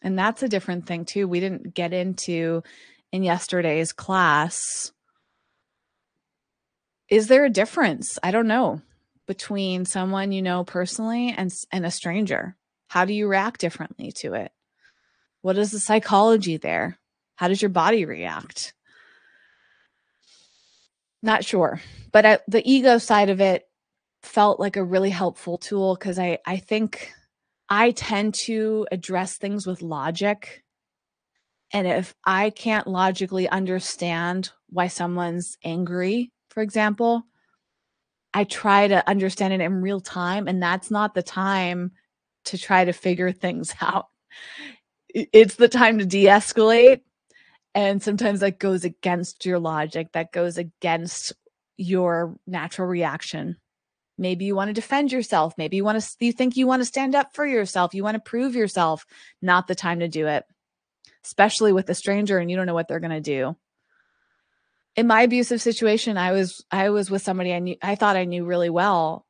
And 0.00 0.16
that's 0.16 0.44
a 0.44 0.48
different 0.48 0.86
thing, 0.86 1.06
too. 1.06 1.26
We 1.26 1.40
didn't 1.40 1.74
get 1.74 1.92
into 1.92 2.62
in 3.10 3.24
yesterday's 3.24 3.92
class. 3.92 4.92
Is 7.08 7.26
there 7.26 7.44
a 7.44 7.50
difference? 7.50 8.16
I 8.22 8.30
don't 8.30 8.46
know 8.46 8.80
between 9.26 9.86
someone 9.86 10.30
you 10.30 10.42
know 10.42 10.62
personally 10.62 11.34
and, 11.36 11.50
and 11.72 11.84
a 11.84 11.90
stranger. 11.90 12.54
How 12.86 13.04
do 13.04 13.12
you 13.12 13.26
react 13.26 13.60
differently 13.60 14.12
to 14.18 14.34
it? 14.34 14.52
What 15.44 15.58
is 15.58 15.72
the 15.72 15.78
psychology 15.78 16.56
there? 16.56 16.98
How 17.36 17.48
does 17.48 17.60
your 17.60 17.68
body 17.68 18.06
react? 18.06 18.72
Not 21.22 21.44
sure. 21.44 21.82
But 22.12 22.24
I, 22.24 22.38
the 22.48 22.62
ego 22.64 22.96
side 22.96 23.28
of 23.28 23.42
it 23.42 23.68
felt 24.22 24.58
like 24.58 24.76
a 24.76 24.82
really 24.82 25.10
helpful 25.10 25.58
tool 25.58 25.96
because 25.96 26.18
I, 26.18 26.38
I 26.46 26.56
think 26.56 27.12
I 27.68 27.90
tend 27.90 28.32
to 28.46 28.86
address 28.90 29.36
things 29.36 29.66
with 29.66 29.82
logic. 29.82 30.64
And 31.74 31.86
if 31.86 32.14
I 32.24 32.48
can't 32.48 32.86
logically 32.86 33.46
understand 33.46 34.50
why 34.70 34.86
someone's 34.86 35.58
angry, 35.62 36.32
for 36.48 36.62
example, 36.62 37.24
I 38.32 38.44
try 38.44 38.88
to 38.88 39.06
understand 39.06 39.52
it 39.52 39.60
in 39.60 39.82
real 39.82 40.00
time. 40.00 40.48
And 40.48 40.62
that's 40.62 40.90
not 40.90 41.12
the 41.12 41.22
time 41.22 41.92
to 42.46 42.56
try 42.56 42.86
to 42.86 42.94
figure 42.94 43.30
things 43.30 43.74
out 43.82 44.06
it's 45.14 45.54
the 45.54 45.68
time 45.68 45.98
to 45.98 46.06
de-escalate 46.06 47.00
And 47.74 48.02
sometimes 48.02 48.40
that 48.40 48.58
goes 48.58 48.84
against 48.84 49.44
your 49.44 49.58
logic, 49.58 50.12
that 50.12 50.32
goes 50.32 50.58
against 50.58 51.32
your 51.76 52.36
natural 52.46 52.86
reaction. 52.86 53.56
Maybe 54.16 54.44
you 54.44 54.54
want 54.54 54.68
to 54.68 54.74
defend 54.74 55.10
yourself. 55.10 55.54
Maybe 55.58 55.76
you 55.76 55.84
want 55.84 56.00
to, 56.00 56.16
you 56.20 56.32
think 56.32 56.56
you 56.56 56.68
want 56.68 56.82
to 56.82 56.86
stand 56.86 57.16
up 57.16 57.34
for 57.34 57.44
yourself. 57.44 57.94
You 57.94 58.04
want 58.04 58.14
to 58.14 58.20
prove 58.20 58.54
yourself. 58.54 59.04
Not 59.42 59.66
the 59.66 59.74
time 59.74 60.00
to 60.00 60.08
do 60.08 60.28
it, 60.28 60.44
especially 61.24 61.72
with 61.72 61.90
a 61.90 61.94
stranger 61.94 62.38
and 62.38 62.48
you 62.48 62.56
don't 62.56 62.66
know 62.66 62.74
what 62.74 62.86
they're 62.86 63.00
going 63.00 63.10
to 63.10 63.20
do. 63.20 63.56
In 64.94 65.08
my 65.08 65.22
abusive 65.22 65.60
situation, 65.60 66.16
I 66.16 66.30
was, 66.30 66.64
I 66.70 66.90
was 66.90 67.10
with 67.10 67.22
somebody 67.22 67.52
I 67.52 67.58
knew, 67.58 67.76
I 67.82 67.96
thought 67.96 68.16
I 68.16 68.24
knew 68.24 68.44
really 68.44 68.70
well, 68.70 69.26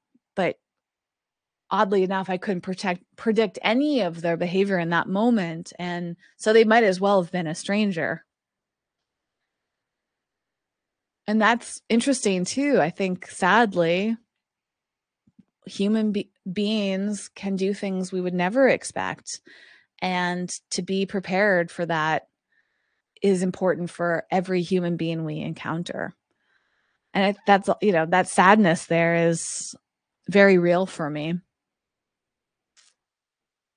oddly 1.74 2.04
enough, 2.04 2.30
I 2.30 2.36
couldn't 2.36 2.60
protect, 2.60 3.02
predict 3.16 3.58
any 3.60 4.00
of 4.02 4.20
their 4.20 4.36
behavior 4.36 4.78
in 4.78 4.90
that 4.90 5.08
moment. 5.08 5.72
And 5.76 6.14
so 6.36 6.52
they 6.52 6.62
might 6.62 6.84
as 6.84 7.00
well 7.00 7.20
have 7.20 7.32
been 7.32 7.48
a 7.48 7.54
stranger. 7.56 8.24
And 11.26 11.42
that's 11.42 11.82
interesting 11.88 12.44
too. 12.44 12.80
I 12.80 12.90
think 12.90 13.26
sadly, 13.26 14.16
human 15.66 16.12
be- 16.12 16.30
beings 16.50 17.28
can 17.34 17.56
do 17.56 17.74
things 17.74 18.12
we 18.12 18.20
would 18.20 18.34
never 18.34 18.68
expect. 18.68 19.40
And 20.00 20.48
to 20.70 20.82
be 20.82 21.06
prepared 21.06 21.72
for 21.72 21.84
that 21.86 22.28
is 23.20 23.42
important 23.42 23.90
for 23.90 24.26
every 24.30 24.62
human 24.62 24.96
being 24.96 25.24
we 25.24 25.40
encounter. 25.40 26.14
And 27.12 27.36
that's, 27.48 27.68
you 27.82 27.90
know, 27.90 28.06
that 28.06 28.28
sadness 28.28 28.86
there 28.86 29.28
is 29.28 29.74
very 30.28 30.58
real 30.58 30.86
for 30.86 31.10
me. 31.10 31.40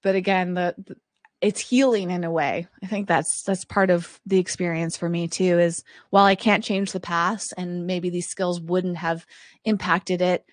But 0.08 0.16
again, 0.16 0.54
the, 0.54 0.74
the 0.78 0.96
it's 1.42 1.60
healing 1.60 2.12
in 2.12 2.24
a 2.24 2.32
way. 2.32 2.66
I 2.82 2.88
think 2.88 3.10
that's 3.10 3.44
that's 3.44 3.66
part 3.66 3.90
of 3.90 4.22
the 4.26 4.40
experience 4.40 4.96
for 4.96 5.10
me 5.10 5.28
too 5.28 5.60
is 5.60 5.84
while 6.12 6.24
I 6.24 6.36
can't 6.36 6.64
change 6.64 6.94
the 6.94 7.02
past 7.02 7.54
and 7.58 7.86
maybe 7.86 8.10
these 8.10 8.30
skills 8.30 8.62
wouldn't 8.62 8.96
have 8.96 9.26
impacted 9.66 10.22
it 10.22 10.46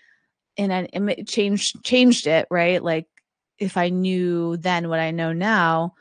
in 0.56 0.72
an 0.72 1.24
changed 1.24 1.84
changed 1.84 2.26
it, 2.26 2.48
right? 2.50 2.82
Like 2.82 3.06
if 3.56 3.76
I 3.76 3.90
knew 3.90 4.56
then 4.56 4.88
what 4.88 4.98
I 4.98 5.12
know 5.12 5.32
now, 5.32 5.94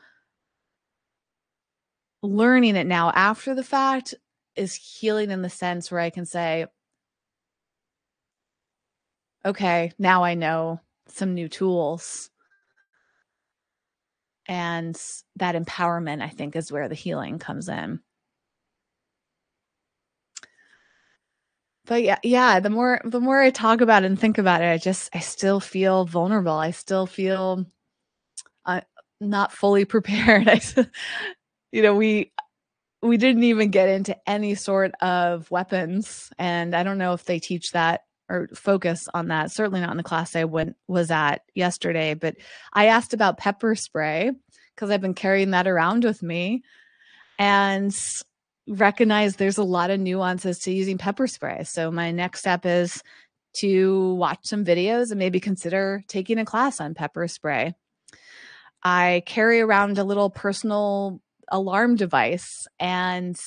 learning 2.24 2.74
it 2.74 2.88
now 2.88 3.12
after 3.14 3.54
the 3.54 3.62
fact 3.62 4.14
is 4.56 4.74
healing 4.74 5.30
in 5.30 5.42
the 5.42 5.48
sense 5.48 5.92
where 5.92 6.00
I 6.00 6.10
can 6.10 6.26
say 6.26 6.66
okay, 9.44 9.92
now 9.96 10.24
I 10.24 10.34
know 10.34 10.80
some 11.06 11.34
new 11.34 11.48
tools 11.48 12.30
and 14.46 15.00
that 15.36 15.54
empowerment 15.54 16.22
i 16.22 16.28
think 16.28 16.56
is 16.56 16.72
where 16.72 16.88
the 16.88 16.94
healing 16.94 17.38
comes 17.38 17.68
in. 17.68 18.00
But 21.86 22.02
yeah 22.02 22.18
yeah 22.22 22.60
the 22.60 22.70
more 22.70 23.00
the 23.04 23.20
more 23.20 23.40
i 23.40 23.50
talk 23.50 23.80
about 23.80 24.04
it 24.04 24.06
and 24.06 24.18
think 24.18 24.38
about 24.38 24.62
it 24.62 24.70
i 24.70 24.78
just 24.78 25.10
i 25.14 25.20
still 25.20 25.60
feel 25.60 26.04
vulnerable. 26.06 26.52
I 26.54 26.70
still 26.70 27.06
feel 27.06 27.66
uh, 28.66 28.82
not 29.20 29.52
fully 29.52 29.84
prepared. 29.86 30.48
I, 30.48 30.60
you 31.72 31.82
know 31.82 31.94
we 31.94 32.32
we 33.02 33.16
didn't 33.18 33.44
even 33.44 33.70
get 33.70 33.88
into 33.88 34.16
any 34.28 34.54
sort 34.54 34.92
of 35.02 35.50
weapons 35.50 36.32
and 36.38 36.74
i 36.74 36.82
don't 36.82 36.98
know 36.98 37.12
if 37.12 37.24
they 37.24 37.38
teach 37.38 37.72
that 37.72 38.02
or 38.28 38.48
focus 38.54 39.08
on 39.12 39.28
that. 39.28 39.52
Certainly 39.52 39.80
not 39.80 39.90
in 39.90 39.96
the 39.96 40.02
class 40.02 40.34
I 40.34 40.44
went 40.44 40.76
was 40.88 41.10
at 41.10 41.42
yesterday, 41.54 42.14
but 42.14 42.36
I 42.72 42.86
asked 42.86 43.14
about 43.14 43.38
pepper 43.38 43.74
spray 43.74 44.32
because 44.74 44.90
I've 44.90 45.00
been 45.00 45.14
carrying 45.14 45.50
that 45.50 45.66
around 45.66 46.04
with 46.04 46.22
me 46.22 46.62
and 47.38 47.94
recognize 48.66 49.36
there's 49.36 49.58
a 49.58 49.64
lot 49.64 49.90
of 49.90 50.00
nuances 50.00 50.60
to 50.60 50.72
using 50.72 50.98
pepper 50.98 51.26
spray. 51.26 51.64
So 51.64 51.90
my 51.90 52.10
next 52.10 52.40
step 52.40 52.64
is 52.64 53.02
to 53.58 54.14
watch 54.14 54.40
some 54.42 54.64
videos 54.64 55.10
and 55.10 55.18
maybe 55.18 55.38
consider 55.38 56.02
taking 56.08 56.38
a 56.38 56.44
class 56.44 56.80
on 56.80 56.94
pepper 56.94 57.28
spray. 57.28 57.74
I 58.82 59.22
carry 59.26 59.60
around 59.60 59.98
a 59.98 60.04
little 60.04 60.30
personal 60.30 61.20
alarm 61.50 61.96
device 61.96 62.66
and 62.80 63.38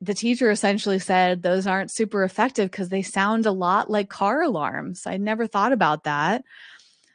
the 0.00 0.14
teacher 0.14 0.50
essentially 0.50 0.98
said 0.98 1.42
those 1.42 1.66
aren't 1.66 1.90
super 1.90 2.24
effective 2.24 2.70
because 2.70 2.88
they 2.88 3.02
sound 3.02 3.46
a 3.46 3.52
lot 3.52 3.90
like 3.90 4.08
car 4.08 4.42
alarms. 4.42 5.06
I 5.06 5.18
never 5.18 5.46
thought 5.46 5.72
about 5.72 6.04
that. 6.04 6.42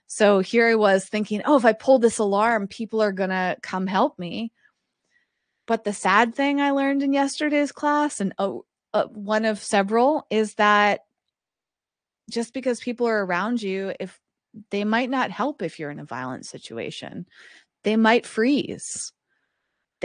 So 0.07 0.39
here 0.39 0.67
I 0.67 0.75
was 0.75 1.05
thinking, 1.05 1.41
oh, 1.45 1.57
if 1.57 1.65
I 1.65 1.73
pull 1.73 1.97
this 1.97 2.19
alarm, 2.19 2.67
people 2.67 3.01
are 3.01 3.11
going 3.11 3.31
to 3.31 3.57
come 3.61 3.87
help 3.87 4.19
me. 4.19 4.51
But 5.65 5.83
the 5.83 5.93
sad 5.93 6.35
thing 6.35 6.61
I 6.61 6.71
learned 6.71 7.01
in 7.01 7.11
yesterday's 7.11 7.71
class, 7.71 8.21
and 8.21 8.33
oh, 8.37 8.65
uh, 8.93 9.05
one 9.05 9.45
of 9.45 9.63
several, 9.63 10.27
is 10.29 10.53
that 10.55 11.01
just 12.29 12.53
because 12.53 12.79
people 12.79 13.07
are 13.07 13.25
around 13.25 13.63
you, 13.63 13.93
if 13.99 14.19
they 14.69 14.83
might 14.83 15.09
not 15.09 15.31
help 15.31 15.63
if 15.63 15.79
you're 15.79 15.89
in 15.89 15.99
a 15.99 16.05
violent 16.05 16.45
situation, 16.45 17.25
they 17.83 17.95
might 17.95 18.27
freeze 18.27 19.11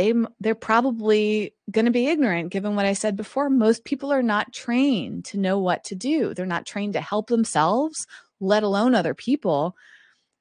they 0.01 0.15
they're 0.41 0.55
probably 0.55 1.55
going 1.71 1.85
to 1.85 1.91
be 1.91 2.07
ignorant 2.07 2.51
given 2.51 2.75
what 2.75 2.87
I 2.87 2.95
said 2.95 3.17
before. 3.17 3.51
Most 3.51 3.85
people 3.85 4.11
are 4.11 4.23
not 4.23 4.53
trained 4.53 5.27
to 5.27 5.39
know 5.39 5.59
what 5.59 5.85
to 5.85 5.95
do. 5.95 6.33
They're 6.33 6.47
not 6.47 6.65
trained 6.65 6.95
to 6.95 7.03
help 7.03 7.29
themselves, 7.29 8.07
let 8.41 8.63
alone 8.63 8.95
other 8.95 9.13
people. 9.13 9.77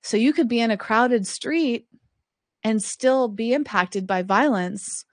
So 0.01 0.16
you 0.16 0.32
could 0.32 0.47
be 0.47 0.62
in 0.62 0.72
a 0.72 0.78
crowded 0.78 1.28
street 1.28 1.88
and 2.64 2.82
still 2.82 3.28
be 3.28 3.53
impacted 3.53 4.07
by 4.07 4.22
violence 4.22 5.03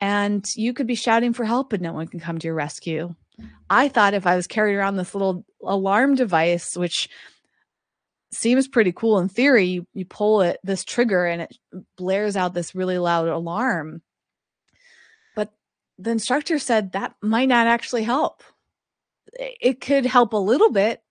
and 0.00 0.44
you 0.54 0.72
could 0.72 0.86
be 0.86 0.94
shouting 0.94 1.32
for 1.32 1.44
help 1.44 1.72
and 1.72 1.82
no 1.82 1.92
one 1.92 2.06
can 2.06 2.20
come 2.20 2.38
to 2.38 2.46
your 2.46 2.54
rescue. 2.54 3.16
I 3.68 3.88
thought 3.88 4.14
if 4.14 4.26
I 4.26 4.36
was 4.36 4.46
carrying 4.46 4.76
around 4.76 4.96
this 4.96 5.14
little 5.14 5.44
alarm 5.64 6.14
device 6.14 6.76
which 6.76 7.08
seems 8.32 8.68
pretty 8.68 8.92
cool 8.92 9.18
in 9.18 9.28
theory. 9.28 9.64
You, 9.64 9.86
you 9.94 10.04
pull 10.04 10.42
it, 10.42 10.58
this 10.62 10.84
trigger, 10.84 11.26
and 11.26 11.42
it 11.42 11.56
blares 11.96 12.36
out 12.36 12.54
this 12.54 12.74
really 12.74 12.98
loud 12.98 13.28
alarm. 13.28 14.02
But 15.34 15.52
the 15.98 16.10
instructor 16.10 16.58
said 16.58 16.92
that 16.92 17.14
might 17.22 17.48
not 17.48 17.66
actually 17.66 18.04
help. 18.04 18.42
It 19.34 19.80
could 19.80 20.06
help 20.06 20.32
a 20.32 20.38
little 20.38 20.70
bit. 20.70 21.02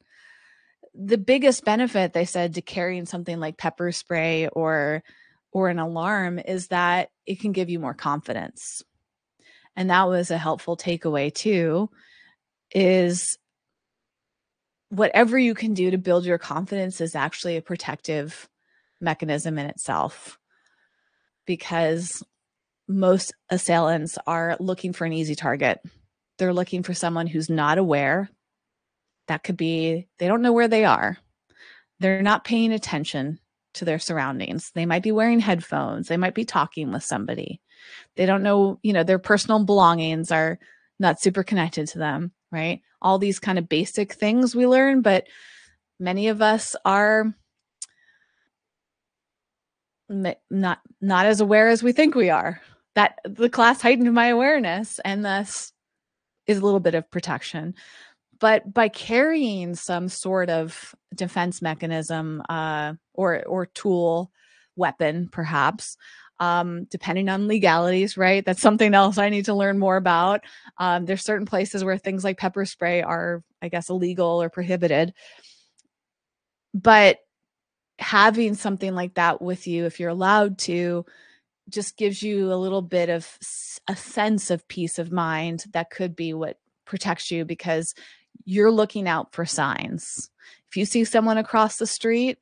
The 0.94 1.18
biggest 1.18 1.64
benefit 1.64 2.14
they 2.14 2.26
said 2.26 2.56
to 2.56 2.62
carrying 2.62 3.06
something 3.06 3.40
like 3.40 3.58
pepper 3.58 3.92
spray 3.92 4.48
or 4.48 5.04
or 5.52 5.70
an 5.70 5.80
alarm 5.80 6.40
is 6.40 6.68
that 6.68 7.10
it 7.26 7.40
can 7.40 7.52
give 7.52 7.70
you 7.70 7.80
more 7.80 7.94
confidence. 7.94 8.84
And 9.76 9.90
that 9.90 10.08
was 10.08 10.32
a 10.32 10.38
helpful 10.38 10.76
takeaway 10.76 11.34
too 11.34 11.90
is 12.74 13.38
whatever 14.90 15.38
you 15.38 15.54
can 15.54 15.74
do 15.74 15.92
to 15.92 15.98
build 15.98 16.26
your 16.26 16.38
confidence 16.38 17.02
is 17.02 17.16
actually 17.16 17.58
a 17.58 17.62
protective 17.62 18.48
mechanism 19.02 19.58
in 19.58 19.66
itself 19.68 20.40
because 21.46 22.24
most 22.88 23.34
assailants 23.50 24.18
are 24.26 24.58
looking 24.60 24.94
for 24.94 25.06
an 25.06 25.14
easy 25.14 25.36
target. 25.36 25.80
They're 26.38 26.54
looking 26.54 26.84
for 26.84 26.94
someone 26.94 27.28
who's 27.28 27.50
not 27.50 27.78
aware. 27.78 28.30
That 29.28 29.44
could 29.44 29.58
be 29.58 30.08
they 30.20 30.28
don't 30.28 30.42
know 30.42 30.54
where 30.54 30.70
they 30.70 30.86
are. 30.86 31.18
They're 32.00 32.22
not 32.22 32.46
paying 32.46 32.72
attention 32.72 33.40
to 33.74 33.86
their 33.86 34.00
surroundings. 34.00 34.72
They 34.74 34.86
might 34.86 35.04
be 35.04 35.12
wearing 35.12 35.40
headphones. 35.40 36.08
They 36.08 36.18
might 36.18 36.36
be 36.36 36.46
talking 36.46 36.92
with 36.92 37.04
somebody. 37.04 37.62
They 38.16 38.26
don't 38.26 38.44
know, 38.44 38.80
you 38.84 38.94
know, 38.94 39.04
their 39.04 39.20
personal 39.20 39.64
belongings 39.64 40.32
are 40.32 40.60
not 41.00 41.22
super 41.22 41.44
connected 41.44 41.88
to 41.88 42.00
them 42.00 42.32
right? 42.52 42.82
All 43.02 43.20
these 43.20 43.40
kind 43.40 43.58
of 43.58 43.70
basic 43.70 44.14
things 44.14 44.56
we 44.56 44.68
learn, 44.68 45.02
but 45.02 45.28
many 46.00 46.28
of 46.28 46.42
us 46.42 46.76
are 46.86 47.34
not 50.10 50.80
not 51.02 51.26
as 51.26 51.42
aware 51.42 51.68
as 51.68 51.84
we 51.84 51.92
think 51.92 52.16
we 52.16 52.30
are. 52.30 52.62
That 52.96 53.20
the 53.26 53.50
class 53.50 53.82
heightened 53.82 54.12
my 54.14 54.28
awareness 54.28 55.00
and 55.04 55.24
thus 55.24 55.74
is 56.48 56.58
a 56.58 56.66
little 56.66 56.80
bit 56.80 56.96
of 56.96 57.12
protection. 57.12 57.76
But 58.40 58.74
by 58.74 58.88
carrying 58.88 59.76
some 59.76 60.10
sort 60.10 60.50
of 60.50 60.96
defense 61.14 61.62
mechanism 61.62 62.42
uh, 62.50 62.94
or 63.14 63.44
or 63.46 63.66
tool, 63.66 64.32
weapon, 64.76 65.28
perhaps, 65.30 65.98
um, 66.40 66.86
depending 66.86 67.30
on 67.30 67.48
legalities, 67.48 68.18
right? 68.18 68.46
That's 68.46 68.62
something 68.62 68.94
else 68.94 69.18
I 69.18 69.30
need 69.30 69.46
to 69.46 69.54
learn 69.54 69.80
more 69.80 69.98
about. 69.98 70.42
Um, 70.78 71.06
there's 71.06 71.24
certain 71.24 71.46
places 71.46 71.84
where 71.84 71.98
things 71.98 72.24
like 72.24 72.38
pepper 72.38 72.66
spray 72.66 73.02
are, 73.02 73.44
I 73.62 73.70
guess, 73.70 73.90
illegal 73.90 74.42
or 74.42 74.50
prohibited. 74.50 75.14
But 76.74 77.18
having 78.00 78.54
something 78.54 78.94
like 78.94 79.16
that 79.16 79.42
with 79.42 79.68
you, 79.68 79.86
if 79.86 80.00
you're 80.00 80.10
allowed 80.10 80.60
to, 80.60 81.06
just 81.70 81.98
gives 81.98 82.22
you 82.24 82.54
a 82.54 82.56
little 82.56 82.82
bit 82.82 83.10
of 83.10 83.38
a 83.88 83.96
sense 83.96 84.52
of 84.52 84.68
peace 84.68 85.00
of 85.00 85.12
mind 85.12 85.66
that 85.74 85.90
could 85.90 86.16
be 86.16 86.34
what 86.34 86.60
protects 86.86 87.32
you 87.32 87.44
because 87.44 87.94
you're 88.46 88.72
looking 88.72 89.08
out 89.08 89.34
for 89.34 89.46
signs. 89.46 90.30
If 90.70 90.78
you 90.78 90.86
see 90.86 91.04
someone 91.04 91.38
across 91.38 91.78
the 91.78 91.88
street 91.88 92.38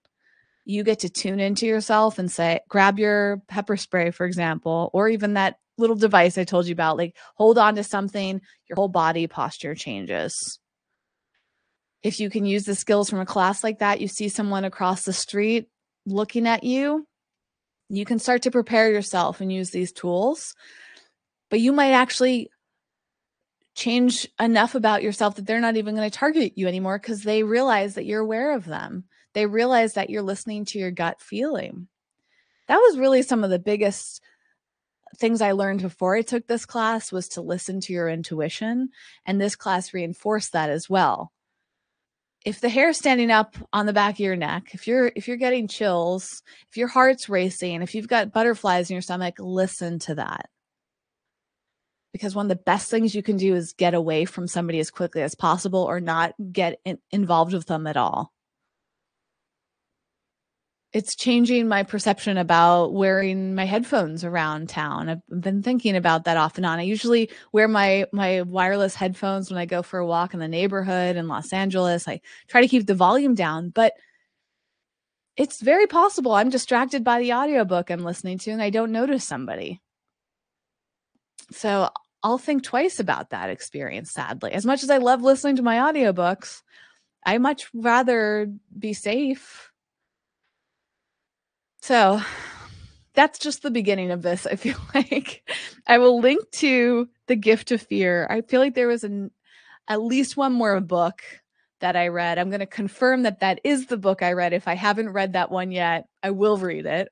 you 0.65 0.83
get 0.83 0.99
to 0.99 1.09
tune 1.09 1.39
into 1.39 1.65
yourself 1.65 2.19
and 2.19 2.31
say, 2.31 2.59
grab 2.67 2.99
your 2.99 3.41
pepper 3.47 3.77
spray, 3.77 4.11
for 4.11 4.25
example, 4.25 4.89
or 4.93 5.07
even 5.07 5.35
that 5.35 5.57
little 5.77 5.95
device 5.95 6.37
I 6.37 6.43
told 6.43 6.65
you 6.65 6.73
about, 6.73 6.97
like 6.97 7.15
hold 7.35 7.57
on 7.57 7.75
to 7.75 7.83
something, 7.83 8.41
your 8.67 8.75
whole 8.75 8.87
body 8.87 9.27
posture 9.27 9.75
changes. 9.75 10.59
If 12.01 12.19
you 12.19 12.29
can 12.29 12.45
use 12.45 12.65
the 12.65 12.75
skills 12.75 13.09
from 13.09 13.19
a 13.19 13.25
class 13.25 13.63
like 13.63 13.79
that, 13.79 14.01
you 14.01 14.07
see 14.07 14.29
someone 14.29 14.65
across 14.65 15.03
the 15.03 15.13
street 15.13 15.67
looking 16.05 16.47
at 16.47 16.63
you, 16.63 17.07
you 17.89 18.05
can 18.05 18.19
start 18.19 18.43
to 18.43 18.51
prepare 18.51 18.91
yourself 18.91 19.41
and 19.41 19.51
use 19.51 19.69
these 19.69 19.91
tools. 19.91 20.55
But 21.49 21.59
you 21.59 21.71
might 21.71 21.91
actually 21.91 22.49
change 23.75 24.27
enough 24.39 24.73
about 24.73 25.03
yourself 25.03 25.35
that 25.35 25.45
they're 25.45 25.59
not 25.59 25.77
even 25.77 25.95
going 25.95 26.09
to 26.09 26.17
target 26.17 26.53
you 26.55 26.67
anymore 26.67 26.97
because 26.97 27.23
they 27.23 27.43
realize 27.43 27.95
that 27.95 28.05
you're 28.05 28.21
aware 28.21 28.55
of 28.55 28.65
them. 28.65 29.03
They 29.35 29.45
realize 29.45 29.93
that 29.93 30.09
you're 30.09 30.23
listening 30.23 30.65
to 30.65 30.79
your 30.79 30.89
gut 30.89 31.21
feeling. 31.21 31.87
That 32.67 32.77
was 32.77 32.97
really 32.97 33.21
some 33.21 33.43
of 33.43 33.51
the 33.51 33.59
biggest 33.59 34.21
things 35.17 35.41
I 35.41 35.51
learned 35.51 35.81
before 35.81 36.15
I 36.15 36.23
took 36.23 36.47
this 36.47 36.65
class 36.65 37.11
was 37.11 37.27
to 37.29 37.41
listen 37.41 37.79
to 37.81 37.93
your 37.93 38.09
intuition. 38.09 38.89
And 39.25 39.39
this 39.39 39.55
class 39.55 39.93
reinforced 39.93 40.53
that 40.53 40.71
as 40.71 40.89
well. 40.89 41.31
If 42.43 42.61
the 42.61 42.69
hair 42.69 42.89
is 42.89 42.97
standing 42.97 43.29
up 43.29 43.55
on 43.71 43.85
the 43.85 43.93
back 43.93 44.15
of 44.15 44.19
your 44.19 44.35
neck, 44.35 44.69
if 44.73 44.87
you're 44.87 45.11
if 45.15 45.27
you're 45.27 45.37
getting 45.37 45.67
chills, 45.67 46.41
if 46.69 46.77
your 46.77 46.87
heart's 46.87 47.29
racing, 47.29 47.81
if 47.81 47.93
you've 47.93 48.07
got 48.07 48.33
butterflies 48.33 48.89
in 48.89 48.95
your 48.95 49.01
stomach, 49.01 49.35
listen 49.39 49.99
to 49.99 50.15
that 50.15 50.49
because 52.15 52.33
one 52.33 52.45
of 52.45 52.49
the 52.49 52.63
best 52.63 52.89
things 52.89 53.13
you 53.13 53.21
can 53.21 53.35
do 53.35 53.55
is 53.55 53.73
get 53.73 53.93
away 53.93 54.23
from 54.23 54.47
somebody 54.47 54.79
as 54.79 54.89
quickly 54.89 55.21
as 55.21 55.35
possible 55.35 55.81
or 55.81 55.99
not 55.99 56.33
get 56.53 56.79
in, 56.85 56.97
involved 57.11 57.51
with 57.51 57.65
them 57.65 57.85
at 57.87 57.97
all. 57.97 58.31
It's 60.95 61.13
changing 61.13 61.67
my 61.67 61.83
perception 61.83 62.37
about 62.37 62.93
wearing 62.93 63.53
my 63.53 63.65
headphones 63.65 64.23
around 64.23 64.69
town. 64.69 65.09
I've 65.09 65.41
been 65.41 65.61
thinking 65.61 65.97
about 65.97 66.23
that 66.23 66.37
off 66.37 66.55
and 66.55 66.65
on. 66.65 66.79
I 66.79 66.83
usually 66.83 67.29
wear 67.51 67.67
my 67.67 68.05
my 68.13 68.43
wireless 68.43 68.95
headphones 68.95 69.51
when 69.51 69.59
I 69.59 69.65
go 69.65 69.81
for 69.81 69.99
a 69.99 70.07
walk 70.07 70.33
in 70.33 70.39
the 70.39 70.47
neighborhood 70.47 71.17
in 71.17 71.27
Los 71.27 71.51
Angeles. 71.51 72.07
I 72.07 72.21
try 72.47 72.61
to 72.61 72.69
keep 72.69 72.87
the 72.87 72.95
volume 72.95 73.35
down, 73.35 73.71
but 73.71 73.91
it's 75.35 75.59
very 75.59 75.85
possible 75.85 76.31
I'm 76.31 76.49
distracted 76.49 77.03
by 77.03 77.19
the 77.19 77.33
audiobook 77.33 77.91
I'm 77.91 78.05
listening 78.05 78.37
to 78.37 78.51
and 78.51 78.61
I 78.61 78.69
don't 78.69 78.93
notice 78.93 79.25
somebody. 79.25 79.81
So 81.51 81.89
I'll 82.23 82.37
think 82.37 82.63
twice 82.63 83.01
about 83.01 83.31
that 83.31 83.49
experience, 83.49 84.13
sadly. 84.13 84.53
As 84.53 84.65
much 84.65 84.81
as 84.81 84.89
I 84.89 84.99
love 84.99 85.21
listening 85.21 85.57
to 85.57 85.61
my 85.61 85.75
audiobooks, 85.91 86.61
I 87.25 87.37
much 87.37 87.67
rather 87.73 88.49
be 88.79 88.93
safe. 88.93 89.73
So 91.85 92.19
that's 93.13 93.37
just 93.37 93.61
the 93.61 93.69
beginning 93.69 94.09
of 94.09 94.23
this. 94.23 94.47
I 94.47 94.55
feel 94.55 94.77
like 94.95 95.47
I 95.85 95.99
will 95.99 96.19
link 96.19 96.49
to 96.53 97.07
The 97.27 97.35
Gift 97.35 97.71
of 97.71 97.79
Fear. 97.79 98.25
I 98.27 98.41
feel 98.41 98.59
like 98.59 98.73
there 98.73 98.87
was 98.87 99.03
an, 99.03 99.29
at 99.87 100.01
least 100.01 100.35
one 100.35 100.51
more 100.51 100.81
book 100.81 101.21
that 101.81 101.95
I 101.95 102.07
read. 102.07 102.39
I'm 102.39 102.49
going 102.49 102.61
to 102.61 102.65
confirm 102.65 103.21
that 103.21 103.41
that 103.41 103.61
is 103.63 103.85
the 103.85 103.97
book 103.97 104.23
I 104.23 104.31
read. 104.33 104.51
If 104.51 104.67
I 104.67 104.73
haven't 104.73 105.09
read 105.09 105.33
that 105.33 105.51
one 105.51 105.71
yet, 105.71 106.07
I 106.23 106.31
will 106.31 106.57
read 106.57 106.87
it 106.87 107.09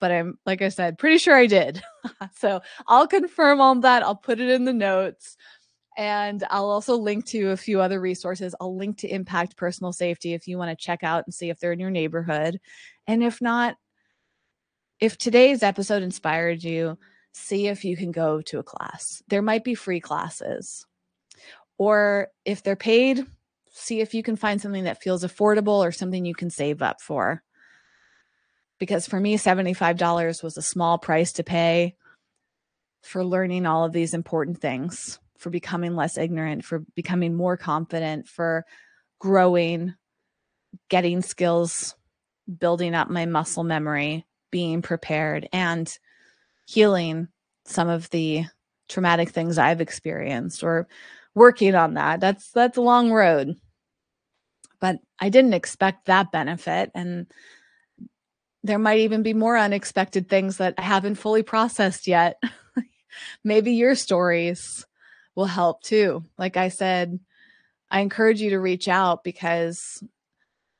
but 0.00 0.12
I'm 0.12 0.38
like 0.46 0.62
I 0.62 0.68
said, 0.68 0.96
pretty 0.96 1.18
sure 1.18 1.34
I 1.34 1.46
did. 1.46 1.82
so 2.36 2.60
I'll 2.86 3.08
confirm 3.08 3.60
all 3.60 3.74
that. 3.80 4.04
I'll 4.04 4.14
put 4.14 4.38
it 4.38 4.48
in 4.48 4.64
the 4.64 4.72
notes. 4.72 5.36
And 5.96 6.44
I'll 6.50 6.70
also 6.70 6.96
link 6.96 7.26
to 7.26 7.48
a 7.48 7.56
few 7.56 7.80
other 7.80 8.00
resources. 8.00 8.54
I'll 8.60 8.76
link 8.76 8.98
to 8.98 9.08
Impact 9.08 9.56
Personal 9.56 9.92
Safety 9.92 10.34
if 10.34 10.46
you 10.46 10.56
want 10.56 10.70
to 10.70 10.84
check 10.84 11.02
out 11.02 11.24
and 11.26 11.34
see 11.34 11.50
if 11.50 11.58
they're 11.58 11.72
in 11.72 11.80
your 11.80 11.90
neighborhood. 11.90 12.60
And 13.08 13.24
if 13.24 13.40
not, 13.42 13.74
if 15.00 15.16
today's 15.16 15.62
episode 15.62 16.02
inspired 16.02 16.62
you, 16.62 16.98
see 17.32 17.68
if 17.68 17.84
you 17.84 17.96
can 17.96 18.10
go 18.10 18.40
to 18.42 18.58
a 18.58 18.64
class. 18.64 19.22
There 19.28 19.42
might 19.42 19.64
be 19.64 19.74
free 19.74 20.00
classes. 20.00 20.86
Or 21.76 22.28
if 22.44 22.62
they're 22.62 22.76
paid, 22.76 23.24
see 23.70 24.00
if 24.00 24.14
you 24.14 24.22
can 24.22 24.36
find 24.36 24.60
something 24.60 24.84
that 24.84 25.02
feels 25.02 25.24
affordable 25.24 25.86
or 25.86 25.92
something 25.92 26.24
you 26.24 26.34
can 26.34 26.50
save 26.50 26.82
up 26.82 27.00
for 27.00 27.42
because 28.78 29.06
for 29.06 29.18
me, 29.18 29.36
$75 29.36 30.42
was 30.42 30.56
a 30.56 30.62
small 30.62 30.98
price 30.98 31.32
to 31.34 31.44
pay 31.44 31.96
for 33.02 33.24
learning 33.24 33.66
all 33.66 33.84
of 33.84 33.92
these 33.92 34.14
important 34.14 34.60
things, 34.60 35.18
for 35.36 35.50
becoming 35.50 35.96
less 35.96 36.16
ignorant, 36.16 36.64
for 36.64 36.84
becoming 36.94 37.34
more 37.34 37.56
confident, 37.56 38.28
for 38.28 38.64
growing, 39.18 39.94
getting 40.88 41.22
skills, 41.22 41.96
building 42.58 42.94
up 42.94 43.10
my 43.10 43.26
muscle 43.26 43.64
memory, 43.64 44.26
being 44.50 44.82
prepared, 44.82 45.48
and 45.52 45.98
healing 46.66 47.28
some 47.64 47.88
of 47.88 48.10
the 48.10 48.44
traumatic 48.88 49.30
things 49.30 49.58
I've 49.58 49.80
experienced 49.80 50.62
or 50.62 50.88
working 51.34 51.74
on 51.74 51.94
that. 51.94 52.20
That's 52.20 52.50
that's 52.50 52.78
a 52.78 52.82
long 52.82 53.12
road. 53.12 53.56
But 54.80 54.98
I 55.18 55.28
didn't 55.28 55.54
expect 55.54 56.06
that 56.06 56.32
benefit 56.32 56.90
and 56.94 57.26
there 58.62 58.78
might 58.78 59.00
even 59.00 59.22
be 59.22 59.34
more 59.34 59.56
unexpected 59.56 60.28
things 60.28 60.58
that 60.58 60.74
I 60.78 60.82
haven't 60.82 61.14
fully 61.14 61.42
processed 61.42 62.06
yet. 62.06 62.42
Maybe 63.44 63.72
your 63.72 63.94
stories 63.94 64.84
will 65.34 65.46
help 65.46 65.82
too. 65.82 66.24
Like 66.36 66.56
I 66.56 66.68
said, 66.68 67.18
I 67.90 68.00
encourage 68.00 68.40
you 68.40 68.50
to 68.50 68.58
reach 68.60 68.88
out 68.88 69.24
because 69.24 70.02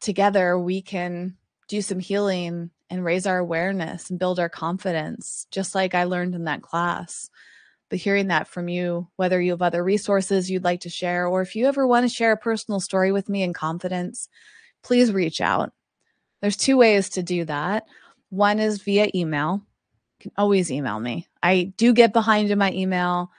together 0.01 0.59
we 0.59 0.83
can 0.83 1.37
do 1.69 1.81
some 1.81 2.01
healing 2.01 2.71
and 2.91 3.05
raise 3.05 3.27
our 3.27 3.39
awareness 3.39 4.11
and 4.11 4.19
build 4.19 4.39
our 4.39 4.49
confidence, 4.49 5.47
just 5.51 5.75
like 5.75 5.95
I 5.95 6.05
learned 6.05 6.35
in 6.35 6.45
that 6.45 6.63
class. 6.63 7.31
But 7.91 7.99
hearing 7.99 8.29
that 8.29 8.49
from 8.49 8.69
you, 8.69 9.09
whether 9.17 9.41
you 9.41 9.53
have 9.53 9.63
other 9.63 9.83
resources 9.83 10.51
you'd 10.51 10.65
like 10.65 10.81
to 10.81 10.91
share, 10.91 11.27
or 11.27 11.41
if 11.41 11.57
you 11.57 11.67
ever 11.67 11.87
want 11.87 12.05
to 12.05 12.15
share 12.15 12.33
a 12.33 12.37
personal 12.37 12.81
story 12.81 13.13
with 13.13 13.29
me 13.29 13.43
in 13.43 13.53
confidence, 13.53 14.29
please 14.83 15.13
reach 15.13 15.41
out. 15.41 15.73
There's 16.41 16.57
two 16.57 16.77
ways 16.77 17.11
to 17.11 17.23
do 17.23 17.45
that. 17.47 17.87
One 18.31 18.59
is 18.59 18.83
via 18.83 19.09
email. 19.15 19.63
You 20.19 20.25
can 20.25 20.33
always 20.37 20.71
email 20.71 21.01
me. 21.01 21.27
I 21.43 21.73
do 21.77 21.93
get 21.93 22.13
behind 22.13 22.51
in 22.51 22.59
my 22.59 22.73
email. 22.73 23.31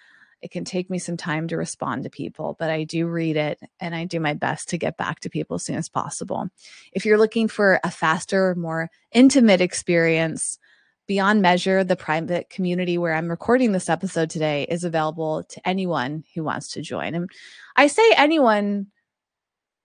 It 0.42 0.52
can 0.52 0.66
take 0.66 0.90
me 0.90 1.00
some 1.00 1.18
time 1.18 1.48
to 1.50 1.58
respond 1.58 2.04
to 2.04 2.10
people, 2.10 2.56
but 2.60 2.70
I 2.70 2.84
do 2.84 3.08
read 3.08 3.38
it 3.38 3.60
and 3.80 3.94
I 3.94 4.06
do 4.06 4.20
my 4.20 4.34
best 4.34 4.70
to 4.70 4.78
get 4.78 4.98
back 4.98 5.20
to 5.22 5.30
people 5.30 5.56
as 5.56 5.64
soon 5.64 5.76
as 5.76 5.90
possible. 5.90 6.48
If 6.94 7.06
you're 7.06 7.18
looking 7.18 7.48
for 7.48 7.80
a 7.84 7.92
faster, 7.92 8.56
more 8.56 8.90
intimate 9.12 9.62
experience, 9.62 10.60
Beyond 11.08 11.42
Measure, 11.42 11.84
the 11.84 11.96
private 11.96 12.50
community 12.50 12.98
where 12.98 13.16
I'm 13.16 13.30
recording 13.30 13.72
this 13.72 13.90
episode 13.90 14.30
today, 14.30 14.68
is 14.70 14.84
available 14.84 15.44
to 15.44 15.68
anyone 15.68 16.24
who 16.36 16.44
wants 16.44 16.72
to 16.74 16.82
join. 16.84 17.16
And 17.16 17.30
I 17.76 17.88
say 17.88 18.04
anyone, 18.16 18.88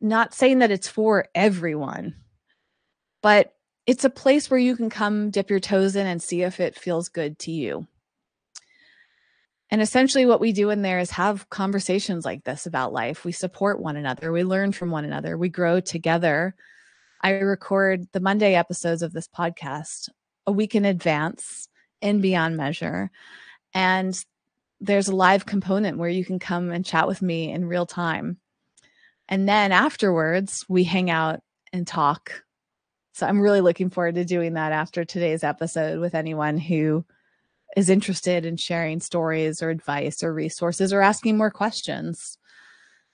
not 0.02 0.34
saying 0.34 0.58
that 0.58 0.70
it's 0.70 0.88
for 0.88 1.26
everyone 1.34 2.16
but 3.24 3.54
it's 3.86 4.04
a 4.04 4.10
place 4.10 4.50
where 4.50 4.60
you 4.60 4.76
can 4.76 4.90
come 4.90 5.30
dip 5.30 5.48
your 5.48 5.58
toes 5.58 5.96
in 5.96 6.06
and 6.06 6.22
see 6.22 6.42
if 6.42 6.60
it 6.60 6.78
feels 6.78 7.08
good 7.08 7.38
to 7.38 7.50
you. 7.50 7.86
And 9.74 9.82
essentially, 9.82 10.24
what 10.24 10.40
we 10.40 10.52
do 10.52 10.70
in 10.70 10.82
there 10.82 11.00
is 11.00 11.10
have 11.10 11.50
conversations 11.50 12.24
like 12.24 12.44
this 12.44 12.64
about 12.64 12.92
life. 12.92 13.24
We 13.24 13.32
support 13.32 13.80
one 13.80 13.96
another, 13.96 14.30
we 14.30 14.44
learn 14.44 14.70
from 14.70 14.92
one 14.92 15.04
another, 15.04 15.36
we 15.36 15.48
grow 15.48 15.80
together. 15.80 16.54
I 17.20 17.30
record 17.30 18.06
the 18.12 18.20
Monday 18.20 18.54
episodes 18.54 19.02
of 19.02 19.12
this 19.12 19.26
podcast 19.26 20.10
a 20.46 20.52
week 20.52 20.76
in 20.76 20.84
advance 20.84 21.68
in 22.00 22.20
Beyond 22.20 22.56
Measure. 22.56 23.10
And 23.74 24.16
there's 24.78 25.08
a 25.08 25.16
live 25.16 25.44
component 25.44 25.98
where 25.98 26.08
you 26.08 26.24
can 26.24 26.38
come 26.38 26.70
and 26.70 26.86
chat 26.86 27.08
with 27.08 27.20
me 27.20 27.50
in 27.50 27.66
real 27.66 27.84
time. 27.84 28.36
And 29.28 29.48
then 29.48 29.72
afterwards, 29.72 30.64
we 30.68 30.84
hang 30.84 31.10
out 31.10 31.40
and 31.72 31.84
talk 31.84 32.44
so 33.14 33.28
I'm 33.28 33.40
really 33.40 33.60
looking 33.60 33.90
forward 33.90 34.16
to 34.16 34.24
doing 34.24 34.54
that 34.54 34.72
after 34.72 35.04
today's 35.04 35.44
episode 35.44 36.00
with 36.00 36.16
anyone 36.16 36.58
who 36.58 37.04
is 37.76 37.88
interested 37.88 38.46
in 38.46 38.56
sharing 38.56 39.00
stories 39.00 39.62
or 39.62 39.70
advice 39.70 40.22
or 40.22 40.32
resources 40.32 40.92
or 40.92 41.02
asking 41.02 41.36
more 41.36 41.50
questions. 41.50 42.38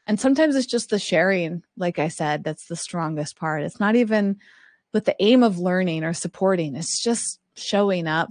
And 0.07 0.19
sometimes 0.19 0.57
it's 0.57 0.67
just 0.67 0.91
the 0.91 0.99
sharing, 0.99 1.63
like 1.77 1.99
I 1.99 2.09
said, 2.09 2.45
that's 2.45 2.67
the 2.67 2.77
strongest 2.77 3.37
part. 3.37 3.63
It's 3.63 3.81
not 3.81 3.97
even 3.97 4.37
with 4.93 5.05
the 5.05 5.17
aim 5.21 5.43
of 5.43 5.59
learning 5.59 6.05
or 6.05 6.13
supporting, 6.13 6.75
it's 6.75 7.03
just 7.03 7.39
showing 7.57 8.07
up 8.07 8.31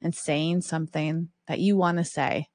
and 0.00 0.14
saying 0.14 0.60
something 0.60 1.28
that 1.48 1.58
you 1.58 1.76
want 1.76 1.98
to 1.98 2.04
say 2.04 2.46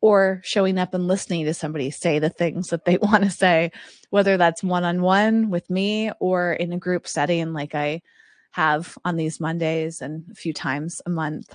or 0.00 0.40
showing 0.42 0.78
up 0.78 0.94
and 0.94 1.06
listening 1.06 1.44
to 1.46 1.54
somebody 1.54 1.90
say 1.90 2.18
the 2.18 2.28
things 2.28 2.68
that 2.68 2.84
they 2.84 2.98
want 3.02 3.24
to 3.24 3.30
say, 3.30 3.70
whether 4.10 4.36
that's 4.36 4.62
one 4.62 4.84
on 4.84 5.00
one 5.00 5.48
with 5.48 5.70
me 5.70 6.10
or 6.20 6.52
in 6.52 6.72
a 6.72 6.78
group 6.78 7.06
setting 7.06 7.52
like 7.52 7.74
I 7.74 8.02
have 8.50 8.98
on 9.04 9.16
these 9.16 9.40
Mondays 9.40 10.02
and 10.02 10.24
a 10.30 10.34
few 10.34 10.52
times 10.52 11.00
a 11.06 11.10
month. 11.10 11.54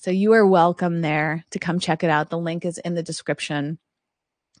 So 0.00 0.12
you 0.12 0.32
are 0.34 0.46
welcome 0.46 1.00
there 1.00 1.44
to 1.50 1.58
come 1.58 1.80
check 1.80 2.04
it 2.04 2.10
out. 2.10 2.30
The 2.30 2.38
link 2.38 2.64
is 2.64 2.78
in 2.78 2.94
the 2.94 3.02
description. 3.02 3.80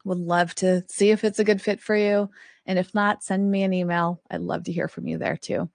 Would 0.04 0.18
love 0.18 0.52
to 0.56 0.84
see 0.88 1.10
if 1.10 1.22
it's 1.22 1.38
a 1.38 1.44
good 1.44 1.62
fit 1.62 1.80
for 1.80 1.94
you. 1.94 2.28
And 2.66 2.76
if 2.76 2.92
not, 2.92 3.22
send 3.22 3.48
me 3.48 3.62
an 3.62 3.72
email. 3.72 4.20
I'd 4.28 4.40
love 4.40 4.64
to 4.64 4.72
hear 4.72 4.88
from 4.88 5.06
you 5.06 5.16
there 5.16 5.36
too. 5.36 5.70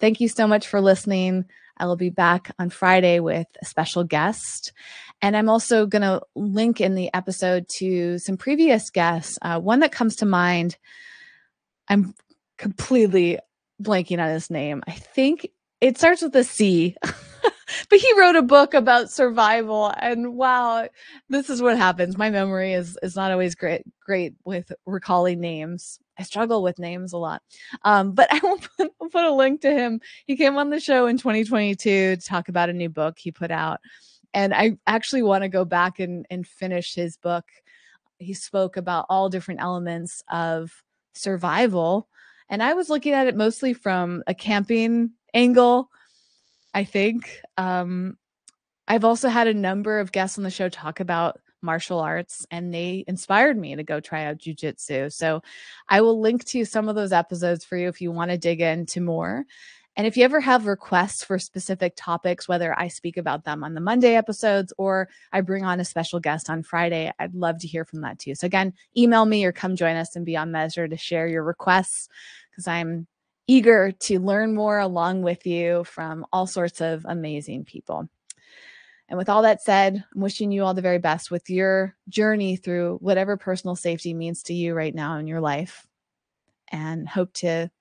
Thank 0.00 0.20
you 0.20 0.28
so 0.28 0.46
much 0.46 0.68
for 0.68 0.82
listening. 0.82 1.46
I 1.78 1.86
will 1.86 1.96
be 1.96 2.10
back 2.10 2.54
on 2.58 2.68
Friday 2.68 3.20
with 3.20 3.46
a 3.62 3.64
special 3.64 4.04
guest. 4.04 4.74
And 5.22 5.34
I'm 5.34 5.48
also 5.48 5.86
going 5.86 6.02
to 6.02 6.20
link 6.34 6.82
in 6.82 6.94
the 6.94 7.08
episode 7.14 7.68
to 7.78 8.18
some 8.18 8.36
previous 8.36 8.90
guests. 8.90 9.38
Uh, 9.40 9.58
one 9.60 9.80
that 9.80 9.92
comes 9.92 10.16
to 10.16 10.26
mind, 10.26 10.76
I'm 11.88 12.14
completely 12.58 13.38
blanking 13.82 14.22
on 14.22 14.28
his 14.28 14.50
name. 14.50 14.82
I 14.86 14.92
think 14.92 15.48
it 15.80 15.98
starts 15.98 16.22
with 16.22 16.34
a 16.36 16.44
C. 16.44 16.96
but 17.88 17.98
he 17.98 18.18
wrote 18.18 18.36
a 18.36 18.42
book 18.42 18.74
about 18.74 19.10
survival 19.10 19.92
and 19.98 20.34
wow 20.34 20.86
this 21.28 21.48
is 21.48 21.62
what 21.62 21.76
happens. 21.76 22.18
My 22.18 22.30
memory 22.30 22.72
is 22.72 22.98
is 23.02 23.16
not 23.16 23.30
always 23.30 23.54
great 23.54 23.82
great 24.04 24.34
with 24.44 24.72
recalling 24.86 25.40
names. 25.40 25.98
I 26.18 26.22
struggle 26.22 26.62
with 26.62 26.78
names 26.78 27.12
a 27.12 27.18
lot. 27.18 27.42
Um, 27.84 28.12
but 28.12 28.28
i 28.32 28.40
will 28.42 28.58
put, 28.76 28.90
put 29.10 29.24
a 29.24 29.32
link 29.32 29.60
to 29.62 29.72
him. 29.72 30.00
He 30.26 30.36
came 30.36 30.56
on 30.58 30.70
the 30.70 30.80
show 30.80 31.06
in 31.06 31.16
2022 31.16 32.16
to 32.16 32.22
talk 32.22 32.48
about 32.48 32.70
a 32.70 32.74
new 32.74 32.88
book 32.88 33.18
he 33.18 33.30
put 33.32 33.50
out. 33.50 33.80
And 34.34 34.54
i 34.54 34.76
actually 34.86 35.22
want 35.22 35.42
to 35.42 35.48
go 35.48 35.64
back 35.64 35.98
and 35.98 36.26
and 36.30 36.46
finish 36.46 36.94
his 36.94 37.16
book. 37.16 37.44
He 38.18 38.34
spoke 38.34 38.76
about 38.76 39.06
all 39.08 39.28
different 39.28 39.60
elements 39.60 40.22
of 40.30 40.72
survival 41.12 42.08
and 42.48 42.62
i 42.62 42.72
was 42.72 42.88
looking 42.88 43.12
at 43.12 43.26
it 43.26 43.36
mostly 43.36 43.72
from 43.72 44.22
a 44.28 44.34
camping 44.34 45.10
angle 45.34 45.90
I 46.74 46.84
think. 46.84 47.40
Um, 47.56 48.16
I've 48.88 49.04
also 49.04 49.28
had 49.28 49.46
a 49.46 49.54
number 49.54 50.00
of 50.00 50.12
guests 50.12 50.38
on 50.38 50.44
the 50.44 50.50
show 50.50 50.68
talk 50.68 51.00
about 51.00 51.40
martial 51.62 52.00
arts 52.00 52.46
and 52.50 52.72
they 52.72 53.04
inspired 53.06 53.56
me 53.56 53.76
to 53.76 53.82
go 53.82 54.00
try 54.00 54.24
out 54.24 54.38
jujitsu. 54.38 55.12
So 55.12 55.42
I 55.88 56.00
will 56.00 56.20
link 56.20 56.44
to 56.46 56.64
some 56.64 56.88
of 56.88 56.94
those 56.94 57.12
episodes 57.12 57.64
for 57.64 57.76
you 57.76 57.88
if 57.88 58.00
you 58.00 58.10
want 58.10 58.30
to 58.30 58.38
dig 58.38 58.60
into 58.60 59.00
more. 59.00 59.44
And 59.96 60.06
if 60.06 60.16
you 60.16 60.24
ever 60.24 60.40
have 60.40 60.66
requests 60.66 61.22
for 61.22 61.38
specific 61.38 61.92
topics, 61.96 62.48
whether 62.48 62.78
I 62.78 62.88
speak 62.88 63.16
about 63.16 63.44
them 63.44 63.62
on 63.62 63.74
the 63.74 63.80
Monday 63.80 64.14
episodes 64.14 64.72
or 64.78 65.08
I 65.32 65.42
bring 65.42 65.64
on 65.64 65.80
a 65.80 65.84
special 65.84 66.20
guest 66.20 66.48
on 66.48 66.62
Friday, 66.62 67.12
I'd 67.18 67.34
love 67.34 67.58
to 67.58 67.68
hear 67.68 67.84
from 67.84 68.00
that 68.02 68.18
too. 68.18 68.34
So 68.34 68.46
again, 68.46 68.72
email 68.96 69.26
me 69.26 69.44
or 69.44 69.52
come 69.52 69.76
join 69.76 69.96
us 69.96 70.16
and 70.16 70.24
Beyond 70.24 70.52
Measure 70.52 70.88
to 70.88 70.96
share 70.96 71.26
your 71.26 71.42
requests 71.42 72.08
because 72.50 72.66
I'm 72.66 73.06
eager 73.50 73.90
to 73.90 74.20
learn 74.20 74.54
more 74.54 74.78
along 74.78 75.22
with 75.22 75.44
you 75.44 75.82
from 75.82 76.24
all 76.32 76.46
sorts 76.46 76.80
of 76.80 77.04
amazing 77.04 77.64
people. 77.64 78.08
And 79.08 79.18
with 79.18 79.28
all 79.28 79.42
that 79.42 79.60
said, 79.60 80.04
I'm 80.14 80.20
wishing 80.20 80.52
you 80.52 80.62
all 80.62 80.72
the 80.72 80.82
very 80.82 80.98
best 80.98 81.32
with 81.32 81.50
your 81.50 81.96
journey 82.08 82.54
through 82.54 82.98
whatever 83.00 83.36
personal 83.36 83.74
safety 83.74 84.14
means 84.14 84.44
to 84.44 84.54
you 84.54 84.72
right 84.72 84.94
now 84.94 85.18
in 85.18 85.26
your 85.26 85.40
life. 85.40 85.84
And 86.70 87.08
hope 87.08 87.32
to 87.38 87.72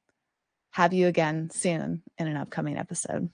have 0.71 0.91
you 0.91 1.05
again 1.05 1.51
soon 1.51 2.01
in 2.17 2.27
an 2.27 2.35
upcoming 2.35 2.75
episode. 2.75 3.29